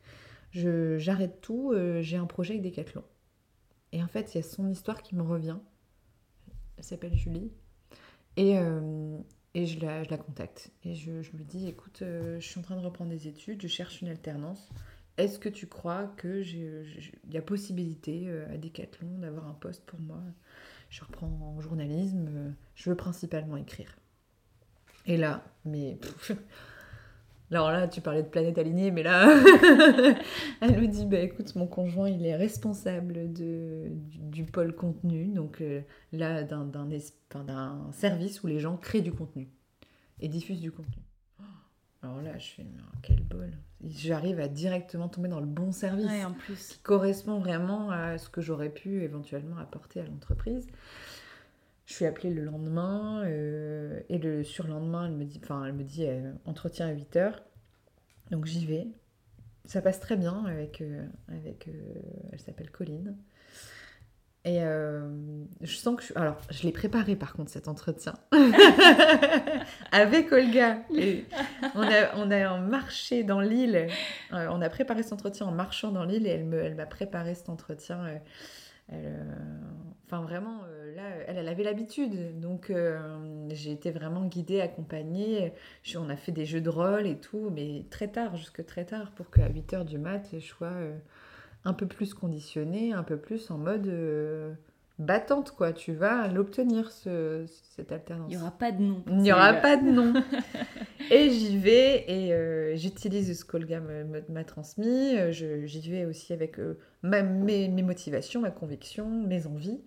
J'arrête 0.53 1.41
tout, 1.41 1.71
euh, 1.71 2.01
j'ai 2.03 2.17
un 2.17 2.27
projet 2.27 2.53
avec 2.53 2.63
Decathlon. 2.63 3.03
Et 3.91 4.03
en 4.03 4.07
fait, 4.07 4.33
il 4.33 4.37
y 4.37 4.39
a 4.39 4.43
son 4.43 4.69
histoire 4.69 5.01
qui 5.01 5.15
me 5.15 5.23
revient. 5.23 5.57
Elle 6.77 6.83
s'appelle 6.83 7.15
Julie. 7.15 7.51
Et, 8.37 8.59
euh, 8.59 9.17
et 9.55 9.65
je, 9.65 9.79
la, 9.79 10.03
je 10.03 10.09
la 10.11 10.17
contacte. 10.17 10.71
Et 10.83 10.93
je, 10.93 11.23
je 11.23 11.31
lui 11.31 11.43
dis, 11.43 11.67
écoute, 11.67 12.03
euh, 12.03 12.39
je 12.39 12.47
suis 12.47 12.59
en 12.59 12.63
train 12.63 12.75
de 12.75 12.85
reprendre 12.85 13.09
des 13.09 13.27
études, 13.27 13.61
je 13.63 13.67
cherche 13.67 14.01
une 14.01 14.09
alternance. 14.09 14.69
Est-ce 15.17 15.39
que 15.39 15.49
tu 15.49 15.67
crois 15.67 16.13
qu'il 16.19 17.07
y 17.29 17.37
a 17.37 17.41
possibilité 17.41 18.29
à 18.49 18.57
Decathlon 18.57 19.19
d'avoir 19.19 19.47
un 19.47 19.53
poste 19.53 19.85
pour 19.85 19.99
moi? 19.99 20.21
Je 20.89 21.03
reprends 21.03 21.27
en 21.27 21.61
journalisme, 21.61 22.55
je 22.75 22.89
veux 22.89 22.95
principalement 22.95 23.57
écrire. 23.57 23.95
Et 25.05 25.17
là, 25.17 25.43
mais... 25.65 25.99
alors 27.53 27.71
là, 27.71 27.87
tu 27.87 28.01
parlais 28.01 28.23
de 28.23 28.27
planète 28.27 28.57
alignée, 28.57 28.89
mais 28.89 29.03
là, 29.03 29.27
elle 30.61 30.81
me 30.81 30.87
dit, 30.87 31.05
bah 31.05 31.19
écoute, 31.19 31.55
mon 31.55 31.67
conjoint, 31.67 32.09
il 32.09 32.25
est 32.25 32.35
responsable 32.35 33.31
de, 33.31 33.89
du, 33.89 34.17
du 34.17 34.43
pôle 34.45 34.75
contenu, 34.75 35.27
donc 35.27 35.61
euh, 35.61 35.81
là, 36.11 36.43
d'un 36.43 36.71
enfin, 37.33 37.89
service 37.91 38.41
où 38.43 38.47
les 38.47 38.59
gens 38.59 38.75
créent 38.77 39.01
du 39.01 39.11
contenu 39.11 39.49
et 40.19 40.27
diffusent 40.27 40.61
du 40.61 40.71
contenu. 40.71 41.03
Alors 42.01 42.21
là, 42.21 42.37
je 42.37 42.47
fais, 42.47 42.63
mais 42.63 42.81
quel 43.01 43.21
bol. 43.21 43.51
J'arrive 43.85 44.39
à 44.39 44.47
directement 44.47 45.07
tomber 45.07 45.29
dans 45.29 45.39
le 45.39 45.45
bon 45.45 45.71
service 45.71 46.05
Ouais, 46.05 46.25
en 46.25 46.33
plus. 46.33 46.67
qui 46.69 46.79
correspond 46.79 47.39
vraiment 47.39 47.91
à 47.91 48.17
ce 48.17 48.29
que 48.29 48.41
j'aurais 48.41 48.69
pu 48.69 49.03
éventuellement 49.03 49.57
apporter 49.57 50.01
à 50.01 50.05
l'entreprise. 50.05 50.67
Je 51.85 51.93
suis 51.93 52.05
appelée 52.05 52.29
le 52.33 52.43
lendemain 52.43 53.23
euh, 53.25 53.99
et 54.09 54.17
le 54.17 54.43
surlendemain, 54.43 55.05
elle 55.07 55.13
me 55.13 55.25
dit, 55.25 55.39
enfin, 55.43 55.65
elle 55.65 55.73
me 55.73 55.83
dit 55.83 56.05
euh, 56.07 56.31
entretien 56.45 56.87
à 56.87 56.91
8 56.91 57.15
heures. 57.17 57.43
Donc 58.31 58.45
j'y 58.45 58.65
vais. 58.65 58.87
Ça 59.65 59.81
passe 59.81 59.99
très 59.99 60.15
bien 60.15 60.45
avec, 60.45 60.81
euh, 60.81 61.05
avec 61.29 61.69
elle 62.31 62.39
s'appelle 62.39 62.69
Colline. 62.71 63.15
Et 64.45 64.59
je 64.59 65.75
sens 65.77 65.95
que 65.95 66.03
je. 66.03 66.11
Alors, 66.19 66.37
je 66.49 66.63
l'ai 66.63 66.73
préparé 66.73 67.15
par 67.15 67.31
contre 67.31 67.49
cet 67.49 67.69
entretien. 67.69 68.13
avec 69.93 70.33
Olga. 70.33 70.79
On, 71.75 71.81
a, 71.81 72.15
on 72.17 72.29
a 72.29 72.57
marché 72.59 73.23
dans 73.23 73.39
l'île. 73.39 73.87
On 74.31 74.61
a 74.61 74.69
préparé 74.69 75.01
cet 75.03 75.13
entretien 75.13 75.45
en 75.45 75.51
marchant 75.53 75.91
dans 75.93 76.03
l'île 76.03 76.27
et 76.27 76.31
elle 76.31 76.43
me- 76.45 76.61
elle 76.61 76.75
m'a 76.75 76.85
préparé 76.85 77.35
cet 77.35 77.47
entretien. 77.47 78.05
Elle, 78.89 79.05
euh, 79.05 79.33
enfin, 80.05 80.21
vraiment, 80.21 80.61
euh, 80.67 80.95
là, 80.95 81.03
elle, 81.27 81.47
avait 81.47 81.63
l'habitude. 81.63 82.39
Donc, 82.39 82.69
euh, 82.69 83.47
j'ai 83.49 83.71
été 83.71 83.91
vraiment 83.91 84.25
guidée, 84.25 84.61
accompagnée. 84.61 85.53
On 85.95 86.09
a 86.09 86.15
fait 86.15 86.31
des 86.31 86.45
jeux 86.45 86.61
de 86.61 86.69
rôle 86.69 87.07
et 87.07 87.19
tout, 87.19 87.49
mais 87.51 87.85
très 87.89 88.07
tard, 88.07 88.35
jusque 88.35 88.65
très 88.65 88.85
tard, 88.85 89.11
pour 89.11 89.31
qu'à 89.31 89.49
8h 89.49 89.85
du 89.85 89.97
mat, 89.97 90.29
je 90.33 90.45
sois 90.45 90.73
un 91.65 91.73
peu 91.73 91.87
plus 91.87 92.13
conditionnée, 92.13 92.93
un 92.93 93.03
peu 93.03 93.17
plus 93.17 93.49
en 93.51 93.57
mode 93.57 93.87
battante, 95.05 95.51
quoi. 95.51 95.73
Tu 95.73 95.93
vas 95.93 96.27
l'obtenir, 96.27 96.91
ce, 96.91 97.45
cette 97.75 97.91
alternance. 97.91 98.31
Il 98.31 98.37
n'y 98.37 98.41
aura 98.41 98.51
pas 98.51 98.71
de 98.71 98.81
nom. 98.81 99.03
Il 99.07 99.17
n'y 99.17 99.31
aura 99.31 99.53
pas 99.53 99.77
de 99.77 99.83
nom. 99.89 100.13
et 101.11 101.29
j'y 101.29 101.57
vais 101.57 102.05
et 102.07 102.33
euh, 102.33 102.75
j'utilise 102.75 103.37
ce 103.39 103.57
me- 103.57 104.23
m'a 104.29 104.43
transmis. 104.43 105.17
Euh, 105.17 105.31
J'y 105.31 105.89
vais 105.91 106.05
aussi 106.05 106.33
avec 106.33 106.59
euh, 106.59 106.77
ma- 107.01 107.23
mes, 107.23 107.67
mes 107.67 107.83
motivations, 107.83 108.41
ma 108.41 108.51
conviction, 108.51 109.09
mes 109.09 109.45
envies. 109.47 109.81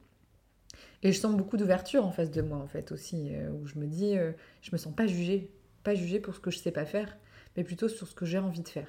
Et 1.02 1.12
je 1.12 1.18
sens 1.18 1.36
beaucoup 1.36 1.56
d'ouverture 1.56 2.04
en 2.04 2.10
face 2.12 2.30
de 2.30 2.42
moi, 2.42 2.58
en 2.58 2.66
fait, 2.66 2.92
aussi, 2.92 3.34
euh, 3.34 3.50
où 3.50 3.66
je 3.66 3.78
me 3.78 3.86
dis, 3.86 4.14
je 4.62 4.70
me 4.72 4.76
sens 4.78 4.94
pas 4.94 5.06
jugée. 5.06 5.50
Pas 5.84 5.94
jugée 5.94 6.18
pour 6.20 6.34
ce 6.34 6.40
que 6.40 6.50
je 6.50 6.58
sais 6.58 6.72
pas 6.72 6.84
faire, 6.84 7.16
mais 7.56 7.62
plutôt 7.64 7.88
sur 7.88 8.08
ce 8.08 8.14
que 8.14 8.24
j'ai 8.26 8.38
envie 8.38 8.62
de 8.62 8.68
faire. 8.68 8.88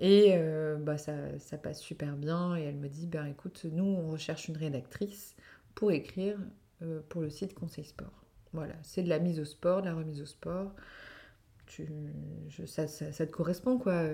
Et 0.00 0.32
euh, 0.34 0.76
bah, 0.76 0.98
ça, 0.98 1.14
ça 1.38 1.58
passe 1.58 1.80
super 1.80 2.16
bien. 2.16 2.56
Et 2.56 2.62
elle 2.64 2.76
me 2.76 2.88
dit, 2.88 3.06
ben 3.06 3.26
écoute, 3.26 3.66
nous, 3.72 3.84
on 3.84 4.10
recherche 4.10 4.48
une 4.48 4.56
rédactrice 4.56 5.36
pour 5.74 5.92
écrire 5.92 6.38
euh, 6.82 7.00
pour 7.08 7.20
le 7.22 7.30
site 7.30 7.54
Conseil 7.54 7.84
Sport. 7.84 8.24
Voilà, 8.52 8.74
c'est 8.82 9.02
de 9.02 9.08
la 9.08 9.18
mise 9.20 9.38
au 9.40 9.44
sport, 9.44 9.82
de 9.82 9.86
la 9.86 9.94
remise 9.94 10.20
au 10.22 10.26
sport. 10.26 10.72
Tu, 11.66 11.88
je- 12.48 12.66
ça, 12.66 12.88
ça- 12.88 13.12
te 13.26 13.32
correspond, 13.32 13.78
quoi. 13.78 14.04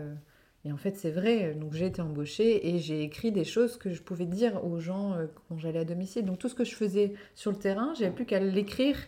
Et 0.64 0.72
en 0.72 0.76
fait, 0.76 0.97
c'est 0.97 1.11
vrai. 1.12 1.55
Donc, 1.55 1.72
j'ai 1.74 1.87
été 1.87 2.03
embauchée 2.03 2.68
et 2.74 2.78
j'ai 2.78 3.03
écrit 3.03 3.32
des 3.32 3.45
choses 3.45 3.76
que 3.78 3.93
je 3.93 4.03
pouvais 4.03 4.26
dire 4.26 4.64
aux 4.64 4.80
gens 4.80 5.14
euh, 5.14 5.26
quand 5.49 5.59
j'allais 5.59 5.80
à 5.80 5.84
domicile. 5.84 6.24
Donc, 6.26 6.39
tout 6.39 6.49
ce 6.49 6.55
que 6.55 6.64
je 6.64 6.74
faisais 6.74 7.14
sur 7.34 7.51
le 7.53 7.59
terrain, 7.59 7.95
j'avais 7.95 8.11
plus 8.14 8.26
qu'à 8.26 8.41
l'écrire 8.41 8.99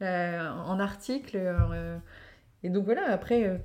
en 0.00 0.80
article. 0.80 1.38
et 2.62 2.70
donc, 2.70 2.84
voilà, 2.84 3.10
après, 3.10 3.60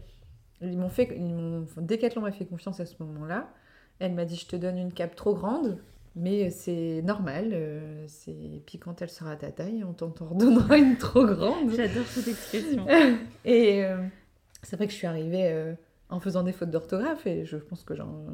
ils 0.61 0.77
m'ont 0.77 0.89
fait. 0.89 1.15
Ils 1.15 1.65
Decathlon 1.77 2.21
m'a 2.21 2.31
fait 2.31 2.45
confiance 2.45 2.79
à 2.79 2.85
ce 2.85 2.95
moment-là. 3.03 3.49
Elle 3.99 4.13
m'a 4.13 4.25
dit 4.25 4.35
Je 4.35 4.47
te 4.47 4.55
donne 4.55 4.77
une 4.77 4.93
cape 4.93 5.15
trop 5.15 5.33
grande. 5.33 5.79
Mais 6.19 6.49
c'est 6.49 7.03
normal, 7.03 7.51
euh, 7.53 8.03
c'est... 8.07 8.63
puis 8.65 8.79
quand 8.79 9.03
elle 9.03 9.09
sera 9.09 9.33
à 9.33 9.35
ta 9.35 9.51
taille, 9.51 9.83
on 9.83 9.93
t'en 9.93 10.11
redonnera 10.19 10.75
une 10.77 10.97
trop 10.97 11.23
grande. 11.27 11.69
J'adore 11.75 12.07
cette 12.07 12.27
expression. 12.27 12.87
Et 13.45 13.85
euh, 13.85 13.99
c'est 14.63 14.77
vrai 14.77 14.87
que 14.87 14.93
je 14.93 14.97
suis 14.97 15.05
arrivée 15.05 15.51
euh, 15.51 15.75
en 16.09 16.19
faisant 16.19 16.41
des 16.41 16.53
fautes 16.53 16.71
d'orthographe, 16.71 17.27
et 17.27 17.45
je 17.45 17.57
pense 17.57 17.83
que 17.83 17.93
j'en, 17.93 18.25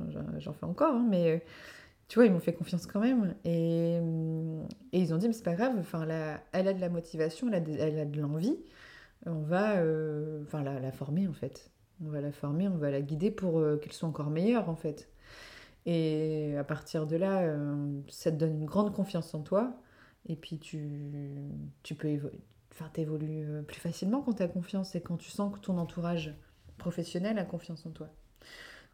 fais 0.54 0.66
encore, 0.66 0.94
hein, 0.94 1.06
mais 1.10 1.44
tu 2.08 2.20
vois, 2.20 2.26
ils 2.26 2.32
m'ont 2.32 2.40
fait 2.40 2.54
confiance 2.54 2.88
quand 2.88 3.02
même. 3.02 3.36
Et, 3.44 3.98
et 4.94 5.00
ils 5.00 5.14
ont 5.14 5.18
dit, 5.18 5.28
mais 5.28 5.34
c'est 5.34 5.44
pas 5.44 5.56
grave, 5.56 5.74
enfin, 5.78 6.06
la- 6.06 6.40
elle 6.54 6.70
a 6.70 6.74
de 6.74 6.80
la 6.80 6.90
motivation, 6.90 7.50
elle 7.50 7.56
a 7.56 7.60
de, 7.60 7.74
elle 7.78 8.00
a 8.00 8.06
de 8.06 8.22
l'envie, 8.22 8.58
on 9.26 9.42
va 9.42 9.78
euh, 9.78 10.42
enfin, 10.44 10.64
la, 10.64 10.80
la 10.80 10.94
former 10.94 11.28
en 11.28 11.34
fait. 11.34 11.73
On 12.02 12.10
va 12.10 12.22
la 12.22 12.32
former, 12.32 12.68
on 12.68 12.78
va 12.78 12.92
la 12.92 13.02
guider 13.02 13.32
pour 13.32 13.60
euh, 13.60 13.78
qu'elle 13.78 13.94
soit 13.94 14.10
encore 14.10 14.30
meilleure 14.30 14.70
en 14.70 14.76
fait. 14.76 15.10
Et 15.86 16.56
à 16.58 16.64
partir 16.64 17.08
de 17.08 17.16
là, 17.16 17.42
euh, 17.42 18.02
ça 18.10 18.32
te 18.32 18.38
donne 18.38 18.62
une 18.62 18.66
grande 18.66 18.94
confiance 18.94 19.34
en 19.34 19.42
toi. 19.42 19.74
Et 20.28 20.36
puis 20.36 20.58
tu, 20.58 20.90
tu 21.84 21.96
peux 21.96 22.08
euh, 22.08 23.62
plus 23.62 23.80
facilement 23.80 24.22
quand 24.22 24.34
tu 24.34 24.44
as 24.44 24.48
confiance 24.48 24.96
et 24.96 25.02
quand 25.02 25.18
tu 25.18 25.30
sens 25.30 25.54
que 25.54 25.60
ton 25.60 25.78
entourage 25.78 26.34
professionnel 26.78 27.38
a 27.38 27.44
confiance 27.44 27.86
en 27.86 27.92
toi. 27.92 28.10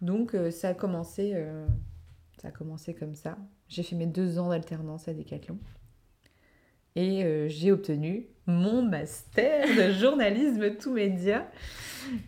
Donc 0.02 0.36
ça 0.52 0.70
a 0.70 0.74
commencé, 0.74 1.34
ça 2.42 2.48
a 2.48 2.52
commencé 2.52 2.94
comme 2.96 3.16
ça. 3.16 3.38
J'ai 3.68 3.84
fait 3.84 3.96
mes 3.96 4.06
deux 4.06 4.40
ans 4.40 4.50
d'alternance 4.50 5.08
à 5.10 5.14
Decathlon 5.14 5.60
et 6.96 7.50
j'ai 7.50 7.72
obtenu 7.72 8.28
mon 8.46 8.82
master 8.82 9.68
de 9.68 9.92
journalisme 9.92 10.76
tout 10.78 10.94
média. 10.94 11.50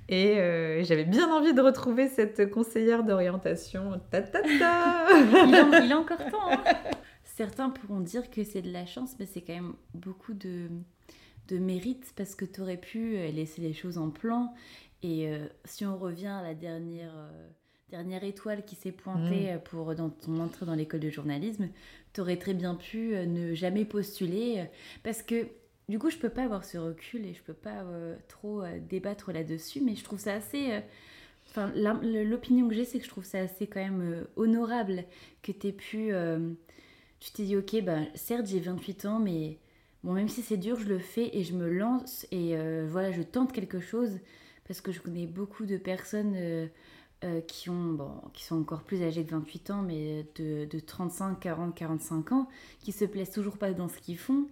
Et 0.09 0.39
euh, 0.39 0.83
j'avais 0.83 1.05
bien 1.05 1.31
envie 1.33 1.53
de 1.53 1.61
retrouver 1.61 2.07
cette 2.07 2.49
conseillère 2.49 3.03
d'orientation. 3.03 3.99
Ta 4.11 4.21
ta 4.21 4.41
ta 4.41 5.05
il, 5.45 5.85
il 5.85 5.91
a 5.91 5.97
encore 5.97 6.17
temps. 6.29 6.51
hein. 6.51 6.63
Certains 7.23 7.69
pourront 7.69 8.01
dire 8.01 8.29
que 8.29 8.43
c'est 8.43 8.61
de 8.61 8.71
la 8.71 8.85
chance, 8.85 9.15
mais 9.19 9.25
c'est 9.25 9.41
quand 9.41 9.53
même 9.53 9.73
beaucoup 9.93 10.33
de, 10.33 10.67
de 11.47 11.57
mérite 11.57 12.13
parce 12.15 12.35
que 12.35 12.45
tu 12.45 12.61
aurais 12.61 12.77
pu 12.77 13.15
euh, 13.17 13.31
laisser 13.31 13.61
les 13.61 13.73
choses 13.73 13.97
en 13.97 14.09
plan. 14.09 14.53
Et 15.01 15.27
euh, 15.27 15.47
si 15.65 15.85
on 15.85 15.97
revient 15.97 16.27
à 16.27 16.43
la 16.43 16.53
dernière, 16.53 17.13
euh, 17.15 17.47
dernière 17.89 18.23
étoile 18.23 18.63
qui 18.65 18.75
s'est 18.75 18.91
pointée 18.91 19.53
euh, 19.53 19.57
pour 19.57 19.95
dans 19.95 20.09
ton 20.09 20.39
entrée 20.39 20.65
dans 20.65 20.75
l'école 20.75 20.99
de 20.99 21.09
journalisme, 21.09 21.69
tu 22.13 22.21
aurais 22.21 22.37
très 22.37 22.53
bien 22.53 22.75
pu 22.75 23.15
ne 23.25 23.55
jamais 23.55 23.85
postuler 23.85 24.65
parce 25.01 25.23
que 25.23 25.47
du 25.89 25.99
coup, 25.99 26.09
je 26.09 26.17
peux 26.17 26.29
pas 26.29 26.43
avoir 26.43 26.63
ce 26.63 26.77
recul 26.77 27.25
et 27.25 27.33
je 27.33 27.41
peux 27.43 27.53
pas 27.53 27.81
euh, 27.83 28.15
trop 28.27 28.61
euh, 28.63 28.79
débattre 28.79 29.31
là-dessus, 29.31 29.81
mais 29.81 29.95
je 29.95 30.03
trouve 30.03 30.19
ça 30.19 30.33
assez. 30.33 30.71
euh, 30.71 30.79
Enfin, 31.49 31.71
l'opinion 31.75 32.69
que 32.69 32.75
j'ai, 32.75 32.85
c'est 32.85 32.99
que 32.99 33.03
je 33.03 33.09
trouve 33.09 33.25
ça 33.25 33.39
assez 33.39 33.67
quand 33.67 33.81
même 33.81 34.25
honorable 34.37 35.03
que 35.41 35.51
tu 35.51 35.67
aies 35.67 35.73
pu. 35.73 36.11
tu 37.19 37.31
t'es 37.33 37.43
dit, 37.43 37.57
ok, 37.57 37.83
bah, 37.83 37.99
certes, 38.15 38.45
j'ai 38.47 38.59
28 38.61 39.05
ans, 39.05 39.19
mais 39.19 39.57
bon, 40.03 40.13
même 40.13 40.29
si 40.29 40.41
c'est 40.43 40.55
dur, 40.55 40.79
je 40.79 40.87
le 40.87 40.99
fais 40.99 41.35
et 41.37 41.43
je 41.43 41.53
me 41.53 41.67
lance 41.69 42.25
et 42.31 42.55
voilà, 42.87 43.11
je 43.11 43.21
tente 43.21 43.51
quelque 43.51 43.81
chose 43.81 44.19
parce 44.65 44.79
que 44.79 44.93
je 44.93 45.01
connais 45.01 45.27
beaucoup 45.27 45.65
de 45.65 45.75
personnes 45.75 46.69
qui, 47.47 47.69
ont, 47.69 47.93
bon, 47.93 48.11
qui 48.33 48.45
sont 48.45 48.59
encore 48.61 48.83
plus 48.83 49.03
âgées 49.03 49.25
que 49.25 49.31
28 49.31 49.71
ans, 49.71 49.81
mais 49.81 50.25
de, 50.35 50.65
de 50.65 50.79
35, 50.79 51.39
40, 51.39 51.75
45 51.75 52.31
ans, 52.31 52.47
qui 52.79 52.93
se 52.93 53.03
plaisent 53.03 53.31
toujours 53.31 53.57
pas 53.57 53.73
dans 53.73 53.89
ce 53.89 53.97
qu'ils 53.99 54.17
font. 54.17 54.47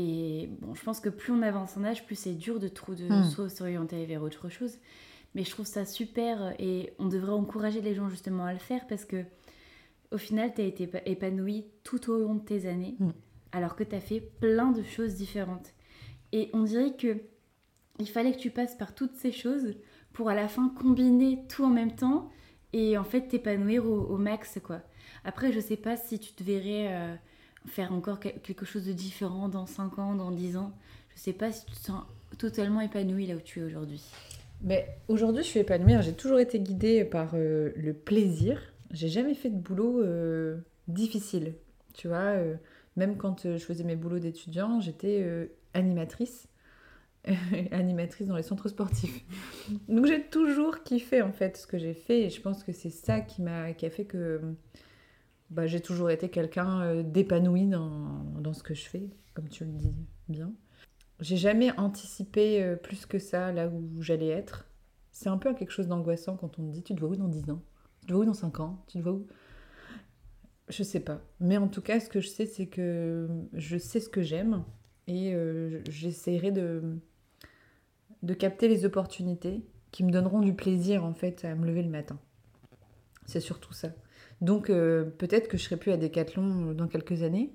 Et 0.00 0.48
bon, 0.60 0.74
je 0.74 0.84
pense 0.84 1.00
que 1.00 1.08
plus 1.08 1.32
on 1.32 1.42
avance 1.42 1.76
en 1.76 1.82
âge, 1.82 2.06
plus 2.06 2.14
c'est 2.16 2.34
dur 2.34 2.60
de, 2.60 2.68
trou- 2.68 2.94
de 2.94 3.08
Hmm. 3.08 3.24
se- 3.24 3.48
s'orienter 3.48 4.06
vers 4.06 4.22
autre 4.22 4.48
chose. 4.48 4.78
Mais 5.34 5.42
je 5.42 5.50
trouve 5.50 5.66
ça 5.66 5.84
super 5.84 6.54
et 6.60 6.92
on 7.00 7.06
devrait 7.08 7.32
encourager 7.32 7.80
les 7.80 7.94
gens 7.94 8.08
justement 8.08 8.44
à 8.44 8.52
le 8.52 8.58
faire 8.60 8.86
parce 8.86 9.04
que 9.04 9.24
au 10.12 10.18
final, 10.18 10.52
tu 10.54 10.60
as 10.62 10.64
été 10.64 10.86
épa- 10.86 11.02
épanoui 11.04 11.64
tout 11.84 12.10
au 12.10 12.18
long 12.18 12.34
de 12.36 12.44
tes 12.44 12.66
années 12.68 12.94
Mm. 13.00 13.10
alors 13.52 13.74
que 13.76 13.82
tu 13.84 13.94
as 13.96 14.00
fait 14.00 14.20
plein 14.20 14.70
de 14.70 14.82
choses 14.84 15.14
différentes. 15.16 15.74
Et 16.32 16.48
on 16.52 16.62
dirait 16.62 16.94
que 16.96 17.16
il 17.98 18.08
fallait 18.08 18.32
que 18.32 18.38
tu 18.38 18.50
passes 18.50 18.76
par 18.76 18.94
toutes 18.94 19.16
ces 19.16 19.32
choses 19.32 19.74
pour 20.12 20.28
à 20.30 20.34
la 20.34 20.46
fin 20.46 20.68
combiner 20.80 21.42
tout 21.48 21.64
en 21.64 21.70
même 21.70 21.94
temps 21.96 22.30
et 22.72 22.96
en 22.96 23.04
fait 23.04 23.26
t'épanouir 23.28 23.84
au, 23.84 24.00
au 24.02 24.16
max 24.16 24.60
quoi. 24.62 24.80
Après, 25.24 25.50
je 25.52 25.58
sais 25.60 25.76
pas 25.76 25.96
si 25.96 26.18
tu 26.20 26.32
te 26.34 26.44
verrais 26.44 26.86
euh, 26.92 27.14
faire 27.66 27.92
encore 27.92 28.20
que- 28.20 28.28
quelque 28.28 28.64
chose 28.64 28.86
de 28.86 28.92
différent 28.92 29.48
dans 29.48 29.66
5 29.66 29.98
ans, 29.98 30.14
dans 30.14 30.30
10 30.30 30.56
ans. 30.56 30.72
Je 31.14 31.20
sais 31.20 31.32
pas 31.32 31.52
si 31.52 31.64
tu 31.66 31.72
te 31.72 31.78
sens 31.78 32.02
totalement 32.38 32.80
épanoui 32.80 33.26
là 33.26 33.34
où 33.34 33.40
tu 33.40 33.60
es 33.60 33.62
aujourd'hui. 33.64 34.02
Mais 34.62 34.88
aujourd'hui, 35.08 35.42
je 35.42 35.48
suis 35.48 35.60
épanouie. 35.60 35.94
J'ai 36.02 36.14
toujours 36.14 36.40
été 36.40 36.58
guidée 36.60 37.04
par 37.04 37.30
euh, 37.34 37.72
le 37.76 37.92
plaisir. 37.92 38.60
J'ai 38.92 39.08
jamais 39.08 39.34
fait 39.34 39.50
de 39.50 39.56
boulot 39.56 40.00
euh, 40.02 40.58
difficile. 40.88 41.54
Tu 41.94 42.08
vois, 42.08 42.16
euh, 42.36 42.54
même 42.96 43.16
quand 43.16 43.42
je 43.44 43.58
faisais 43.64 43.84
mes 43.84 43.96
boulots 43.96 44.18
d'étudiant, 44.18 44.80
j'étais 44.80 45.50
animatrice. 45.74 46.48
animatrice 47.72 48.28
dans 48.28 48.36
les 48.36 48.42
centres 48.42 48.68
sportifs. 48.68 49.24
Donc 49.88 50.06
j'ai 50.06 50.22
toujours 50.22 50.82
kiffé 50.82 51.20
en 51.20 51.32
fait 51.32 51.56
ce 51.56 51.66
que 51.66 51.76
j'ai 51.78 51.92
fait 51.94 52.22
et 52.22 52.30
je 52.30 52.40
pense 52.40 52.62
que 52.62 52.72
c'est 52.72 52.90
ça 52.90 53.20
qui 53.20 53.42
m'a 53.42 53.72
qui 53.72 53.84
a 53.86 53.90
fait 53.90 54.04
que 54.04 54.40
bah, 55.50 55.66
j'ai 55.66 55.80
toujours 55.80 56.10
été 56.10 56.28
quelqu'un 56.28 56.80
euh, 56.82 57.02
d'épanoui 57.02 57.66
dans, 57.66 58.24
dans 58.40 58.52
ce 58.52 58.62
que 58.62 58.74
je 58.74 58.88
fais, 58.88 59.08
comme 59.34 59.48
tu 59.48 59.64
le 59.64 59.72
dis 59.72 59.94
bien. 60.28 60.52
J'ai 61.20 61.36
jamais 61.36 61.76
anticipé 61.78 62.62
euh, 62.62 62.76
plus 62.76 63.06
que 63.06 63.18
ça 63.18 63.52
là 63.52 63.68
où 63.68 64.02
j'allais 64.02 64.28
être. 64.28 64.66
C'est 65.10 65.28
un 65.28 65.38
peu 65.38 65.54
quelque 65.54 65.72
chose 65.72 65.88
d'angoissant 65.88 66.36
quand 66.36 66.58
on 66.58 66.66
te 66.66 66.72
dit 66.72 66.82
tu 66.82 66.94
te 66.94 67.00
vois 67.00 67.10
où 67.10 67.16
dans 67.16 67.28
10 67.28 67.50
ans? 67.50 67.62
Tu 68.00 68.06
te 68.06 68.12
vois 68.12 68.22
où 68.22 68.26
dans 68.26 68.34
5 68.34 68.60
ans? 68.60 68.84
Tu 68.86 68.98
te 68.98 69.02
vois 69.02 69.12
où? 69.12 69.26
Je 70.68 70.82
sais 70.82 71.00
pas. 71.00 71.20
Mais 71.40 71.56
en 71.56 71.66
tout 71.66 71.80
cas, 71.80 71.98
ce 71.98 72.08
que 72.08 72.20
je 72.20 72.28
sais, 72.28 72.46
c'est 72.46 72.66
que 72.66 73.28
je 73.54 73.78
sais 73.78 74.00
ce 74.00 74.08
que 74.08 74.22
j'aime 74.22 74.64
et 75.06 75.34
euh, 75.34 75.80
j'essaierai 75.88 76.52
de, 76.52 76.98
de 78.22 78.34
capter 78.34 78.68
les 78.68 78.84
opportunités 78.84 79.64
qui 79.90 80.04
me 80.04 80.10
donneront 80.10 80.40
du 80.40 80.52
plaisir 80.52 81.04
en 81.04 81.14
fait 81.14 81.44
à 81.44 81.54
me 81.54 81.66
lever 81.66 81.82
le 81.82 81.88
matin. 81.88 82.20
C'est 83.24 83.40
surtout 83.40 83.72
ça. 83.72 83.88
Donc 84.40 84.70
euh, 84.70 85.04
peut-être 85.04 85.48
que 85.48 85.56
je 85.56 85.64
serai 85.64 85.76
plus 85.76 85.92
à 85.92 85.96
Decathlon 85.96 86.72
dans 86.72 86.88
quelques 86.88 87.22
années. 87.22 87.52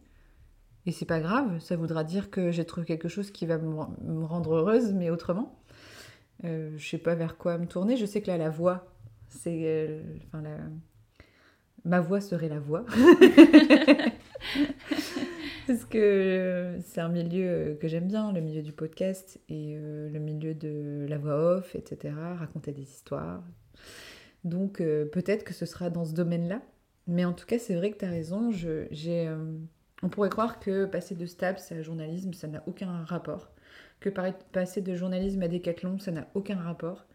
Et 0.86 0.92
c'est 0.92 1.06
pas 1.06 1.22
grave, 1.22 1.60
ça 1.60 1.78
voudra 1.78 2.04
dire 2.04 2.30
que 2.30 2.52
j'ai 2.52 2.66
trouvé 2.66 2.86
quelque 2.86 3.08
chose 3.08 3.32
qui 3.32 3.46
va 3.46 3.58
me, 3.58 4.26
rendre 4.26 4.56
heureuse, 4.56 4.92
mais 4.94 5.10
autrement. 5.10 5.58
Euh, 6.44 6.72
je 6.78 6.86
sais 6.86 6.98
pas 6.98 7.16
vers 7.16 7.38
quoi 7.38 7.58
me 7.58 7.68
tourner. 7.68 7.96
Je 7.96 8.06
sais 8.06 8.22
que 8.22 8.28
là, 8.28 8.38
la 8.38 8.50
voix, 8.50 8.86
c'est. 9.30 9.62
euh. 9.64 10.02
Ma 11.86 12.00
voix 12.00 12.22
serait 12.22 12.50
la 12.50 12.60
voix. 12.60 12.86
Parce 15.68 15.86
que 15.86 15.98
euh, 15.98 16.82
c'est 16.82 17.00
un 17.02 17.10
milieu 17.10 17.48
euh, 17.48 17.76
que 17.76 17.88
j'aime 17.88 18.08
bien, 18.08 18.32
le 18.34 18.42
milieu 18.42 18.62
du 18.62 18.74
podcast 18.74 19.40
et 19.50 19.76
euh, 19.78 20.10
le 20.10 20.20
milieu 20.20 20.54
de 20.54 21.06
la 21.08 21.18
voix 21.18 21.58
off, 21.58 21.76
etc. 21.76 22.14
Raconter 22.38 22.72
des 22.74 22.84
histoires. 22.84 23.44
Donc 24.44 24.82
euh, 24.82 25.06
peut-être 25.06 25.44
que 25.44 25.54
ce 25.54 25.66
sera 25.66 25.90
dans 25.90 26.06
ce 26.06 26.14
domaine-là. 26.14 26.62
Mais 27.08 27.26
en 27.26 27.34
tout 27.34 27.46
cas, 27.46 27.60
c'est 27.60 27.76
vrai 27.76 27.92
que 27.92 27.98
tu 27.98 28.06
as 28.06 28.10
raison. 28.10 28.52
Je, 28.52 28.88
euh, 29.08 29.58
on 30.04 30.10
pourrait 30.10 30.30
croire 30.30 30.60
que 30.60 30.86
passer 30.86 31.16
de 31.16 31.26
STAPS 31.26 31.72
à 31.72 31.82
journalisme, 31.82 32.34
ça 32.34 32.48
n'a 32.48 32.64
aucun 32.68 33.04
rapport. 33.04 33.52
Que 34.00 34.10
passer 34.10 34.82
de 34.82 34.96
journalisme 34.96 35.42
à 35.44 35.48
décathlon, 35.48 35.98
ça 36.00 36.12
n'a 36.12 36.28
aucun 36.34 36.58
rapport. 36.58 37.06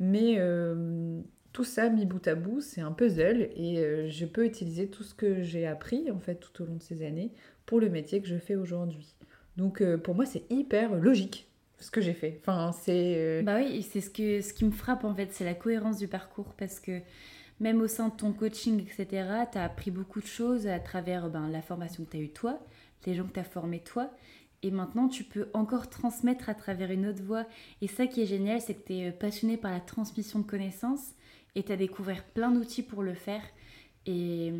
Mais 0.00 0.36
euh, 0.38 1.20
tout 1.52 1.64
ça 1.64 1.88
mis 1.88 2.04
bout 2.04 2.26
à 2.26 2.34
bout, 2.34 2.60
c'est 2.60 2.80
un 2.80 2.90
puzzle 2.90 3.48
et 3.54 3.78
euh, 3.78 4.08
je 4.08 4.26
peux 4.26 4.44
utiliser 4.44 4.88
tout 4.88 5.04
ce 5.04 5.14
que 5.14 5.42
j'ai 5.42 5.66
appris 5.66 6.10
en 6.10 6.18
fait 6.18 6.34
tout 6.36 6.62
au 6.62 6.66
long 6.66 6.74
de 6.74 6.82
ces 6.82 7.06
années 7.06 7.30
pour 7.64 7.78
le 7.78 7.88
métier 7.88 8.20
que 8.20 8.26
je 8.26 8.36
fais 8.36 8.56
aujourd'hui. 8.56 9.14
Donc 9.56 9.80
euh, 9.80 9.96
pour 9.96 10.16
moi, 10.16 10.26
c'est 10.26 10.42
hyper 10.50 10.96
logique 10.96 11.48
ce 11.78 11.92
que 11.92 12.00
j'ai 12.00 12.14
fait. 12.14 12.40
Enfin, 12.40 12.72
c'est 12.72 13.42
Bah 13.44 13.58
oui, 13.58 13.82
c'est 13.82 14.00
ce, 14.00 14.10
ce 14.10 14.52
qui 14.52 14.64
me 14.64 14.72
frappe 14.72 15.04
en 15.04 15.14
fait, 15.14 15.28
c'est 15.30 15.44
la 15.44 15.54
cohérence 15.54 15.98
du 15.98 16.08
parcours 16.08 16.54
parce 16.58 16.80
que 16.80 17.00
même 17.60 17.80
au 17.80 17.88
sein 17.88 18.08
de 18.08 18.14
ton 18.14 18.32
coaching, 18.32 18.80
etc., 18.80 19.28
tu 19.50 19.58
as 19.58 19.64
appris 19.64 19.90
beaucoup 19.90 20.20
de 20.20 20.26
choses 20.26 20.66
à 20.66 20.78
travers 20.80 21.28
ben, 21.30 21.48
la 21.48 21.62
formation 21.62 22.04
que 22.04 22.10
tu 22.10 22.16
as 22.16 22.20
eue 22.20 22.30
toi, 22.30 22.58
les 23.06 23.14
gens 23.14 23.24
que 23.24 23.32
tu 23.32 23.40
as 23.40 23.44
formés 23.44 23.80
toi, 23.80 24.10
et 24.62 24.70
maintenant 24.70 25.08
tu 25.08 25.24
peux 25.24 25.48
encore 25.52 25.90
transmettre 25.90 26.48
à 26.48 26.54
travers 26.54 26.90
une 26.90 27.06
autre 27.06 27.22
voie. 27.22 27.44
Et 27.82 27.86
ça 27.86 28.06
qui 28.06 28.22
est 28.22 28.26
génial, 28.26 28.60
c'est 28.60 28.74
que 28.74 28.86
tu 28.86 28.94
es 28.94 29.12
passionné 29.12 29.56
par 29.56 29.70
la 29.70 29.80
transmission 29.80 30.38
de 30.38 30.44
connaissances 30.44 31.12
et 31.54 31.62
tu 31.62 31.70
as 31.70 31.76
découvert 31.76 32.24
plein 32.24 32.50
d'outils 32.50 32.82
pour 32.82 33.02
le 33.02 33.14
faire. 33.14 33.42
Et, 34.06 34.52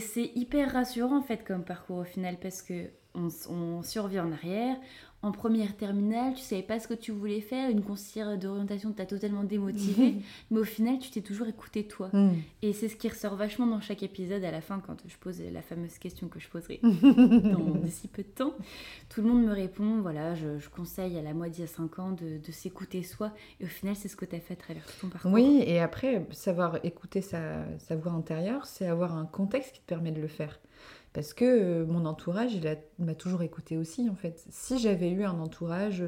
c'est 0.00 0.32
hyper 0.34 0.72
rassurant 0.72 1.18
en 1.18 1.22
fait 1.22 1.44
comme 1.44 1.64
parcours 1.64 1.98
au 1.98 2.04
final 2.04 2.38
parce 2.38 2.60
que 2.60 2.90
on, 3.14 3.28
on 3.48 3.82
survient 3.82 4.26
en 4.26 4.32
arrière 4.32 4.76
en 5.22 5.32
première 5.32 5.76
terminale, 5.76 6.32
tu 6.34 6.40
savais 6.40 6.62
pas 6.62 6.80
ce 6.80 6.88
que 6.88 6.94
tu 6.94 7.12
voulais 7.12 7.42
faire, 7.42 7.68
une 7.68 7.82
conseillère 7.82 8.38
d'orientation 8.38 8.92
t'a 8.92 9.04
totalement 9.04 9.44
démotivé, 9.44 10.14
mais 10.50 10.60
au 10.60 10.64
final, 10.64 10.98
tu 10.98 11.10
t'es 11.10 11.20
toujours 11.20 11.46
écouté 11.46 11.84
toi. 11.84 12.08
Mm. 12.12 12.30
Et 12.62 12.72
c'est 12.72 12.88
ce 12.88 12.96
qui 12.96 13.08
ressort 13.08 13.36
vachement 13.36 13.66
dans 13.66 13.80
chaque 13.80 14.02
épisode 14.02 14.42
à 14.44 14.50
la 14.50 14.62
fin 14.62 14.80
quand 14.80 14.96
je 15.06 15.16
pose 15.18 15.42
la 15.52 15.60
fameuse 15.60 15.98
question 15.98 16.28
que 16.28 16.40
je 16.40 16.48
poserai 16.48 16.80
dans 16.82 17.74
d'ici 17.82 18.08
peu 18.08 18.22
de 18.22 18.28
temps. 18.28 18.54
Tout 19.10 19.20
le 19.20 19.28
monde 19.28 19.44
me 19.44 19.52
répond, 19.52 20.00
voilà, 20.00 20.34
je, 20.34 20.68
conseille 20.70 21.18
à 21.18 21.22
la 21.22 21.34
moitié 21.34 21.64
à 21.64 21.66
5 21.66 21.98
ans 21.98 22.12
de, 22.12 22.40
s'écouter 22.50 23.02
soi, 23.02 23.32
et 23.60 23.64
au 23.64 23.68
final, 23.68 23.96
c'est 23.96 24.08
ce 24.08 24.16
que 24.16 24.24
tu 24.24 24.36
as 24.36 24.40
fait 24.40 24.54
à 24.54 24.56
travers 24.56 24.84
tout 24.86 24.92
ton 25.02 25.08
parcours. 25.08 25.32
Oui, 25.32 25.62
et 25.66 25.80
après, 25.80 26.26
savoir 26.30 26.78
écouter 26.82 27.20
sa, 27.20 27.64
sa 27.78 27.94
voix 27.94 28.12
intérieure, 28.12 28.66
c'est 28.66 28.86
avoir 28.86 29.16
un 29.16 29.26
contexte 29.26 29.72
qui 29.72 29.80
te 29.80 29.86
permet 29.86 30.12
de 30.12 30.20
le 30.20 30.28
faire. 30.28 30.58
Parce 31.12 31.34
que 31.34 31.44
euh, 31.44 31.86
mon 31.86 32.04
entourage, 32.04 32.54
il 32.54 33.04
m'a 33.04 33.14
toujours 33.14 33.42
écouté 33.42 33.76
aussi, 33.76 34.08
en 34.08 34.14
fait. 34.14 34.44
Si 34.48 34.78
j'avais 34.78 35.10
eu 35.10 35.24
un 35.24 35.40
entourage 35.40 36.04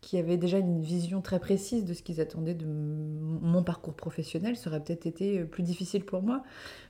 qui 0.00 0.16
avait 0.16 0.38
déjà 0.38 0.58
une 0.58 0.80
vision 0.80 1.20
très 1.20 1.38
précise 1.38 1.84
de 1.84 1.92
ce 1.92 2.02
qu'ils 2.02 2.22
attendaient 2.22 2.54
de 2.54 2.64
mon 2.64 3.62
parcours 3.62 3.94
professionnel, 3.94 4.56
ça 4.56 4.70
aurait 4.70 4.82
peut-être 4.82 5.04
été 5.04 5.40
euh, 5.40 5.44
plus 5.44 5.62
difficile 5.62 6.04
pour 6.04 6.22
moi. 6.22 6.42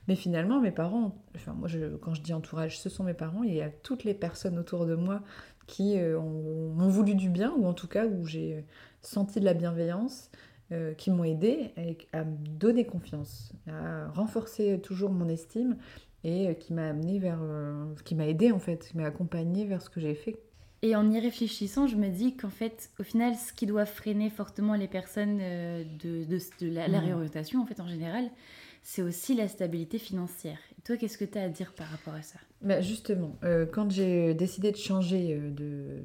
Mais 0.07 0.15
finalement, 0.15 0.61
mes 0.61 0.71
parents, 0.71 1.17
enfin, 1.35 1.53
moi, 1.53 1.67
quand 2.01 2.13
je 2.13 2.21
dis 2.21 2.33
entourage, 2.33 2.79
ce 2.79 2.87
sont 2.87 3.03
mes 3.03 3.13
parents, 3.13 3.43
il 3.43 3.53
y 3.53 3.61
a 3.61 3.69
toutes 3.69 4.05
les 4.05 4.13
personnes 4.13 4.57
autour 4.57 4.85
de 4.85 4.95
moi 4.95 5.21
qui 5.65 5.99
euh, 5.99 6.21
m'ont 6.21 6.87
voulu 6.87 7.15
du 7.15 7.29
bien, 7.29 7.53
ou 7.57 7.65
en 7.65 7.73
tout 7.73 7.89
cas 7.89 8.07
où 8.07 8.25
j'ai 8.25 8.65
senti 9.01 9.41
de 9.41 9.45
la 9.45 9.53
bienveillance. 9.53 10.31
qui 10.97 11.11
m'ont 11.11 11.23
aidé 11.23 11.71
à 12.11 12.25
me 12.25 12.35
donner 12.45 12.85
confiance, 12.85 13.53
à 13.67 14.09
renforcer 14.09 14.81
toujours 14.81 15.11
mon 15.11 15.29
estime 15.29 15.77
et 16.27 16.49
euh, 16.49 16.53
qui 16.53 16.73
m'a 16.73 16.89
amené 16.89 17.19
vers, 17.19 17.39
euh, 17.41 17.85
qui 18.03 18.13
m'a 18.13 18.27
aidé 18.27 18.51
en 18.51 18.59
fait, 18.59 18.89
qui 18.89 18.97
m'a 18.97 19.05
accompagné 19.05 19.65
vers 19.65 19.81
ce 19.81 19.89
que 19.89 19.99
j'ai 19.99 20.13
fait. 20.13 20.37
Et 20.83 20.95
en 20.95 21.09
y 21.09 21.19
réfléchissant, 21.19 21.87
je 21.87 21.95
me 21.95 22.09
dis 22.09 22.35
qu'en 22.35 22.49
fait, 22.49 22.91
au 22.99 23.03
final, 23.03 23.33
ce 23.33 23.51
qui 23.51 23.65
doit 23.65 23.85
freiner 23.85 24.29
fortement 24.29 24.75
les 24.75 24.87
personnes 24.87 25.39
euh, 25.41 25.83
de, 25.83 26.25
de, 26.25 26.39
de 26.59 26.71
la, 26.71 26.87
mmh. 26.87 26.95
réorientation, 26.95 27.61
en 27.61 27.65
fait, 27.65 27.79
en 27.79 27.87
général, 27.87 28.29
c'est 28.83 29.01
aussi 29.01 29.33
la 29.33 29.47
stabilité 29.47 29.97
financière. 29.97 30.59
Et 30.77 30.81
toi, 30.81 30.97
qu'est-ce 30.97 31.17
que 31.17 31.25
tu 31.25 31.37
as 31.37 31.43
à 31.43 31.49
dire 31.49 31.73
par 31.73 31.87
rapport 31.87 32.13
à 32.13 32.21
ça? 32.21 32.39
Bah 32.61 32.81
Justement, 32.81 33.35
quand 33.73 33.89
j'ai 33.89 34.33
décidé 34.33 34.71
de 34.71 34.77
changer 34.77 35.35
de, 35.35 36.03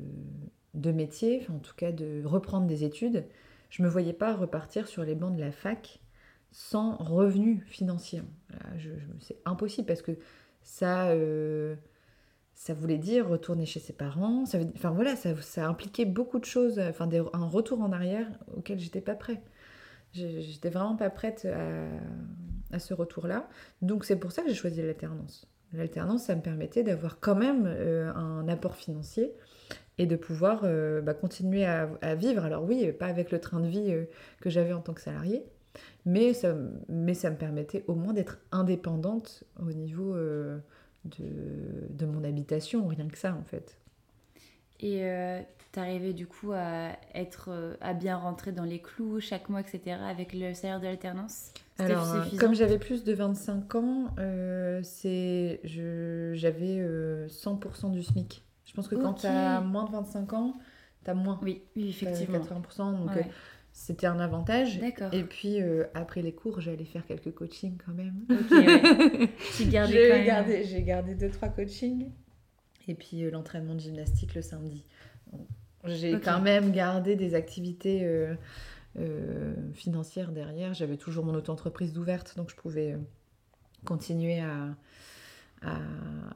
de 0.74 0.92
métier, 0.92 1.40
enfin, 1.42 1.54
en 1.54 1.58
tout 1.58 1.74
cas 1.76 1.92
de 1.92 2.22
reprendre 2.24 2.66
des 2.66 2.82
études, 2.82 3.24
je 3.70 3.82
me 3.82 3.88
voyais 3.88 4.12
pas 4.12 4.34
repartir 4.34 4.88
sur 4.88 5.04
les 5.04 5.14
bancs 5.14 5.36
de 5.36 5.40
la 5.40 5.52
fac 5.52 6.00
sans 6.50 6.96
revenu 6.96 7.64
financier. 7.66 8.22
C'est 9.20 9.38
impossible 9.44 9.86
parce 9.86 10.02
que 10.02 10.12
ça, 10.62 11.08
euh, 11.08 11.74
ça 12.54 12.74
voulait 12.74 12.98
dire 12.98 13.28
retourner 13.28 13.66
chez 13.66 13.80
ses 13.80 13.92
parents. 13.92 14.46
Ça 14.46 14.58
enfin 14.74 14.90
voilà, 14.90 15.16
ça, 15.16 15.34
ça 15.40 15.66
impliquait 15.66 16.04
beaucoup 16.04 16.38
de 16.38 16.44
choses, 16.44 16.78
enfin 16.78 17.08
un 17.32 17.46
retour 17.46 17.80
en 17.80 17.92
arrière 17.92 18.26
auquel 18.56 18.78
j'étais 18.78 19.00
pas 19.00 19.14
prête. 19.14 19.42
J'étais 20.12 20.68
vraiment 20.68 20.96
pas 20.96 21.08
prête 21.08 21.46
à, 22.70 22.78
ce 22.78 22.92
retour-là. 22.92 23.48
Donc 23.80 24.04
c'est 24.04 24.16
pour 24.16 24.32
ça 24.32 24.42
que 24.42 24.48
j'ai 24.48 24.54
choisi 24.54 24.82
l'alternance. 24.82 25.48
L'alternance, 25.72 26.24
ça 26.24 26.36
me 26.36 26.42
permettait 26.42 26.82
d'avoir 26.82 27.18
quand 27.18 27.34
même 27.34 27.64
euh, 27.66 28.12
un 28.12 28.46
apport 28.46 28.76
financier 28.76 29.32
et 29.96 30.04
de 30.04 30.16
pouvoir 30.16 30.62
euh, 30.64 31.00
bah, 31.00 31.14
continuer 31.14 31.64
à, 31.64 31.88
à, 32.02 32.14
vivre. 32.14 32.44
Alors 32.44 32.64
oui, 32.64 32.92
pas 32.92 33.06
avec 33.06 33.30
le 33.30 33.40
train 33.40 33.60
de 33.60 33.68
vie 33.68 33.94
que 34.42 34.50
j'avais 34.50 34.74
en 34.74 34.82
tant 34.82 34.92
que 34.92 35.00
salarié, 35.00 35.46
mais 36.04 36.34
ça, 36.34 36.54
mais 36.88 37.14
ça 37.14 37.30
me 37.30 37.36
permettait 37.36 37.84
au 37.86 37.94
moins 37.94 38.12
d'être 38.12 38.38
indépendante 38.50 39.44
au 39.60 39.72
niveau 39.72 40.14
euh, 40.14 40.58
de, 41.04 41.86
de, 41.90 42.06
mon 42.06 42.24
habitation, 42.24 42.86
rien 42.88 43.06
que 43.08 43.18
ça 43.18 43.34
en 43.34 43.44
fait. 43.44 43.78
Et 44.80 45.04
euh, 45.04 45.40
t'arrivais 45.70 46.12
du 46.12 46.26
coup 46.26 46.52
à 46.52 46.96
être 47.14 47.50
euh, 47.50 47.74
à 47.80 47.94
bien 47.94 48.16
rentrer 48.16 48.50
dans 48.50 48.64
les 48.64 48.80
clous 48.80 49.20
chaque 49.20 49.48
mois, 49.48 49.60
etc. 49.60 49.96
avec 50.04 50.32
le 50.32 50.54
salaire 50.54 50.80
de 50.80 50.86
l'alternance 50.86 51.52
Alors, 51.78 52.16
comme 52.38 52.54
j'avais 52.54 52.78
plus 52.78 53.04
de 53.04 53.12
25 53.12 53.74
ans, 53.76 54.14
c'est 54.82 55.60
j'avais 55.62 56.84
100% 57.28 57.92
du 57.92 58.02
SMIC. 58.02 58.44
Je 58.64 58.72
pense 58.74 58.88
que 58.88 58.96
quand 58.96 59.14
tu 59.14 59.26
as 59.26 59.60
moins 59.60 59.84
de 59.84 59.92
25 59.92 60.32
ans, 60.32 60.54
tu 61.04 61.10
as 61.10 61.14
moins. 61.14 61.38
Oui, 61.42 61.62
oui 61.76 61.90
effectivement. 61.90 62.38
80%. 62.38 62.98
Donc, 62.98 63.10
c'était 63.72 64.06
un 64.06 64.20
avantage. 64.20 64.78
Et 65.12 65.24
puis 65.24 65.60
euh, 65.60 65.84
après 65.94 66.22
les 66.22 66.32
cours, 66.32 66.60
j'allais 66.60 66.84
faire 66.84 67.06
quelques 67.06 67.32
coachings 67.32 67.78
quand 67.84 67.92
même. 67.92 68.24
Ok, 68.30 69.28
j'ai 69.58 69.66
gardé, 69.66 70.64
j'ai 70.64 70.82
gardé 70.82 71.14
deux 71.14 71.30
trois 71.30 71.48
coachings. 71.48 72.10
Et 72.86 72.94
puis 72.94 73.24
euh, 73.24 73.30
l'entraînement 73.30 73.74
de 73.74 73.80
gymnastique 73.80 74.34
le 74.34 74.42
samedi. 74.42 74.86
J'ai 75.84 76.20
quand 76.20 76.40
même 76.40 76.70
gardé 76.70 77.16
des 77.16 77.34
activités 77.34 78.04
euh, 78.04 79.54
financières 79.72 80.30
derrière. 80.30 80.74
J'avais 80.74 80.98
toujours 80.98 81.24
mon 81.24 81.34
auto-entreprise 81.34 81.96
ouverte, 81.98 82.36
donc 82.36 82.50
je 82.50 82.56
pouvais 82.56 82.96
continuer 83.84 84.40
à, 84.40 84.76
à, 85.62 85.78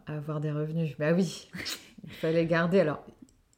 à, 0.07 0.17
avoir 0.17 0.41
des 0.41 0.51
revenus. 0.51 0.97
Bah 0.99 1.13
oui, 1.13 1.49
il 2.05 2.11
fallait 2.11 2.47
garder. 2.47 2.81
Alors, 2.81 3.05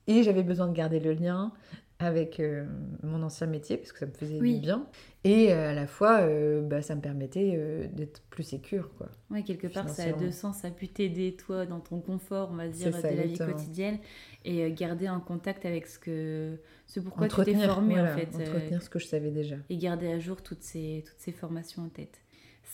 et 0.08 0.24
j'avais 0.24 0.42
besoin 0.42 0.66
de 0.66 0.74
garder 0.74 1.00
le 1.00 1.12
lien 1.12 1.52
avec 2.00 2.38
euh, 2.38 2.64
mon 3.02 3.22
ancien 3.22 3.48
métier, 3.48 3.76
parce 3.76 3.92
que 3.92 3.98
ça 3.98 4.06
me 4.06 4.12
faisait 4.12 4.38
du 4.38 4.58
bien. 4.60 4.86
Et 5.24 5.52
euh, 5.52 5.70
à 5.70 5.74
la 5.74 5.88
fois, 5.88 6.20
euh, 6.20 6.62
bah, 6.62 6.80
ça 6.80 6.94
me 6.94 7.00
permettait 7.00 7.88
d'être 7.92 8.22
plus 8.30 8.44
sécure. 8.44 8.90
Quoi, 8.96 9.08
ouais, 9.30 9.42
quelque 9.42 9.66
part, 9.66 9.88
ça 9.88 10.04
a 10.04 10.12
deux 10.12 10.30
sens. 10.30 10.58
Ça 10.58 10.68
a 10.68 10.70
pu 10.70 10.88
t'aider, 10.88 11.34
toi, 11.34 11.66
dans 11.66 11.80
ton 11.80 12.00
confort, 12.00 12.50
on 12.52 12.56
va 12.56 12.68
dire, 12.68 12.96
de 12.96 13.02
la 13.02 13.26
vie 13.26 13.38
quotidienne, 13.38 13.98
et 14.44 14.70
garder 14.72 15.08
un 15.08 15.20
contact 15.20 15.66
avec 15.66 15.86
ce, 15.88 15.98
que, 15.98 16.58
ce 16.86 17.00
pourquoi 17.00 17.26
tu 17.26 17.42
t'es 17.42 17.54
formé, 17.54 18.00
en 18.00 18.06
fait. 18.06 18.28
Entretenir 18.34 18.82
ce 18.82 18.90
que 18.90 19.00
je 19.00 19.06
savais 19.06 19.30
déjà. 19.30 19.56
Et 19.68 19.76
garder 19.76 20.12
à 20.12 20.20
jour 20.20 20.42
toutes 20.42 20.62
ces, 20.62 21.04
toutes 21.06 21.18
ces 21.18 21.32
formations 21.32 21.82
en 21.82 21.88
tête. 21.88 22.20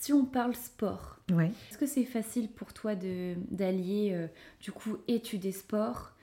Si 0.00 0.12
on 0.12 0.26
parle 0.26 0.54
sport, 0.54 1.20
ouais. 1.32 1.50
est-ce 1.70 1.78
que 1.78 1.86
c'est 1.86 2.04
facile 2.04 2.48
pour 2.50 2.74
toi 2.74 2.94
d'allier, 2.94 4.28
du 4.60 4.70
coup, 4.70 4.98
études 5.08 5.46
et 5.46 5.52
sport 5.52 6.13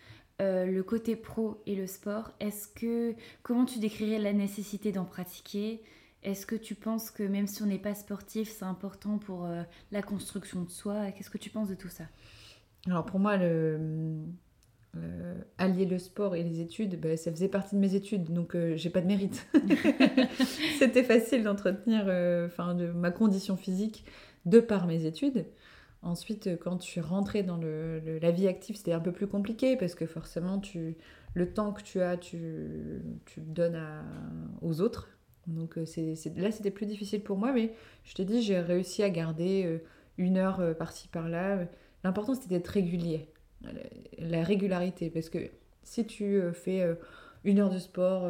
euh, 0.42 0.66
le 0.66 0.82
côté 0.82 1.16
pro 1.16 1.62
et 1.68 1.76
le 1.76 1.86
sport, 1.86 2.32
est-ce 2.40 2.68
que 2.68 3.14
comment 3.44 3.66
tu 3.66 3.78
décrirais 3.80 4.18
la 4.18 4.34
nécessité 4.34 4.92
d'en 4.92 5.06
pratiquer? 5.06 5.84
Est-ce 6.24 6.48
que 6.48 6.56
tu 6.56 6.74
penses 6.74 7.12
que 7.12 7.22
même 7.22 7.46
si 7.46 7.62
on 7.62 7.68
n'est 7.68 7.78
pas 7.78 7.94
sportif, 7.94 8.50
c'est 8.50 8.66
important 8.66 9.20
pour 9.20 9.46
euh, 9.46 9.62
la 9.92 10.02
construction 10.02 10.64
de 10.64 10.70
soi? 10.70 11.12
Qu'est-ce 11.12 11.30
que 11.30 11.38
tu 11.38 11.52
penses 11.52 11.70
de 11.70 11.76
tout 11.76 11.90
ça? 11.90 12.06
Alors 12.88 13.06
pour 13.06 13.20
moi, 13.20 13.38
le, 13.38 13.80
euh, 14.98 15.36
allier 15.60 15.86
le 15.86 16.00
sport 16.00 16.36
et 16.36 16.44
les 16.44 16.60
études, 16.60 17.00
bah, 17.00 17.18
ça 17.18 17.30
faisait 17.32 17.48
partie 17.48 17.76
de 17.76 17.80
mes 17.80 17.94
études, 17.94 18.34
donc 18.34 18.58
j'ai 18.76 18.90
pas 18.90 19.02
de 19.02 19.08
mérite. 19.08 19.48
C'était 20.80 21.04
facile 21.04 21.44
d'entretenir 21.44 22.02
enfin 22.48 22.74
de 22.74 22.88
ma 22.88 23.12
condition 23.12 23.58
physique 23.58 24.06
de 24.46 24.60
par 24.60 24.88
mes 24.88 25.06
études. 25.06 25.46
Ensuite, 26.04 26.48
euh, 26.48 26.58
quand 26.58 26.82
suis 26.82 27.00
rentrée 27.00 27.44
dans 27.44 27.58
le, 27.58 28.18
la 28.20 28.32
vie 28.32 28.48
active, 28.48 28.76
c'était 28.76 28.94
un 28.94 29.00
peu 29.00 29.12
plus 29.12 29.28
compliqué 29.28 29.78
parce 29.78 29.94
que 29.94 30.08
forcément, 30.08 30.60
tu, 30.60 30.98
le 31.36 31.54
temps 31.54 31.74
que 31.74 31.84
tu 31.84 32.02
as, 32.02 32.18
tu, 32.18 33.04
tu 33.26 33.40
le 33.40 33.46
donnes 33.46 33.80
aux 34.62 34.82
autres. 34.82 35.10
Donc 35.46 35.78
euh, 35.78 35.86
c'est, 35.86 36.16
là, 36.38 36.52
c'était 36.52 36.72
plus 36.72 36.88
difficile 36.88 37.22
pour 37.22 37.38
moi, 37.38 37.52
mais 37.52 37.74
je 38.04 38.16
t'ai 38.16 38.26
dit, 38.26 38.42
j'ai 38.42 38.60
réussi 38.60 39.04
à 39.04 39.10
garder 39.12 39.64
euh, 39.66 39.78
une 40.18 40.38
heure 40.38 40.76
par-ci, 40.78 41.08
par-là. 41.08 41.68
L'important, 42.04 42.34
c'était 42.34 42.50
d'être 42.50 42.68
régulier. 42.68 43.28
La 44.18 44.44
régularité, 44.44 45.12
parce 45.12 45.30
que 45.30 45.38
si 45.84 46.06
tu 46.06 46.42
fais 46.54 46.84
une 47.44 47.60
heure 47.60 47.70
de 47.70 47.78
sport 47.78 48.30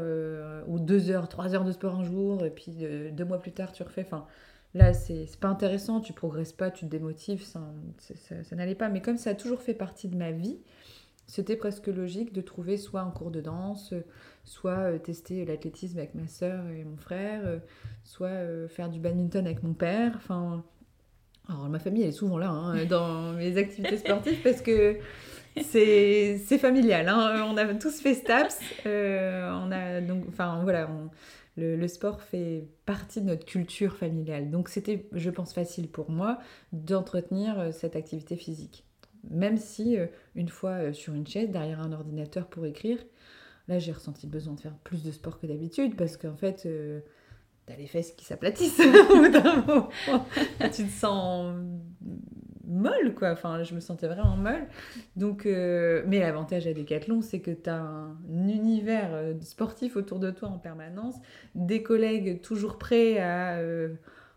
ou 0.68 0.80
deux 0.80 1.10
heures, 1.10 1.28
trois 1.28 1.56
heures 1.56 1.64
de 1.66 1.72
sport 1.72 1.96
un 1.96 2.04
jour, 2.04 2.46
et 2.46 2.50
puis 2.50 2.86
deux 3.12 3.26
mois 3.26 3.40
plus 3.40 3.52
tard, 3.52 3.72
tu 3.72 3.84
refais... 3.84 4.04
Enfin, 4.06 4.28
Là, 4.74 4.94
c'est 4.94 5.28
pas 5.40 5.50
intéressant, 5.50 6.00
tu 6.00 6.14
progresses 6.14 6.54
pas, 6.54 6.72
tu 6.72 6.86
te 6.86 6.90
démotives, 6.92 7.44
ça, 7.44 7.62
ça, 8.00 8.56
n'allait 8.56 8.76
pas. 8.76 8.88
Mais 8.88 9.02
comme 9.02 9.18
ça 9.18 9.32
a 9.32 9.34
toujours 9.34 9.62
fait 9.62 9.74
partie 9.74 10.08
de 10.08 10.16
ma 10.16 10.32
vie, 10.32 10.60
c'était 11.28 11.58
presque 11.58 11.88
logique 11.88 12.32
de 12.34 12.42
trouver 12.42 12.78
soit 12.78 13.02
un 13.02 13.10
cours 13.10 13.32
de 13.32 13.42
danse, 13.42 13.94
soit 14.46 14.72
euh, 14.72 14.98
tester 14.98 15.46
l'athlétisme 15.46 15.98
avec 15.98 16.16
ma 16.16 16.28
soeur 16.28 16.68
et 16.68 16.84
mon 16.84 16.98
frère, 16.98 17.42
euh, 17.46 17.60
soit 18.04 18.28
euh, 18.28 18.68
faire 18.68 18.90
du 18.90 19.00
badminton 19.00 19.46
avec 19.46 19.62
mon 19.64 19.74
père. 19.74 20.14
Enfin, 20.16 20.64
alors 21.50 21.68
ma 21.70 21.80
famille 21.80 22.04
elle 22.04 22.10
est 22.10 22.14
souvent 22.14 22.38
là 22.38 22.50
hein, 22.50 22.86
dans 22.90 23.34
mes 23.34 23.58
activités 23.58 23.98
sportives 23.98 24.42
parce 24.42 24.62
que 24.62 24.98
c'est 25.62 26.58
familial. 26.60 27.10
Hein. 27.10 27.46
On 27.50 27.58
a 27.58 27.66
tous 27.76 28.00
fait 28.00 28.14
STAPS, 28.14 28.60
on 28.86 29.72
a 29.72 30.02
donc, 30.02 30.26
enfin 30.30 30.62
voilà. 30.64 30.90
On, 30.90 31.10
le, 31.58 31.88
sport 31.88 32.22
fait 32.22 32.68
partie 32.86 33.22
de 33.22 33.26
notre 33.26 33.46
culture 33.46 33.96
familiale. 33.96 34.50
Donc 34.50 34.70
c'était, 34.70 35.08
je 35.14 35.30
pense, 35.30 35.54
facile 35.54 35.90
pour 35.90 36.10
moi 36.10 36.40
d'entretenir 36.72 37.60
euh, 37.60 37.72
cette 37.72 37.96
activité 37.96 38.36
physique. 38.36 38.86
Même 39.30 39.58
si, 39.58 39.98
euh, 39.98 40.08
une 40.36 40.50
fois 40.50 40.72
euh, 40.72 40.94
sur 40.94 41.14
une 41.14 41.28
chaise, 41.28 41.50
derrière 41.50 41.82
un 41.82 41.92
ordinateur 41.92 42.48
pour 42.48 42.66
écrire, 42.66 42.98
là 43.68 43.80
j'ai 43.80 43.92
ressenti 43.92 44.26
le 44.26 44.32
besoin 44.32 44.54
de 44.54 44.60
faire 44.60 44.76
plus 44.84 45.04
de 45.04 45.12
sport 45.12 45.40
que 45.40 45.48
d'habitude 45.48 45.96
parce 45.96 46.18
qu'en 46.18 46.36
fait, 46.36 46.68
t'as 47.66 47.76
les 47.76 47.88
fesses 47.88 48.12
qui 48.14 48.26
s'aplatissent 48.26 48.80
au 49.12 49.18
bout 49.18 49.30
d'un 49.30 49.62
moment. 49.62 49.90
tu 50.74 50.86
te 50.86 50.92
sens 50.92 51.56
molle, 52.72 53.14
quoi. 53.14 53.32
Enfin, 53.32 53.64
je 53.64 53.76
me 53.76 53.80
sentais 53.80 54.08
vraiment 54.08 54.36
molle. 54.38 54.68
Donc, 55.16 55.46
euh, 55.46 56.04
mais 56.08 56.20
l'avantage 56.20 56.68
à 56.68 56.74
Decathlon, 56.74 57.22
c'est 57.22 57.40
que 57.40 57.52
tu 57.52 57.70
as 57.70 57.82
un 57.82 58.18
univers 58.30 59.10
euh, 59.14 59.34
sportif 59.42 59.96
autour 59.96 60.20
de 60.20 60.32
toi 60.32 60.50
en 60.50 60.58
permanence, 60.58 61.16
des 61.56 61.84
collègues 61.84 62.42
toujours 62.42 62.78
prêts 62.78 63.20
à 63.20 63.60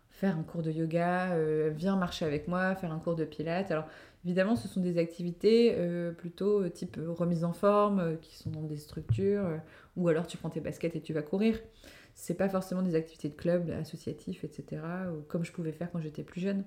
faire 0.09 0.37
un 0.37 0.43
cours 0.43 0.61
de 0.61 0.71
yoga, 0.71 1.35
viens 1.71 1.97
marcher 1.97 2.25
avec 2.25 2.47
moi, 2.47 2.73
faire 2.75 2.91
un 2.93 2.99
cours 2.99 3.15
de 3.15 3.25
pilates. 3.25 3.71
Alors, 3.71 3.85
évidemment, 4.23 4.55
ce 4.55 4.67
sont 4.67 4.79
des 4.79 4.97
activités 4.97 5.75
plutôt 6.17 6.67
type 6.69 6.97
remise 7.05 7.43
en 7.43 7.51
forme, 7.51 8.17
qui 8.21 8.37
sont 8.37 8.49
dans 8.49 8.61
des 8.61 8.77
structures, 8.77 9.59
ou 9.97 10.07
alors 10.07 10.25
tu 10.25 10.37
prends 10.37 10.49
tes 10.49 10.61
baskets 10.61 10.95
et 10.95 11.01
tu 11.01 11.13
vas 11.13 11.21
courir 11.21 11.59
c'est 12.15 12.33
pas 12.33 12.47
forcément 12.49 12.81
des 12.81 12.95
activités 12.95 13.29
de 13.29 13.35
club, 13.35 13.69
associatifs, 13.71 14.43
etc., 14.43 14.81
comme 15.27 15.43
je 15.43 15.51
pouvais 15.51 15.73
faire 15.73 15.91
quand 15.91 15.99
j'étais 15.99 16.23
plus 16.23 16.41
jeune. 16.41 16.63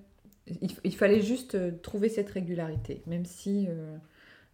Il, 0.84 0.94
fallait 0.94 1.20
juste 1.20 1.54
euh, 1.54 1.72
trouver 1.82 2.08
cette 2.08 2.30
régularité, 2.30 3.02
même 3.06 3.24
si, 3.24 3.66
euh, 3.68 3.96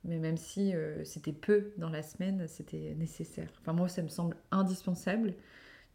mais 0.04 0.18
même 0.18 0.36
si 0.36 0.74
euh, 0.74 1.04
c'était 1.04 1.32
peu 1.32 1.72
dans 1.78 1.90
la 1.90 2.02
semaine, 2.02 2.46
c'était 2.48 2.94
nécessaire. 2.98 3.48
Enfin, 3.60 3.72
moi, 3.72 3.88
ça 3.88 4.02
me 4.02 4.08
semble 4.08 4.36
indispensable. 4.50 5.34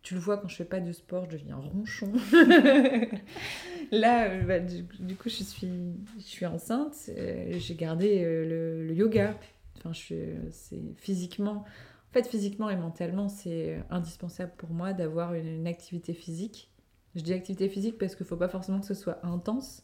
Tu 0.01 0.13
le 0.13 0.19
vois, 0.19 0.37
quand 0.37 0.47
je 0.47 0.55
fais 0.55 0.65
pas 0.65 0.79
de 0.79 0.91
sport, 0.93 1.25
je 1.25 1.37
deviens 1.37 1.57
ronchon. 1.57 2.13
Là, 3.91 4.41
bah, 4.43 4.59
du, 4.59 5.15
coup, 5.15 5.29
je 5.29 5.43
suis, 5.43 5.93
je 6.17 6.23
suis 6.23 6.45
enceinte. 6.45 6.95
J'ai 7.07 7.75
gardé 7.75 8.23
le, 8.23 8.93
yoga. 8.93 9.37
Enfin, 9.77 9.91
c'est 9.93 10.95
physiquement 10.97 11.65
en 12.09 12.13
fait, 12.13 12.27
physiquement 12.27 12.69
et 12.71 12.75
mentalement, 12.75 13.29
c'est 13.29 13.83
indispensable 13.91 14.51
pour 14.57 14.71
moi 14.71 14.93
d'avoir 14.93 15.35
une, 15.35 15.67
activité 15.67 16.13
physique. 16.13 16.71
Je 17.15 17.21
dis 17.21 17.33
activité 17.33 17.69
physique 17.69 17.99
parce 17.99 18.15
qu'il 18.15 18.23
ne 18.23 18.29
faut 18.29 18.35
pas 18.35 18.49
forcément 18.49 18.79
que 18.79 18.87
ce 18.87 18.95
soit 18.95 19.23
intense, 19.23 19.83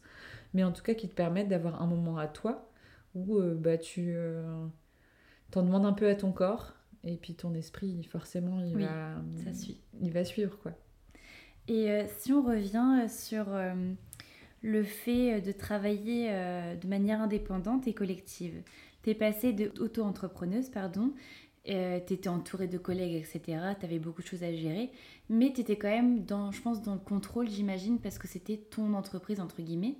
mais 0.55 0.63
en 0.63 0.71
tout 0.71 0.81
cas 0.81 0.93
qui 0.93 1.09
te 1.09 1.13
permette 1.13 1.49
d'avoir 1.49 1.81
un 1.81 1.85
moment 1.85 2.17
à 2.17 2.27
toi 2.27 2.71
où 3.13 3.37
euh, 3.37 3.53
bah, 3.53 3.77
tu 3.77 4.13
euh, 4.15 4.65
t'en 5.51 5.63
demandes 5.63 5.85
un 5.85 5.91
peu 5.91 6.07
à 6.07 6.15
ton 6.15 6.31
corps 6.31 6.73
et 7.03 7.17
puis 7.17 7.35
ton 7.35 7.53
esprit, 7.53 8.03
forcément, 8.05 8.63
il, 8.63 8.77
va, 8.77 9.21
ça 9.43 9.53
suit. 9.53 9.81
il 10.01 10.11
va 10.11 10.23
suivre. 10.23 10.57
quoi. 10.57 10.71
Et 11.67 11.91
euh, 11.91 12.05
si 12.19 12.31
on 12.31 12.41
revient 12.41 13.05
sur 13.09 13.45
le 14.61 14.83
fait 14.83 15.41
de 15.41 15.51
travailler 15.51 16.29
de 16.81 16.87
manière 16.87 17.21
indépendante 17.21 17.85
et 17.87 17.93
collective, 17.93 18.63
tu 19.03 19.11
es 19.11 19.13
passée 19.13 19.53
de 19.53 19.71
auto-entrepreneuse, 19.79 20.69
pardon, 20.69 21.13
euh, 21.67 21.99
tu 22.05 22.13
étais 22.13 22.29
entourée 22.29 22.67
de 22.67 22.77
collègues, 22.77 23.15
etc. 23.15 23.59
Tu 23.79 23.85
avais 23.85 23.97
beaucoup 23.97 24.21
de 24.21 24.27
choses 24.27 24.43
à 24.43 24.53
gérer. 24.53 24.91
Mais 25.29 25.51
tu 25.51 25.61
étais 25.61 25.77
quand 25.77 25.89
même, 25.89 26.23
dans, 26.23 26.51
je 26.51 26.61
pense, 26.61 26.81
dans 26.81 26.93
le 26.93 26.99
contrôle, 26.99 27.49
j'imagine, 27.49 27.99
parce 27.99 28.19
que 28.19 28.27
c'était 28.27 28.57
ton 28.57 28.93
entreprise, 28.93 29.39
entre 29.39 29.61
guillemets. 29.61 29.95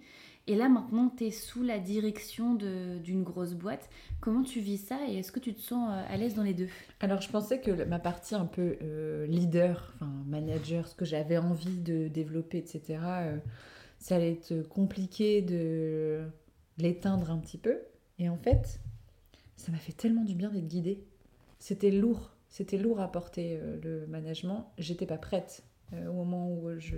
Et 0.48 0.56
là, 0.56 0.70
maintenant, 0.70 1.10
tu 1.10 1.26
es 1.26 1.32
sous 1.32 1.64
la 1.64 1.80
direction 1.80 2.54
d'une 2.56 3.24
grosse 3.24 3.54
boîte. 3.54 3.90
Comment 4.22 4.44
tu 4.44 4.60
vis 4.60 4.78
ça 4.78 5.00
et 5.08 5.18
est-ce 5.18 5.32
que 5.32 5.40
tu 5.40 5.54
te 5.54 5.62
sens 5.62 5.90
euh, 5.90 6.04
à 6.08 6.18
l'aise 6.18 6.36
dans 6.36 6.44
les 6.44 6.54
deux? 6.54 6.68
Alors, 7.00 7.22
je 7.22 7.30
pensais 7.30 7.60
que 7.60 7.84
ma 7.86 8.00
partie 8.00 8.36
un 8.36 8.46
peu 8.46 8.78
euh, 8.82 9.26
leader, 9.26 9.94
enfin 9.96 10.12
manager, 10.28 10.88
ce 10.88 10.96
que 10.96 11.06
j'avais 11.06 11.38
envie 11.38 11.78
de 11.78 12.08
développer, 12.08 12.60
etc., 12.60 13.00
ça 13.98 14.16
allait 14.18 14.34
être 14.34 14.62
compliqué 14.68 15.42
de 15.42 16.22
l'éteindre 16.78 17.32
un 17.32 17.40
petit 17.40 17.58
peu. 17.58 17.80
Et 18.20 18.30
en 18.30 18.38
fait, 18.38 18.80
ça 19.56 19.72
m'a 19.72 19.80
fait 19.80 19.94
tellement 19.94 20.24
du 20.24 20.36
bien 20.36 20.52
d'être 20.52 20.68
guidée 20.68 21.04
c'était 21.66 21.90
lourd. 21.90 22.30
C'était 22.48 22.78
lourd 22.78 23.00
à 23.00 23.12
porter 23.12 23.58
euh, 23.60 23.80
le 23.82 24.06
management. 24.06 24.72
J'étais 24.78 25.08
pas 25.08 25.18
prête 25.18 25.64
euh, 25.94 26.08
au 26.10 26.14
moment 26.14 26.52
où 26.52 26.70
je, 26.78 26.96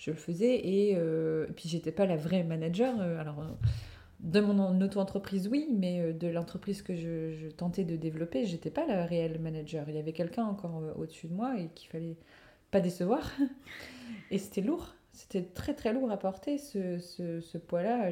je 0.00 0.10
le 0.10 0.16
faisais. 0.16 0.66
Et, 0.66 0.96
euh, 0.96 1.46
puis, 1.54 1.68
j'étais 1.68 1.92
pas 1.92 2.06
la 2.06 2.16
vraie 2.16 2.42
manager. 2.42 3.00
alors, 3.00 3.44
de 4.20 4.40
mon 4.40 4.80
auto-entreprise, 4.80 5.48
oui, 5.48 5.68
mais 5.70 6.12
de 6.12 6.28
l'entreprise 6.28 6.82
que 6.82 6.94
je, 6.94 7.48
tentais 7.50 7.84
de 7.84 7.96
développer, 7.96 8.44
j'étais 8.44 8.70
pas 8.70 8.86
la 8.86 9.06
réelle 9.06 9.38
manager. 9.38 9.88
Il 9.88 9.94
y 9.94 9.98
avait 9.98 10.12
quelqu'un 10.12 10.44
encore 10.44 10.82
au-dessus 10.96 11.28
de 11.28 11.34
moi 11.34 11.58
et 11.58 11.68
qu'il 11.74 11.88
fallait 11.88 12.16
pas 12.70 12.80
décevoir. 12.80 13.30
et 14.30 14.38
c'était 14.38 14.60
lourd. 14.60 14.94
C'était 15.12 15.42
très 15.42 15.74
très 15.74 15.92
lourd 15.92 16.10
à 16.10 16.18
porter 16.18 16.58
ce, 16.58 16.98
ce, 16.98 17.40
ce 17.40 17.58
poids-là. 17.58 18.10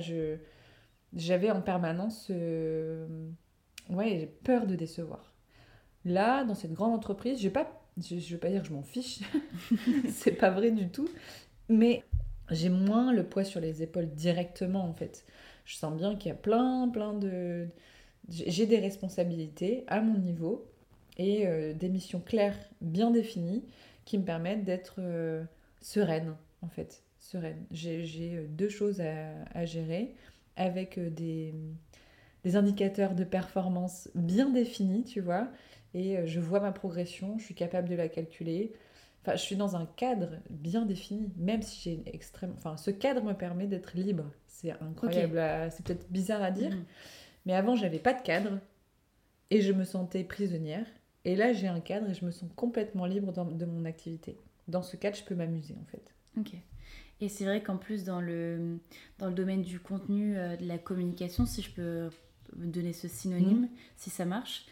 J'avais 1.14 1.51
en 1.51 1.61
permanence 1.61 2.30
ouais, 3.91 4.32
peur 4.45 4.66
de 4.66 4.74
décevoir. 4.76 5.32
Là, 6.05 6.45
dans 6.45 6.55
cette 6.55 6.72
grande 6.72 6.95
entreprise, 6.95 7.39
je, 7.39 7.49
ne 7.49 8.20
veux 8.30 8.39
pas 8.39 8.49
dire 8.49 8.62
que 8.62 8.68
je 8.68 8.72
m'en 8.72 8.82
fiche, 8.82 9.20
c'est 10.09 10.32
pas 10.32 10.51
vrai 10.51 10.70
du 10.70 10.89
tout, 10.89 11.09
mais 11.68 12.04
j'ai 12.50 12.70
moins 12.70 13.12
le 13.12 13.24
poids 13.24 13.44
sur 13.44 13.60
les 13.60 13.82
épaules 13.82 14.08
directement 14.08 14.84
en 14.84 14.94
fait. 14.94 15.24
Je 15.64 15.76
sens 15.76 15.94
bien 15.94 16.16
qu'il 16.16 16.30
y 16.30 16.32
a 16.32 16.36
plein, 16.36 16.88
plein 16.88 17.12
de. 17.12 17.68
J'ai 18.28 18.66
des 18.66 18.78
responsabilités 18.78 19.84
à 19.86 20.00
mon 20.00 20.18
niveau 20.18 20.66
et 21.18 21.46
euh, 21.46 21.74
des 21.74 21.88
missions 21.88 22.20
claires, 22.20 22.56
bien 22.80 23.10
définies, 23.10 23.64
qui 24.04 24.18
me 24.18 24.24
permettent 24.24 24.64
d'être 24.64 24.96
euh, 24.98 25.44
sereine 25.80 26.36
en 26.62 26.68
fait. 26.68 27.02
Sereine. 27.20 27.64
J'ai 27.70 28.36
euh, 28.36 28.46
deux 28.48 28.68
choses 28.68 29.02
à, 29.02 29.64
gérer 29.66 30.14
avec 30.56 30.98
des, 31.14 31.54
des 32.44 32.56
indicateurs 32.56 33.14
de 33.14 33.24
performance 33.24 34.08
bien 34.14 34.48
définis, 34.48 35.04
tu 35.04 35.20
vois, 35.20 35.48
et 35.94 36.26
je 36.26 36.40
vois 36.40 36.60
ma 36.60 36.72
progression, 36.72 37.38
je 37.38 37.44
suis 37.44 37.54
capable 37.54 37.88
de 37.88 37.94
la 37.94 38.08
calculer. 38.08 38.72
Enfin, 39.29 39.37
je 39.37 39.43
suis 39.43 39.57
dans 39.57 39.76
un 39.76 39.85
cadre 39.85 40.31
bien 40.49 40.87
défini, 40.87 41.31
même 41.37 41.61
si 41.61 41.83
j'ai 41.83 41.95
une 41.97 42.09
extrême. 42.09 42.55
Enfin, 42.57 42.79
ce 42.79 42.91
cadre 42.91 43.22
me 43.22 43.35
permet 43.35 43.66
d'être 43.66 43.95
libre. 43.95 44.24
C'est 44.47 44.70
incroyable. 44.81 45.70
C'est 45.70 45.85
peut-être 45.85 46.11
bizarre 46.11 46.43
à 46.43 46.51
dire, 46.51 46.70
mhm. 46.70 46.85
mais 47.45 47.53
avant, 47.53 47.76
j'avais 47.76 47.99
pas 47.99 48.14
de 48.14 48.22
cadre 48.22 48.59
et 49.51 49.61
je 49.61 49.72
me 49.72 49.85
sentais 49.85 50.24
prisonnière. 50.24 50.87
Et 51.26 51.37
là, 51.37 51.53
j'ai 51.53 51.68
un 51.68 51.81
cadre 51.81 52.09
et 52.09 52.14
je 52.14 52.24
me 52.24 52.31
sens 52.31 52.49
complètement 52.57 53.05
libre 53.05 53.33
de 53.33 53.66
mon 53.66 53.85
activité. 53.85 54.39
Dans 54.66 54.83
ce 54.83 54.97
cadre, 54.97 55.16
je 55.16 55.24
peux 55.24 55.35
m'amuser 55.35 55.74
en 55.79 55.85
fait. 55.85 56.14
Ok. 56.39 56.55
Et 57.20 57.29
c'est 57.29 57.45
vrai 57.45 57.62
qu'en 57.62 57.76
plus, 57.76 58.05
dans 58.05 58.22
le, 58.22 58.79
dans 59.18 59.26
le 59.26 59.35
domaine 59.35 59.61
du 59.61 59.79
contenu, 59.79 60.39
euh, 60.39 60.57
de 60.57 60.66
la 60.66 60.79
communication, 60.79 61.45
si 61.45 61.61
je 61.61 61.70
peux 61.72 62.09
donner 62.57 62.95
ce 62.95 63.09
synonyme, 63.09 63.62
mhm. 63.62 63.68
si 63.97 64.09
ça 64.09 64.24
marche, 64.24 64.64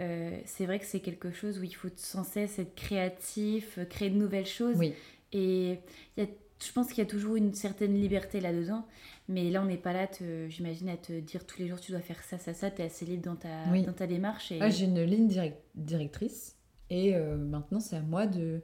euh, 0.00 0.38
c'est 0.44 0.66
vrai 0.66 0.78
que 0.78 0.84
c'est 0.84 1.00
quelque 1.00 1.30
chose 1.32 1.58
où 1.58 1.62
il 1.62 1.74
faut 1.74 1.88
sans 1.96 2.24
cesse 2.24 2.58
être 2.58 2.74
créatif, 2.74 3.78
euh, 3.78 3.84
créer 3.84 4.10
de 4.10 4.16
nouvelles 4.16 4.46
choses. 4.46 4.76
Oui. 4.76 4.92
Et 5.32 5.78
je 6.18 6.72
pense 6.72 6.88
qu'il 6.88 6.98
y 6.98 7.06
a 7.06 7.10
toujours 7.10 7.36
une 7.36 7.54
certaine 7.54 7.94
liberté 7.94 8.40
là-dedans. 8.40 8.86
Mais 9.28 9.50
là, 9.50 9.62
on 9.62 9.66
n'est 9.66 9.76
pas 9.76 9.92
là, 9.92 10.06
j'imagine, 10.48 10.88
à 10.88 10.96
te 10.96 11.18
dire 11.18 11.46
tous 11.46 11.58
les 11.58 11.68
jours 11.68 11.80
tu 11.80 11.92
dois 11.92 12.00
faire 12.00 12.22
ça, 12.22 12.38
ça, 12.38 12.54
ça. 12.54 12.70
Tu 12.70 12.82
es 12.82 12.84
assez 12.84 13.04
libre 13.04 13.24
dans 13.24 13.36
ta, 13.36 13.64
dans 13.66 13.92
ta 13.92 14.06
démarche. 14.06 14.52
Et... 14.52 14.58
Ah, 14.60 14.70
j'ai 14.70 14.84
une 14.84 15.02
ligne 15.02 15.28
directrice. 15.74 16.56
Et 16.88 17.16
euh, 17.16 17.36
maintenant, 17.36 17.80
c'est 17.80 17.96
à 17.96 18.02
moi 18.02 18.26
de, 18.26 18.60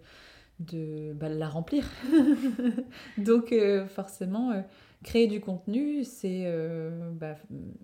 de 0.61 1.13
bah, 1.15 1.29
la 1.29 1.49
remplir. 1.49 1.91
Donc, 3.19 3.55
forcément 3.89 4.63
Créer 5.03 5.27
du 5.27 5.41
contenu, 5.41 6.05
c'est 6.05 6.43
euh, 6.45 7.11
bah, 7.13 7.35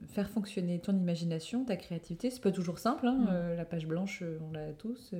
faire 0.09 0.31
fonctionner 0.31 0.79
ton 0.79 0.97
imagination, 0.97 1.64
ta 1.64 1.77
créativité. 1.77 2.31
C'est 2.31 2.43
pas 2.43 2.53
toujours 2.53 2.79
simple, 2.79 3.07
hein, 3.07 3.19
mm. 3.19 3.29
euh, 3.31 3.57
la 3.57 3.64
page 3.64 3.87
blanche, 3.87 4.21
euh, 4.23 4.39
on 4.49 4.53
l'a 4.53 4.73
tous 4.73 5.14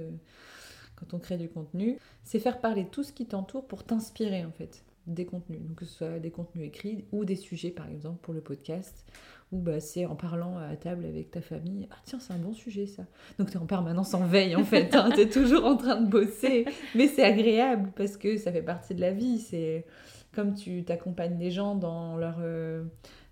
quand 0.97 1.15
on 1.15 1.19
crée 1.19 1.37
du 1.37 1.49
contenu. 1.49 1.99
C'est 2.25 2.39
faire 2.39 2.61
parler 2.61 2.87
tout 2.87 3.03
ce 3.03 3.13
qui 3.13 3.27
t'entoure 3.27 3.67
pour 3.67 3.85
t'inspirer 3.85 4.45
en 4.45 4.53
fait 4.53 4.85
des 5.07 5.25
contenus. 5.25 5.61
Donc 5.63 5.77
que 5.77 5.85
ce 5.85 5.95
soit 5.95 6.19
des 6.19 6.31
contenus 6.31 6.67
écrits 6.67 7.05
ou 7.13 7.25
des 7.25 7.37
sujets 7.37 7.71
par 7.71 7.89
exemple 7.89 8.19
pour 8.23 8.35
le 8.35 8.41
podcast. 8.41 9.05
Ou 9.51 9.59
bah, 9.59 9.81
c'est 9.81 10.05
en 10.05 10.15
parlant 10.15 10.59
à 10.59 10.77
table 10.77 11.07
avec 11.07 11.31
ta 11.31 11.41
famille. 11.41 11.89
Ah 11.91 11.97
tiens, 12.05 12.19
c'est 12.21 12.35
un 12.35 12.39
bon 12.39 12.53
sujet 12.53 12.87
ça. 12.87 13.05
Donc 13.39 13.51
tu 13.51 13.57
es 13.57 13.61
en 13.61 13.67
permanence 13.67 14.13
en 14.15 14.25
veille 14.25 14.55
en 14.55 14.65
fait. 14.65 14.95
Hein, 14.95 15.11
tu 15.15 15.21
es 15.21 15.29
toujours 15.29 15.65
en 15.65 15.77
train 15.77 16.01
de 16.01 16.09
bosser. 16.09 16.67
Mais 16.95 17.09
c'est 17.09 17.25
agréable 17.25 17.91
parce 17.97 18.17
que 18.17 18.37
ça 18.37 18.53
fait 18.53 18.63
partie 18.63 18.95
de 18.95 19.01
la 19.01 19.13
vie. 19.13 19.39
C'est 19.39 19.87
comme 20.33 20.55
tu 20.55 20.85
t'accompagnes 20.85 21.39
les 21.39 21.51
gens 21.51 21.75
dans 21.75 22.17
leur, 22.17 22.37
euh, 22.41 22.85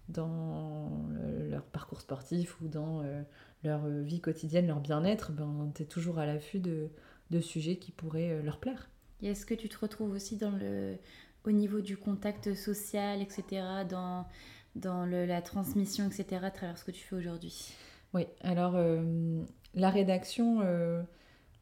dans 0.08 1.08
leur 1.50 1.62
parcours 1.62 2.00
sportif 2.00 2.60
ou 2.60 2.68
dans 2.68 3.02
euh, 3.02 3.22
leur 3.64 3.86
vie 3.86 4.20
quotidienne, 4.20 4.66
leur 4.66 4.80
bien-être, 4.80 5.32
ben, 5.32 5.70
tu 5.74 5.82
es 5.82 5.86
toujours 5.86 6.18
à 6.18 6.26
l'affût 6.26 6.60
de, 6.60 6.88
de, 7.30 7.40
sujets 7.40 7.76
qui 7.76 7.92
pourraient 7.92 8.32
euh, 8.32 8.42
leur 8.42 8.58
plaire. 8.58 8.88
Et 9.22 9.28
est-ce 9.28 9.46
que 9.46 9.54
tu 9.54 9.68
te 9.68 9.78
retrouves 9.78 10.12
aussi 10.12 10.36
dans 10.36 10.52
le, 10.52 10.96
au 11.44 11.52
niveau 11.52 11.80
du 11.80 11.96
contact 11.96 12.54
social, 12.54 13.22
etc., 13.22 13.62
dans, 13.88 14.26
dans 14.74 15.06
le, 15.06 15.24
la 15.24 15.42
transmission, 15.42 16.06
etc., 16.06 16.44
à 16.44 16.50
travers 16.50 16.78
ce 16.78 16.84
que 16.84 16.90
tu 16.90 17.02
fais 17.02 17.16
aujourd'hui? 17.16 17.74
Oui, 18.14 18.26
alors 18.42 18.78
la 19.74 19.90
rédaction 19.90 20.60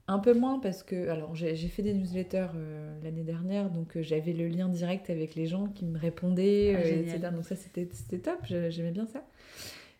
un 0.06 0.18
peu 0.18 0.34
moins 0.34 0.58
parce 0.58 0.82
que, 0.82 1.08
alors 1.08 1.34
j'ai 1.34 1.56
fait 1.56 1.82
des 1.82 1.94
newsletters 1.94 2.48
euh, 2.54 2.98
l'année 3.02 3.22
dernière, 3.22 3.70
donc 3.70 3.96
euh, 3.96 4.02
j'avais 4.02 4.32
le 4.32 4.48
lien 4.48 4.68
direct 4.68 5.08
avec 5.08 5.34
les 5.34 5.46
gens 5.46 5.68
qui 5.68 5.86
me 5.86 5.98
répondaient, 5.98 6.74
ah, 6.76 6.80
euh, 6.80 7.00
etc. 7.00 7.30
Donc 7.32 7.44
ça 7.44 7.56
c'était 7.56 7.86
top, 8.18 8.38
j'aimais 8.44 8.90
bien 8.90 9.06
ça. 9.06 9.24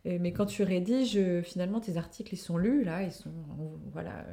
mais 0.05 0.33
quand 0.33 0.45
tu 0.45 0.63
rédiges, 0.63 1.19
finalement 1.43 1.81
tes 1.81 1.97
articles 1.97 2.35
ils 2.35 2.39
sont 2.39 2.59
lus, 2.59 2.85
là, 2.85 3.03
ils 3.03 3.13
sont, 3.13 3.33
voilà, 3.93 4.27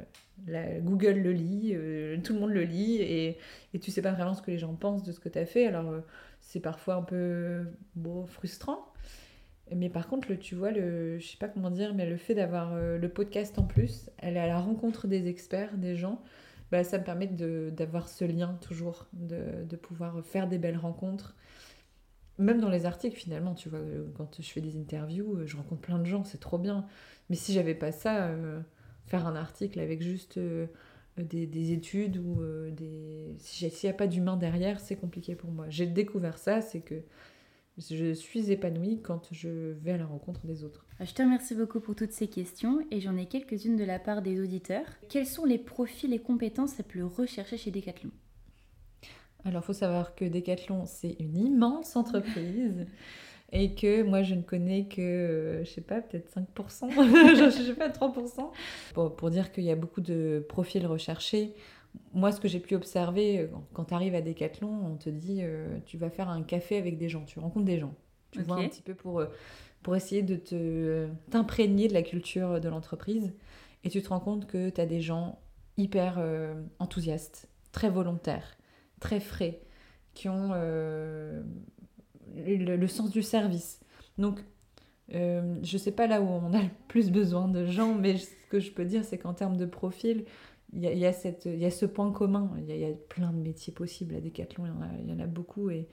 Google 0.80 1.20
le 1.20 1.32
lit, 1.32 1.74
tout 2.22 2.34
le 2.34 2.40
monde 2.40 2.52
le 2.52 2.64
lit, 2.64 2.96
et, 2.96 3.38
et 3.72 3.78
tu 3.78 3.90
sais 3.90 4.02
pas 4.02 4.12
vraiment 4.12 4.34
ce 4.34 4.42
que 4.42 4.50
les 4.50 4.58
gens 4.58 4.74
pensent 4.74 5.02
de 5.02 5.12
ce 5.12 5.20
que 5.20 5.30
tu 5.30 5.38
as 5.38 5.46
fait, 5.46 5.66
alors 5.66 5.90
c'est 6.40 6.60
parfois 6.60 6.96
un 6.96 7.02
peu 7.02 7.64
bon, 7.94 8.26
frustrant. 8.26 8.92
Mais 9.76 9.88
par 9.88 10.08
contre, 10.08 10.30
le, 10.30 10.38
tu 10.38 10.54
vois, 10.54 10.70
le, 10.70 11.18
je 11.18 11.26
sais 11.26 11.36
pas 11.36 11.48
comment 11.48 11.70
dire, 11.70 11.94
mais 11.94 12.08
le 12.08 12.16
fait 12.16 12.34
d'avoir 12.34 12.72
euh, 12.72 12.98
le 12.98 13.08
podcast 13.08 13.58
en 13.58 13.64
plus, 13.64 14.10
aller 14.18 14.38
à 14.38 14.46
la 14.46 14.58
rencontre 14.58 15.06
des 15.06 15.28
experts, 15.28 15.76
des 15.78 15.96
gens, 15.96 16.22
bah, 16.70 16.84
ça 16.84 16.98
me 16.98 17.04
permet 17.04 17.26
d'avoir 17.26 18.08
ce 18.08 18.24
lien 18.24 18.58
toujours, 18.60 19.06
de, 19.12 19.64
de, 19.68 19.76
pouvoir 19.76 20.24
faire 20.24 20.48
des 20.48 20.58
belles 20.58 20.78
rencontres. 20.78 21.36
Même 22.38 22.60
dans 22.60 22.70
les 22.70 22.86
articles, 22.86 23.16
finalement, 23.16 23.54
tu 23.54 23.68
vois, 23.68 23.78
euh, 23.78 24.06
quand 24.16 24.40
je 24.40 24.50
fais 24.50 24.60
des 24.60 24.76
interviews, 24.76 25.36
euh, 25.36 25.46
je 25.46 25.56
rencontre 25.56 25.82
plein 25.82 25.98
de 25.98 26.06
gens, 26.06 26.24
c'est 26.24 26.40
trop 26.40 26.58
bien. 26.58 26.86
Mais 27.30 27.36
si 27.36 27.52
j'avais 27.52 27.74
pas 27.74 27.92
ça, 27.92 28.30
faire 29.06 29.26
un 29.26 29.36
article 29.36 29.80
avec 29.80 30.02
juste 30.02 30.38
des, 31.16 31.46
des, 31.46 31.72
études 31.72 32.18
ou 32.18 32.42
des. 32.70 33.34
S'il 33.38 33.70
n'y 33.84 33.90
a 33.90 33.94
pas 33.94 34.06
d'humain 34.06 34.36
derrière, 34.36 34.80
c'est 34.80 34.96
compliqué 34.96 35.34
pour 35.34 35.50
moi. 35.50 35.66
J'ai 35.68 35.86
découvert 35.86 36.36
ça, 36.36 36.60
c'est 36.60 36.80
que 36.80 37.02
je 37.78 38.12
suis 38.12 38.50
épanouie 38.50 39.00
quand 39.02 39.28
je 39.30 39.48
vais 39.48 39.92
à 39.92 39.96
la 39.96 40.06
rencontre 40.06 40.46
des 40.46 40.64
autres. 40.64 40.86
Je 41.00 41.12
te 41.12 41.22
remercie 41.22 41.54
beaucoup 41.54 41.80
pour 41.80 41.94
toutes 41.94 42.12
ces 42.12 42.28
questions 42.28 42.84
et 42.90 43.00
j'en 43.00 43.16
ai 43.16 43.26
quelques-unes 43.26 43.76
de 43.76 43.84
la 43.84 43.98
part 43.98 44.22
des 44.22 44.40
auditeurs. 44.40 44.86
Quels 45.08 45.26
sont 45.26 45.44
les 45.44 45.58
profils 45.58 46.12
et 46.12 46.18
compétences 46.18 46.76
les 46.78 46.84
plus 46.84 47.02
recherchés 47.02 47.56
chez 47.56 47.70
Decathlon? 47.70 48.10
Alors, 49.44 49.62
il 49.62 49.66
faut 49.66 49.72
savoir 49.72 50.14
que 50.14 50.24
Decathlon, 50.24 50.84
c'est 50.86 51.16
une 51.18 51.36
immense 51.36 51.96
entreprise. 51.96 52.86
et 53.52 53.74
que 53.74 54.02
moi 54.02 54.22
je 54.22 54.34
ne 54.34 54.42
connais 54.42 54.86
que, 54.86 55.00
euh, 55.00 55.64
je 55.64 55.70
sais 55.70 55.82
pas, 55.82 56.00
peut-être 56.00 56.34
5%, 56.34 56.90
je 57.54 57.62
sais 57.64 57.74
pas, 57.74 57.90
3%. 57.90 58.50
Pour, 58.94 59.14
pour 59.14 59.30
dire 59.30 59.52
qu'il 59.52 59.64
y 59.64 59.70
a 59.70 59.76
beaucoup 59.76 60.00
de 60.00 60.44
profils 60.48 60.86
recherchés, 60.86 61.54
moi, 62.14 62.32
ce 62.32 62.40
que 62.40 62.48
j'ai 62.48 62.60
pu 62.60 62.74
observer, 62.74 63.40
euh, 63.40 63.46
quand 63.72 63.86
tu 63.86 63.94
arrives 63.94 64.14
à 64.14 64.20
Decathlon, 64.20 64.68
on 64.68 64.96
te 64.96 65.08
dit 65.08 65.40
euh, 65.42 65.78
tu 65.86 65.96
vas 65.96 66.10
faire 66.10 66.28
un 66.28 66.42
café 66.42 66.76
avec 66.76 66.98
des 66.98 67.08
gens, 67.08 67.24
tu 67.24 67.38
rencontres 67.38 67.64
des 67.66 67.78
gens. 67.78 67.94
Tu 68.30 68.42
vois 68.42 68.56
un 68.56 68.68
petit 68.68 68.82
peu 68.82 68.94
pour, 68.94 69.20
euh, 69.20 69.26
pour 69.82 69.94
essayer 69.94 70.22
de 70.22 70.36
te, 70.36 71.08
t'imprégner 71.30 71.88
de 71.88 71.94
la 71.94 72.02
culture 72.02 72.60
de 72.60 72.68
l'entreprise. 72.68 73.32
Et 73.84 73.90
tu 73.90 74.00
te 74.00 74.08
rends 74.08 74.20
compte 74.20 74.46
que 74.46 74.70
tu 74.70 74.80
as 74.80 74.86
des 74.86 75.00
gens 75.00 75.38
hyper 75.76 76.22
enthousiastes, 76.78 77.48
très 77.72 77.90
volontaires, 77.90 78.56
très 79.00 79.20
frais, 79.20 79.60
qui 80.14 80.28
ont 80.28 80.52
le, 80.52 81.44
le, 82.36 82.86
sens 82.86 83.10
du 83.10 83.22
service. 83.22 83.80
Donc, 84.18 84.44
je 85.08 85.76
sais 85.78 85.90
pas 85.90 86.06
là 86.06 86.22
où 86.22 86.26
on 86.26 86.52
a 86.52 86.62
le 86.62 86.70
plus 86.88 87.10
besoin 87.10 87.48
de 87.48 87.66
gens, 87.66 87.94
mais 87.94 88.18
ce 88.18 88.30
que 88.50 88.60
je 88.60 88.70
peux 88.70 88.84
dire, 88.84 89.04
c'est 89.04 89.18
qu'en 89.18 89.34
termes 89.34 89.56
de 89.56 89.66
profil, 89.66 90.24
il 90.72 90.98
y 90.98 91.06
a, 91.06 91.12
cette, 91.12 91.44
il 91.44 91.58
y 91.58 91.66
a 91.66 91.70
ce 91.70 91.86
point 91.86 92.10
commun. 92.12 92.50
Il 92.58 92.74
y, 92.74 92.84
a, 92.84 92.92
plein 93.08 93.30
de 93.32 93.38
métiers 93.38 93.72
possibles 93.72 94.14
à 94.14 94.20
Decathlon, 94.20 94.64
il 95.00 95.08
y 95.08 95.12
en 95.12 95.18
a, 95.18 95.26
beaucoup 95.26 95.70
et, 95.70 95.88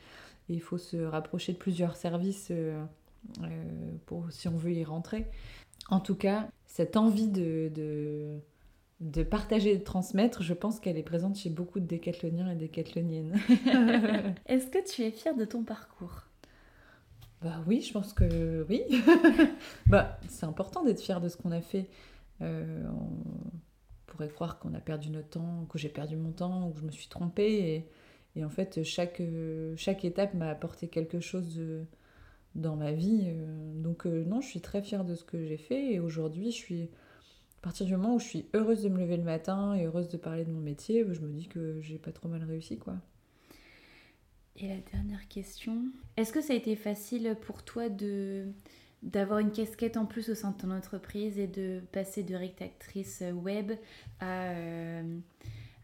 il 0.52 0.62
faut 0.62 0.80
se 0.80 0.98
rapprocher 0.98 1.54
de 1.54 1.60
plusieurs 1.60 1.96
services 1.96 2.48
euh, 2.50 2.84
euh, 3.44 3.92
pour, 4.08 4.32
si 4.32 4.48
on 4.48 4.58
veut 4.58 4.72
y 4.72 4.84
rentrer. 4.84 5.28
En 5.90 6.00
tout 6.00 6.16
cas, 6.16 6.50
cette 6.66 6.98
envie 6.98 7.28
de, 7.28 7.72
de, 7.76 8.40
de 9.00 9.22
partager 9.22 9.74
et 9.74 9.78
de 9.78 9.84
transmettre, 9.84 10.42
je 10.42 10.56
pense 10.56 10.80
qu'elle 10.80 10.98
est 10.98 11.04
présente 11.04 11.36
chez 11.36 11.52
beaucoup 11.52 11.80
de 11.80 11.86
décathloniens 11.86 12.50
et 12.50 12.56
décathloniennes. 12.56 13.40
Est-ce 14.48 14.68
que 14.68 14.84
tu 14.84 15.04
es 15.04 15.12
fière 15.12 15.36
de 15.36 15.46
ton 15.46 15.64
parcours? 15.64 16.24
Bah 17.42 17.64
oui, 17.68 17.82
je 17.82 17.94
pense 17.94 18.14
que 18.14 18.66
oui. 18.70 18.82
bah, 19.88 20.20
c'est 20.28 20.46
important 20.46 20.84
d'être 20.84 21.02
fier 21.02 21.22
de 21.22 21.30
ce 21.30 21.38
qu'on 21.38 21.52
a 21.52 21.62
fait. 21.62 21.88
Euh, 22.42 22.84
pourrait 24.10 24.30
croire 24.30 24.60
qu'on 24.60 24.74
a 24.74 24.80
perdu 24.80 25.10
notre 25.10 25.30
temps, 25.30 25.66
que 25.70 25.78
j'ai 25.78 25.90
perdu 25.90 26.18
mon 26.18 26.32
temps, 26.32 26.68
ou 26.68 26.72
que 26.72 26.80
je 26.80 26.86
me 26.86 26.92
suis 26.92 27.08
trompée. 27.08 27.86
Et, 28.36 28.44
en 28.44 28.50
fait, 28.50 28.84
chaque, 28.84 29.22
chaque 29.76 30.06
étape 30.06 30.34
m'a 30.34 30.50
apporté 30.50 30.88
quelque 30.88 31.20
chose 31.20 31.60
dans 32.56 32.76
ma 32.76 32.92
vie. 32.92 33.24
Euh. 33.26 33.74
Donc 33.82 34.06
euh, 34.06 34.24
non, 34.26 34.42
je 34.42 34.48
suis 34.48 34.62
très 34.62 34.82
fière 34.82 35.06
de 35.06 35.16
ce 35.16 35.24
que 35.24 35.44
j'ai 35.46 35.58
fait. 35.58 35.94
Et 35.94 36.00
aujourd'hui, 36.00 36.52
je 36.52 36.58
suis... 36.58 36.90
À 37.60 37.62
partir 37.62 37.86
du 37.86 37.92
moment 37.92 38.16
où 38.16 38.20
je 38.20 38.26
suis 38.26 38.46
heureuse 38.54 38.84
de 38.84 38.90
me 38.90 39.00
lever 39.00 39.18
le 39.18 39.24
matin 39.24 39.74
et 39.76 39.84
heureuse 39.84 40.08
de 40.08 40.16
parler 40.16 40.46
de 40.46 40.52
mon 40.52 40.62
métier, 40.62 41.06
je 41.12 41.20
me 41.20 41.28
dis 41.28 41.48
que 41.48 41.82
j'ai 41.82 41.98
pas 41.98 42.14
trop 42.14 42.30
mal 42.30 42.42
réussi, 42.46 42.78
quoi. 42.78 42.96
Et 44.56 44.70
la 44.70 44.78
dernière 44.94 45.28
question, 45.28 45.84
est-ce 46.16 46.32
que 46.32 46.40
ça 46.40 46.54
a 46.54 46.56
été 46.56 46.78
facile 46.78 47.36
pour 47.42 47.64
toi 47.64 47.90
de 47.90 48.46
d'avoir 49.02 49.40
une 49.40 49.52
casquette 49.52 49.98
en 49.98 50.06
plus 50.06 50.30
au 50.30 50.36
sein 50.36 50.52
de 50.52 50.58
ton 50.58 50.72
entreprise 50.72 51.40
et 51.40 51.48
de 51.48 51.82
passer 51.92 52.24
de 52.24 52.36
rédactrice 52.36 53.24
web 53.34 53.72
à, 54.20 54.52
euh, 54.52 55.20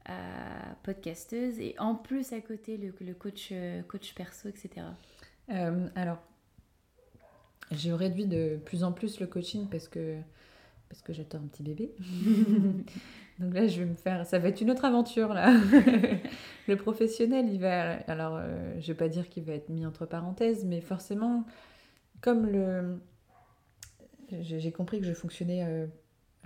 à, 0.06 0.76
podcasteuse 0.84 1.60
et 1.60 1.76
en 1.80 1.96
plus 1.96 2.34
à 2.34 2.42
côté 2.42 2.78
le, 2.78 2.94
le 3.00 3.14
coach, 3.14 3.50
euh, 3.52 3.82
coach 3.84 4.14
perso, 4.16 4.50
etc. 4.50 4.88
Euh, 5.50 5.88
alors, 5.96 6.22
j'ai 7.72 7.94
réduit 7.94 8.26
de 8.26 8.60
plus 8.66 8.84
en 8.84 8.92
plus 8.92 9.20
le 9.20 9.28
coaching 9.28 9.70
parce 9.70 9.88
que, 9.88 10.18
parce 10.90 11.02
que 11.02 11.14
j'attends 11.14 11.38
un 11.38 11.48
petit 11.48 11.64
bébé. 11.64 11.96
Donc 13.40 13.54
là, 13.54 13.68
je 13.68 13.80
vais 13.80 13.86
me 13.86 13.96
faire. 13.96 14.26
Ça 14.26 14.40
va 14.40 14.50
être 14.50 14.62
une 14.62 14.72
autre 14.72 14.86
aventure, 14.86 15.34
là. 15.34 15.54
le 16.68 16.76
professionnel, 16.78 17.50
il 17.52 17.60
va. 17.60 17.98
Alors, 18.08 18.40
je 18.80 18.88
vais 18.88 18.94
pas 18.94 19.10
dire 19.10 19.28
qu'il 19.28 19.44
va 19.44 19.54
être 19.54 19.68
mis 19.68 19.86
entre 19.86 20.06
parenthèses, 20.06 20.64
mais 20.64 20.80
forcément, 20.80 21.46
comme 22.22 22.48
le. 22.48 23.00
J'ai 24.42 24.72
compris 24.72 25.00
que 25.00 25.06
je 25.06 25.14
fonctionnais 25.14 25.64
euh, 25.64 25.88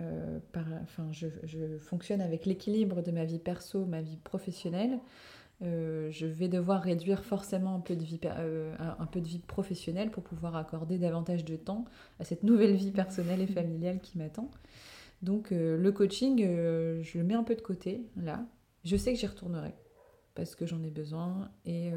euh, 0.00 0.38
par. 0.52 0.66
Enfin, 0.82 1.08
je, 1.12 1.28
fonctionne 1.78 2.20
avec 2.20 2.46
l'équilibre 2.46 3.02
de 3.02 3.10
ma 3.10 3.24
vie 3.24 3.38
perso, 3.38 3.84
ma 3.86 4.02
vie 4.02 4.16
professionnelle. 4.16 4.98
Euh, 5.62 6.10
je 6.10 6.26
vais 6.26 6.48
devoir 6.48 6.82
réduire 6.82 7.22
forcément 7.22 7.74
un 7.74 7.80
peu, 7.80 7.94
de 7.94 8.02
vie, 8.02 8.18
un 8.26 9.06
peu 9.06 9.20
de 9.20 9.26
vie 9.26 9.40
professionnelle 9.40 10.10
pour 10.10 10.22
pouvoir 10.22 10.56
accorder 10.56 10.96
davantage 10.98 11.44
de 11.44 11.56
temps 11.56 11.84
à 12.18 12.24
cette 12.24 12.44
nouvelle 12.44 12.74
vie 12.74 12.92
personnelle 12.92 13.42
et 13.42 13.46
familiale 13.46 14.00
qui 14.00 14.16
m'attend. 14.16 14.50
Donc 15.20 15.50
le 15.50 15.90
coaching, 15.90 16.38
je 16.38 17.18
le 17.18 17.24
mets 17.24 17.34
un 17.34 17.44
peu 17.44 17.54
de 17.54 17.60
côté 17.60 18.06
là. 18.16 18.46
Je 18.84 18.96
sais 18.96 19.12
que 19.12 19.18
j'y 19.18 19.26
retournerai 19.26 19.74
parce 20.34 20.54
que 20.54 20.64
j'en 20.64 20.82
ai 20.82 20.90
besoin 20.90 21.50
et 21.66 21.92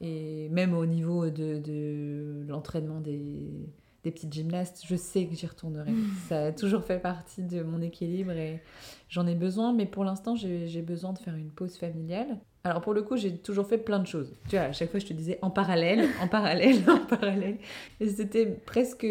et 0.00 0.48
même 0.50 0.74
au 0.74 0.86
niveau 0.86 1.30
de, 1.30 1.58
de 1.58 2.44
l'entraînement 2.48 3.00
des, 3.00 3.70
des, 4.04 4.10
petites 4.10 4.32
gymnastes, 4.32 4.82
je 4.86 4.96
sais 4.96 5.26
que 5.26 5.34
j'y 5.34 5.46
retournerai. 5.46 5.90
Ça 6.28 6.46
a 6.46 6.52
toujours 6.52 6.84
fait 6.84 6.98
partie 6.98 7.42
de 7.42 7.62
mon 7.62 7.80
équilibre 7.80 8.32
et 8.32 8.62
j'en 9.08 9.26
ai 9.26 9.34
besoin. 9.34 9.72
Mais 9.72 9.86
pour 9.86 10.04
l'instant, 10.04 10.36
j'ai 10.36 10.82
besoin 10.82 11.12
de 11.12 11.18
faire 11.18 11.34
une 11.34 11.50
pause 11.50 11.76
familiale. 11.76 12.38
Alors 12.64 12.80
pour 12.80 12.94
le 12.94 13.02
coup, 13.02 13.16
j'ai 13.16 13.36
toujours 13.36 13.66
fait 13.66 13.78
plein 13.78 14.00
de 14.00 14.06
choses. 14.06 14.34
Tu 14.48 14.56
vois, 14.56 14.66
à 14.66 14.72
chaque 14.72 14.90
fois, 14.90 15.00
je 15.00 15.06
te 15.06 15.12
disais 15.12 15.38
en 15.40 15.50
parallèle, 15.50 16.08
en 16.20 16.28
parallèle, 16.28 16.78
en 16.90 16.98
parallèle. 16.98 17.58
Et 18.00 18.08
c'était 18.08 18.46
presque 18.46 19.06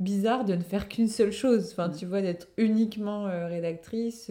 bizarre 0.00 0.44
de 0.44 0.54
ne 0.54 0.62
faire 0.62 0.88
qu'une 0.88 1.08
seule 1.08 1.32
chose. 1.32 1.70
Enfin, 1.72 1.88
tu 1.88 2.04
vois, 2.04 2.20
d'être 2.20 2.48
uniquement 2.56 3.26
euh, 3.26 3.46
rédactrice 3.46 4.30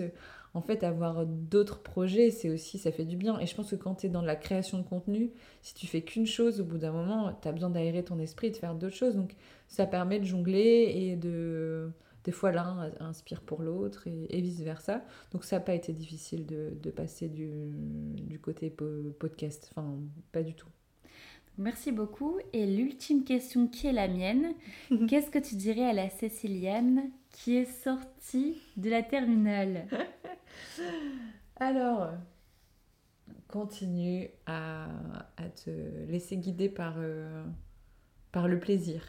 en 0.54 0.62
fait, 0.62 0.84
avoir 0.84 1.26
d'autres 1.26 1.82
projets, 1.82 2.30
c'est 2.30 2.49
aussi, 2.49 2.78
ça 2.78 2.91
fait 2.91 3.06
du 3.06 3.18
bien. 3.18 3.39
Et 3.39 3.47
je 3.47 3.56
pense 3.56 3.72
que 3.72 3.76
quand 3.76 3.95
tu 3.95 4.06
es 4.06 4.10
dans 4.10 4.22
la 4.22 4.36
création 4.36 4.78
de 4.78 4.84
contenu, 4.84 5.32
si 5.64 5.74
tu 5.74 5.88
fais 5.88 6.01
qu'une 6.01 6.28
chose, 6.28 6.62
au 6.62 6.64
bout 6.64 6.78
d'un 6.78 6.91
moment, 6.91 7.34
tu 7.41 7.47
as 7.47 7.51
besoin 7.51 7.72
d'aérer 7.72 8.04
ton 8.04 8.20
esprit 8.20 8.47
et 8.47 8.51
de 8.51 8.58
faire 8.58 8.76
d'autres 8.76 8.95
choses. 8.95 9.16
Donc, 9.16 9.36
ça 9.68 9.88
permet 9.88 10.20
de 10.20 10.26
jongler 10.26 10.93
et 10.95 11.16
de. 11.16 11.89
Des 12.24 12.32
fois, 12.32 12.51
l'un 12.54 12.89
inspire 13.01 13.41
pour 13.41 13.62
l'autre 13.62 14.08
et, 14.08 14.41
vice-versa. 14.41 15.04
Donc, 15.32 15.43
ça 15.43 15.58
n'a 15.58 15.60
pas 15.60 15.74
été 15.74 15.91
difficile 15.91 16.45
de, 16.45 16.89
passer 16.91 17.28
du, 17.28 17.74
du 18.14 18.39
côté 18.39 18.70
podcast. 19.20 19.70
Enfin, 19.72 19.97
pas 20.32 20.41
du 20.41 20.54
tout. 20.54 20.70
Merci 21.58 21.91
beaucoup. 21.91 22.38
Et 22.54 22.66
l'ultime 22.66 23.26
question 23.26 23.68
qui 23.68 23.88
est 23.88 23.91
la 23.91 24.08
mienne, 24.08 24.54
qu'est-ce 25.10 25.30
que 25.30 25.39
tu 25.39 25.56
dirais 25.56 25.84
à 25.84 25.93
la 25.93 26.10
Céciliane 26.10 27.12
qui 27.34 27.58
est 27.58 27.66
sortie 27.66 28.62
de 28.78 28.90
la 28.90 29.04
terminale 29.04 29.88
Alors, 31.58 32.12
continue 33.50 34.30
à, 34.46 34.88
te 35.64 35.70
laisser 36.08 36.38
guider 36.38 36.70
par, 36.70 36.96
euh, 36.98 37.44
par 38.32 38.48
le 38.48 38.60
plaisir, 38.60 39.04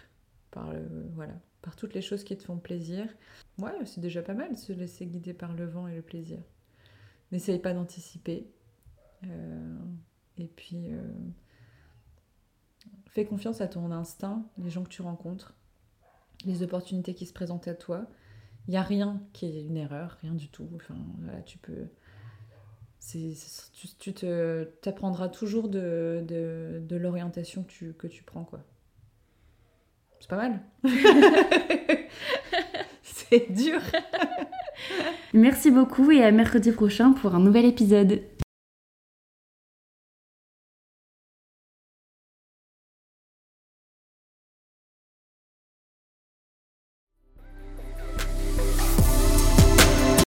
par, 0.50 0.72
voilà, 1.14 1.34
par 1.62 1.76
toutes 1.76 1.94
les 1.94 2.02
choses 2.02 2.24
qui 2.24 2.36
te 2.36 2.42
font 2.42 2.58
plaisir. 2.58 3.08
Ouais, 3.58 3.72
c'est 3.86 4.00
déjà 4.00 4.20
pas 4.20 4.34
mal 4.34 4.52
de 4.52 4.58
se 4.58 4.72
laisser 4.72 5.06
guider 5.06 5.32
par 5.32 5.54
le 5.54 5.64
vent 5.64 5.88
et 5.88 5.94
le 5.94 6.02
plaisir. 6.02 6.40
N'essaye 7.32 7.58
pas 7.58 7.72
d'anticiper. 7.72 8.50
Euh, 9.26 9.78
et 10.36 10.46
puis, 10.46 10.92
euh, 10.92 11.00
fais 13.06 13.24
confiance 13.24 13.60
à 13.60 13.68
ton 13.68 13.90
instinct, 13.92 14.44
les 14.58 14.68
gens 14.68 14.82
que 14.82 14.90
tu 14.90 15.00
rencontres, 15.00 15.54
les 16.46 16.62
opportunités 16.62 17.14
qui 17.14 17.26
se 17.26 17.32
présentent 17.32 17.68
à 17.68 17.74
toi. 17.74 18.06
Il 18.66 18.70
n'y 18.70 18.76
a 18.76 18.82
rien 18.82 19.20
qui 19.32 19.46
est 19.46 19.62
une 19.62 19.76
erreur, 19.76 20.18
rien 20.22 20.32
du 20.32 20.48
tout. 20.48 20.68
Enfin, 20.76 20.94
voilà, 21.20 21.40
tu 21.42 21.58
peux. 21.58 21.88
tu, 23.10 23.88
tu 23.98 24.14
te 24.14 24.64
t'apprendras 24.82 25.28
toujours 25.28 25.68
de, 25.68 26.24
de, 26.26 26.80
de 26.82 26.96
l'orientation 26.96 27.62
que 27.62 27.70
tu, 27.70 27.92
que 27.92 28.06
tu 28.06 28.22
prends, 28.22 28.44
quoi. 28.44 28.64
C'est 30.20 30.30
pas 30.30 30.36
mal. 30.36 30.60
C'est 33.02 33.52
dur. 33.52 33.80
Merci 35.34 35.70
beaucoup 35.70 36.10
et 36.10 36.24
à 36.24 36.30
mercredi 36.30 36.72
prochain 36.72 37.12
pour 37.12 37.34
un 37.34 37.40
nouvel 37.40 37.66
épisode. 37.66 38.22